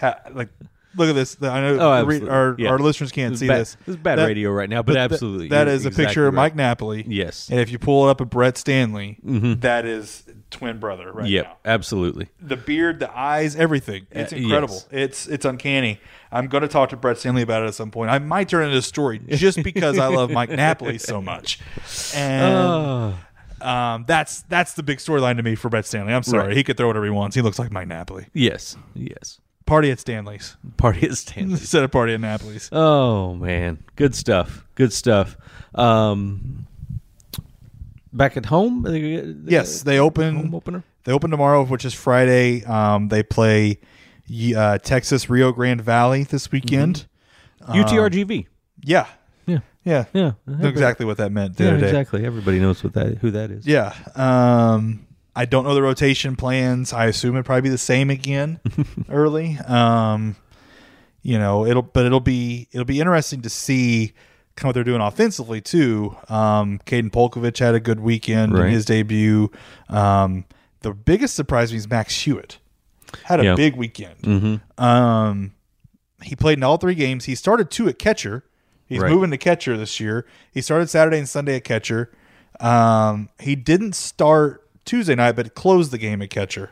Ha- 0.00 0.20
like, 0.32 0.48
look 0.96 1.08
at 1.08 1.14
this. 1.14 1.36
I 1.42 1.60
know 1.60 1.78
Oh, 1.80 2.04
re- 2.04 2.28
our, 2.28 2.54
Yeah. 2.58 2.70
our 2.70 2.78
listeners 2.78 3.12
can't 3.12 3.32
This 3.32 3.40
see 3.40 3.48
bad, 3.48 3.60
this. 3.60 3.76
This 3.86 3.88
is 3.94 3.96
bad 3.96 4.18
That- 4.18 4.26
radio 4.26 4.50
right 4.50 4.68
now, 4.68 4.82
but, 4.82 4.96
absolutely, 4.96 5.48
that 5.48 5.68
is 5.68 5.84
a 5.84 5.88
exactly 5.88 6.04
picture 6.06 6.26
of 6.26 6.34
right. 6.34 6.42
Mike 6.42 6.56
Napoli. 6.56 7.04
Yes. 7.06 7.48
And 7.50 7.60
if 7.60 7.70
you 7.70 7.78
pull 7.78 8.06
it 8.06 8.10
up 8.10 8.20
of 8.20 8.30
Brett 8.30 8.54
Standlee, 8.54 9.60
that 9.60 9.84
is 9.84 10.24
twin 10.50 10.78
brother 10.78 11.12
right 11.12 11.28
Yep, 11.28 11.44
now. 11.44 11.56
absolutely. 11.72 12.28
The 12.40 12.56
beard, 12.56 13.00
the 13.00 13.16
eyes, 13.16 13.54
everything. 13.54 14.06
It's 14.10 14.32
Uh, 14.32 14.36
incredible. 14.36 14.74
yes. 14.74 14.86
It's 14.90 15.26
it's 15.28 15.44
uncanny. 15.44 16.00
I'm 16.32 16.46
going 16.48 16.62
to 16.62 16.68
talk 16.68 16.88
to 16.90 16.96
Brett 16.96 17.16
Standlee 17.16 17.42
about 17.42 17.62
it 17.62 17.66
at 17.66 17.74
some 17.74 17.90
point. 17.90 18.10
I 18.10 18.18
might 18.18 18.48
turn 18.48 18.62
it 18.64 18.66
into 18.66 18.78
a 18.78 18.82
story 18.82 19.18
just 19.28 19.62
because 19.62 19.98
I 19.98 20.08
love 20.08 20.30
Mike 20.30 20.50
Napoli 20.50 20.98
so 20.98 21.20
much. 21.22 21.58
And 22.14 23.14
um, 23.60 24.04
that's 24.06 24.42
that's 24.42 24.74
the 24.74 24.82
big 24.82 24.98
storyline 24.98 25.36
to 25.36 25.42
me 25.42 25.54
for 25.54 25.68
Brett 25.68 25.84
Standlee. 25.84 26.14
I'm 26.14 26.22
sorry. 26.22 26.48
Right. 26.48 26.56
He 26.56 26.64
could 26.64 26.76
throw 26.76 26.86
whatever 26.86 27.04
he 27.04 27.10
wants. 27.10 27.34
He 27.36 27.42
looks 27.42 27.58
like 27.58 27.70
Mike 27.72 27.88
Napoli. 27.88 28.26
Yes, 28.32 28.76
yes. 28.94 29.40
Party 29.68 29.90
at 29.90 29.98
Standlee's 29.98 30.56
Party 30.76 31.04
at 31.06 31.12
Standlee's. 31.12 31.60
instead 31.60 31.84
of 31.84 31.90
party 31.92 32.14
at 32.14 32.20
Napoli's. 32.20 32.68
Oh 32.72 33.34
man, 33.34 33.84
good 33.96 34.14
stuff. 34.14 34.66
Good 34.74 34.92
stuff. 34.92 35.36
Um, 35.74 36.66
back 38.12 38.36
at 38.36 38.46
home, 38.46 38.84
Yes, 39.46 39.82
they 39.82 39.98
open 39.98 40.36
home 40.36 40.54
opener. 40.54 40.82
They 41.04 41.12
open 41.12 41.30
tomorrow, 41.30 41.64
which 41.64 41.84
is 41.84 41.94
Friday. 41.94 42.64
Um, 42.64 43.08
they 43.08 43.22
play 43.22 43.78
uh, 44.56 44.78
Texas 44.78 45.30
Rio 45.30 45.52
Grande 45.52 45.80
Valley 45.82 46.24
this 46.24 46.50
weekend. 46.50 47.06
UTRGV. 47.68 48.46
Yeah, 48.82 49.06
Yeah, 49.46 49.58
yeah, 49.84 50.04
yeah. 50.14 50.32
Know 50.46 50.68
exactly 50.68 51.04
what 51.06 51.16
that 51.18 51.32
meant 51.32 51.56
the 51.56 51.64
Yeah, 51.64 51.70
other 51.70 51.80
day. 51.80 51.86
exactly. 51.88 52.24
Everybody 52.24 52.58
knows 52.60 52.82
what 52.82 52.94
that 52.94 53.18
who 53.18 53.30
that 53.32 53.50
is. 53.50 53.66
Yeah. 53.66 53.94
Um, 54.14 55.06
I 55.38 55.44
don't 55.44 55.62
know 55.64 55.74
the 55.74 55.82
rotation 55.82 56.34
plans. 56.34 56.92
I 56.92 57.06
assume 57.06 57.36
it'd 57.36 57.46
probably 57.46 57.62
be 57.62 57.68
the 57.68 57.78
same 57.78 58.10
again 58.10 58.58
early. 59.08 59.56
Um, 59.66 60.34
you 61.22 61.38
know, 61.38 61.64
it'll 61.64 61.82
but 61.82 62.04
it'll 62.06 62.18
be 62.20 62.66
it'll 62.72 62.84
be 62.84 62.98
interesting 62.98 63.42
to 63.42 63.48
see 63.50 64.12
kind 64.56 64.64
of 64.64 64.64
what 64.70 64.72
they're 64.74 64.84
doing 64.84 65.00
offensively 65.00 65.60
too. 65.60 66.16
Um, 66.28 66.80
Kaden 66.86 67.10
Polcovich 67.10 67.58
had 67.58 67.74
a 67.76 67.80
good 67.80 68.00
weekend 68.00 68.56
in 68.56 68.66
his 68.68 68.84
debut. 68.84 69.50
Um, 69.88 70.44
the 70.80 70.92
biggest 70.92 71.36
surprise 71.36 71.68
to 71.68 71.74
me 71.74 71.78
is 71.78 71.88
Max 71.88 72.22
Hewitt 72.22 72.58
had 73.24 73.38
a 73.40 73.44
Yeah. 73.44 73.54
big 73.54 73.76
weekend. 73.76 74.18
Mm-hmm. 74.22 74.84
Um, 74.84 75.52
he 76.22 76.34
played 76.34 76.58
in 76.58 76.64
all 76.64 76.78
three 76.78 76.94
games. 76.96 77.26
He 77.26 77.34
started 77.36 77.70
two 77.70 77.88
at 77.88 77.98
catcher. 78.00 78.44
He's 78.86 79.00
Right. 79.00 79.12
moving 79.12 79.30
to 79.30 79.38
catcher 79.38 79.76
this 79.76 80.00
year. 80.00 80.26
He 80.52 80.60
started 80.62 80.90
Saturday 80.90 81.18
and 81.18 81.28
Sunday 81.28 81.54
at 81.56 81.64
catcher. 81.64 82.10
Um, 82.58 83.28
he 83.38 83.54
didn't 83.54 83.94
start 83.94 84.67
Tuesday 84.88 85.14
night, 85.14 85.36
but 85.36 85.54
closed 85.54 85.90
the 85.90 85.98
game 85.98 86.22
at 86.22 86.30
catcher. 86.30 86.70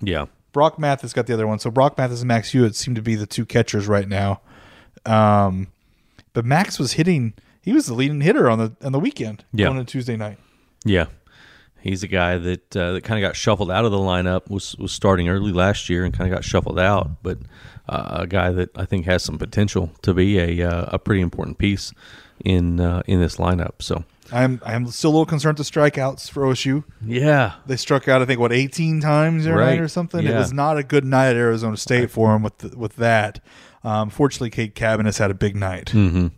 Yeah. 0.00 0.26
Brock 0.52 0.78
Mathis 0.78 1.12
got 1.12 1.26
the 1.26 1.34
other 1.34 1.46
one. 1.46 1.58
So 1.58 1.70
Brock 1.70 1.98
Mathis 1.98 2.20
and 2.20 2.28
Max 2.28 2.50
Hewitt 2.50 2.74
seem 2.74 2.94
to 2.94 3.02
be 3.02 3.14
the 3.14 3.26
two 3.26 3.44
catchers 3.44 3.86
right 3.86 4.08
now. 4.08 4.40
Um, 5.04 5.68
but 6.32 6.44
Max 6.44 6.78
was 6.78 6.92
hitting. 6.92 7.34
He 7.60 7.72
was 7.72 7.86
the 7.86 7.94
leading 7.94 8.22
hitter 8.22 8.48
on 8.48 8.58
the 8.58 8.72
on 8.82 8.92
the 8.92 8.98
weekend. 8.98 9.44
Yeah. 9.52 9.66
going 9.66 9.78
into 9.78 9.92
Tuesday 9.92 10.16
night. 10.16 10.38
Yeah, 10.84 11.06
he's 11.80 12.02
a 12.02 12.08
guy 12.08 12.38
that 12.38 12.76
uh, 12.76 12.92
that 12.92 13.04
kind 13.04 13.22
of 13.22 13.28
got 13.28 13.36
shuffled 13.36 13.70
out 13.70 13.84
of 13.84 13.90
the 13.90 13.98
lineup. 13.98 14.48
was 14.48 14.76
was 14.76 14.92
starting 14.92 15.28
early 15.28 15.52
last 15.52 15.88
year 15.88 16.04
and 16.04 16.14
kind 16.14 16.30
of 16.32 16.36
got 16.36 16.44
shuffled 16.44 16.78
out, 16.78 17.22
but 17.22 17.38
uh, 17.88 18.20
a 18.20 18.26
guy 18.26 18.50
that 18.52 18.76
I 18.76 18.84
think 18.84 19.04
has 19.06 19.22
some 19.22 19.38
potential 19.38 19.90
to 20.02 20.14
be 20.14 20.38
a 20.38 20.68
uh, 20.68 20.88
a 20.92 20.98
pretty 20.98 21.20
important 21.20 21.58
piece 21.58 21.92
in 22.44 22.80
uh, 22.80 23.02
in 23.06 23.20
this 23.20 23.36
lineup. 23.36 23.82
So 23.82 24.04
I'm 24.32 24.60
I'm 24.64 24.86
still 24.88 25.10
a 25.10 25.12
little 25.12 25.26
concerned 25.26 25.56
to 25.58 25.62
strikeouts 25.62 26.30
for 26.30 26.42
OSU. 26.42 26.84
yeah, 27.04 27.54
They 27.66 27.76
struck 27.76 28.08
out, 28.08 28.20
I 28.22 28.24
think, 28.26 28.38
what 28.40 28.52
18 28.52 29.00
times 29.00 29.44
the 29.44 29.54
Right. 29.54 29.78
or 29.80 29.88
something. 29.88 30.26
It 30.26 30.34
was 30.34 30.52
not 30.52 30.76
a 30.76 30.82
good 30.82 31.04
night 31.04 31.28
at 31.30 31.36
Arizona 31.36 31.76
State 31.76 32.10
for 32.10 32.34
him 32.36 32.42
with 32.42 32.58
the, 32.58 32.76
with 32.76 32.96
that. 32.96 33.40
Um, 33.84 34.10
fortunately, 34.10 34.50
Cade 34.50 34.74
Cabbiness 34.74 35.18
had 35.18 35.30
a 35.30 35.34
big 35.34 35.56
night. 35.56 35.90
hmm 35.90 36.28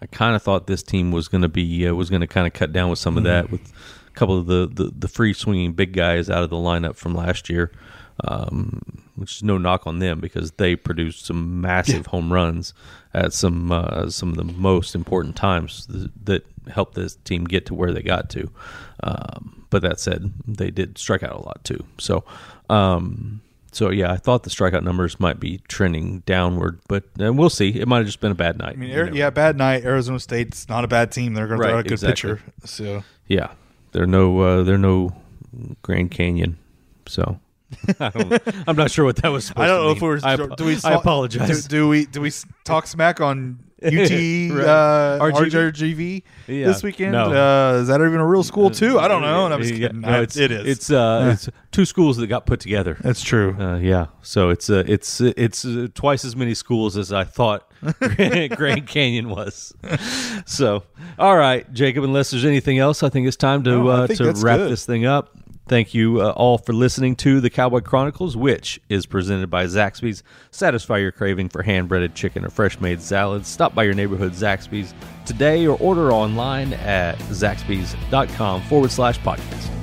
I 0.00 0.06
kind 0.06 0.34
of 0.36 0.42
thought 0.42 0.66
this 0.66 0.82
team 0.82 1.12
was 1.12 1.28
going 1.28 1.42
to 1.42 1.48
be 1.48 1.86
uh, 1.86 1.94
was 1.94 2.10
going 2.10 2.20
to 2.22 2.26
kind 2.26 2.46
of 2.46 2.52
cut 2.52 2.72
down 2.72 2.90
with 2.90 2.98
some 2.98 3.16
of 3.16 3.22
that 3.24 3.50
with 3.50 3.72
a 4.08 4.10
couple 4.14 4.36
of 4.38 4.46
the, 4.46 4.68
the 4.72 4.92
the 4.96 5.08
free 5.08 5.32
swinging 5.32 5.72
big 5.74 5.92
guys 5.92 6.28
out 6.28 6.42
of 6.42 6.50
the 6.50 6.56
lineup 6.56 6.96
from 6.96 7.14
last 7.14 7.48
year. 7.48 7.70
Um, 8.24 8.80
which 9.16 9.36
is 9.36 9.42
no 9.42 9.58
knock 9.58 9.86
on 9.86 9.98
them 9.98 10.20
because 10.20 10.52
they 10.52 10.76
produced 10.76 11.24
some 11.24 11.60
massive 11.60 12.06
home 12.06 12.32
runs 12.32 12.74
at 13.14 13.32
some 13.32 13.72
uh, 13.72 14.10
some 14.10 14.28
of 14.30 14.36
the 14.36 14.44
most 14.44 14.94
important 14.94 15.34
times 15.34 15.86
th- 15.86 16.10
that 16.24 16.46
helped 16.70 16.94
this 16.94 17.16
team 17.16 17.44
get 17.44 17.66
to 17.66 17.74
where 17.74 17.92
they 17.92 18.02
got 18.02 18.30
to. 18.30 18.50
Um, 19.02 19.66
but 19.70 19.82
that 19.82 19.98
said, 19.98 20.32
they 20.46 20.70
did 20.70 20.98
strike 20.98 21.22
out 21.22 21.32
a 21.32 21.42
lot 21.42 21.64
too. 21.64 21.84
So, 21.98 22.24
um, 22.68 23.40
so 23.72 23.90
yeah, 23.90 24.12
I 24.12 24.18
thought 24.18 24.42
the 24.42 24.50
strikeout 24.50 24.82
numbers 24.82 25.18
might 25.18 25.40
be 25.40 25.58
trending 25.66 26.20
downward, 26.20 26.80
but 26.88 27.04
uh, 27.18 27.32
we'll 27.32 27.50
see. 27.50 27.70
It 27.70 27.88
might 27.88 27.98
have 27.98 28.06
just 28.06 28.20
been 28.20 28.30
a 28.30 28.36
bad 28.36 28.58
night. 28.58 28.74
I 28.74 28.76
mean, 28.76 28.90
You 28.90 29.10
yeah, 29.14 29.30
bad 29.30 29.56
night. 29.56 29.84
Arizona 29.84 30.20
State's 30.20 30.68
not 30.68 30.84
a 30.84 30.88
bad 30.88 31.10
team. 31.10 31.32
They're 31.32 31.46
going 31.46 31.60
to 31.60 31.66
throw 31.66 31.78
a 31.78 31.82
good 31.82 31.92
exactly. 31.92 32.34
pitcher. 32.34 32.42
So 32.64 33.02
Yeah, 33.26 33.52
they're 33.92 34.06
no 34.06 34.38
uh, 34.40 34.62
they're 34.62 34.76
no 34.76 35.16
Grand 35.80 36.10
Canyon, 36.10 36.58
so 37.06 37.40
I 37.98 38.10
don't, 38.10 38.42
I'm 38.68 38.76
not 38.76 38.90
sure 38.90 39.06
what 39.06 39.16
that 39.16 39.28
was. 39.28 39.52
I 39.56 39.66
don't 39.66 39.82
know 39.82 39.86
mean. 39.88 39.96
if 39.96 40.02
we 40.02 40.08
were. 40.08 40.20
I, 40.22 40.36
do 40.36 40.64
we? 40.66 40.78
I 40.84 40.92
apologize. 40.92 41.62
Do, 41.62 41.68
do 41.68 41.88
we? 41.88 42.04
Do 42.04 42.20
we 42.20 42.30
talk 42.64 42.86
smack 42.86 43.22
on 43.22 43.58
UT 43.84 43.92
Right. 44.56 44.66
uh, 44.66 45.18
RGV? 45.20 46.22
Yeah. 46.46 46.66
this 46.66 46.82
weekend. 46.82 47.12
No. 47.12 47.32
Uh, 47.32 47.78
is 47.80 47.88
that 47.88 48.00
even 48.00 48.20
a 48.20 48.26
real 48.26 48.42
school 48.42 48.70
too? 48.70 48.98
I 48.98 49.08
don't 49.08 49.22
know. 49.22 49.44
And 49.46 49.54
I'm 49.54 49.62
just 49.62 49.74
kidding. 49.74 50.00
no, 50.00 50.22
it's, 50.22 50.36
it 50.36 50.50
is. 50.50 50.66
It's 50.66 50.90
uh, 50.90 51.30
it's 51.34 51.48
two 51.70 51.84
schools 51.84 52.16
that 52.18 52.26
got 52.26 52.46
put 52.46 52.60
together. 52.60 52.96
That's 53.00 53.22
true. 53.22 53.56
Uh, 53.58 53.76
yeah, 53.78 54.06
so 54.22 54.50
it's 54.50 54.68
uh, 54.70 54.84
it's 54.86 55.20
it's 55.20 55.64
uh, 55.64 55.88
twice 55.94 56.24
as 56.24 56.36
many 56.36 56.54
schools 56.54 56.96
as 56.96 57.12
I 57.12 57.24
thought 57.24 57.70
Grand 58.00 58.86
Canyon 58.86 59.28
was. 59.30 59.72
So, 60.46 60.82
all 61.18 61.36
right, 61.36 61.70
Jacob. 61.72 62.04
Unless 62.04 62.30
there's 62.30 62.44
anything 62.44 62.78
else, 62.78 63.02
I 63.02 63.08
think 63.08 63.26
it's 63.26 63.36
time 63.36 63.62
to 63.64 63.70
No, 63.70 63.88
uh, 63.88 64.06
to 64.08 64.32
wrap 64.42 64.58
good. 64.58 64.70
this 64.70 64.84
thing 64.86 65.04
up. 65.06 65.36
Thank 65.68 65.94
you 65.94 66.20
uh, 66.20 66.30
all 66.30 66.58
for 66.58 66.72
listening 66.72 67.16
to 67.16 67.40
the 67.40 67.48
Cowboy 67.48 67.80
Chronicles, 67.80 68.36
which 68.36 68.80
is 68.88 69.06
presented 69.06 69.48
by 69.48 69.64
Zaxby's. 69.66 70.22
Satisfy 70.50 70.98
your 70.98 71.12
craving 71.12 71.48
for 71.48 71.62
hand 71.62 71.88
breaded 71.88 72.14
chicken 72.14 72.44
or 72.44 72.50
fresh 72.50 72.80
made 72.80 73.00
salads. 73.00 73.48
Stop 73.48 73.74
by 73.74 73.84
your 73.84 73.94
neighborhood 73.94 74.32
Zaxby's 74.32 74.92
today 75.24 75.66
or 75.66 75.78
order 75.78 76.12
online 76.12 76.72
at 76.74 77.16
zaxby's.com 77.18 78.62
forward 78.62 78.90
slash 78.90 79.18
podcast. 79.20 79.81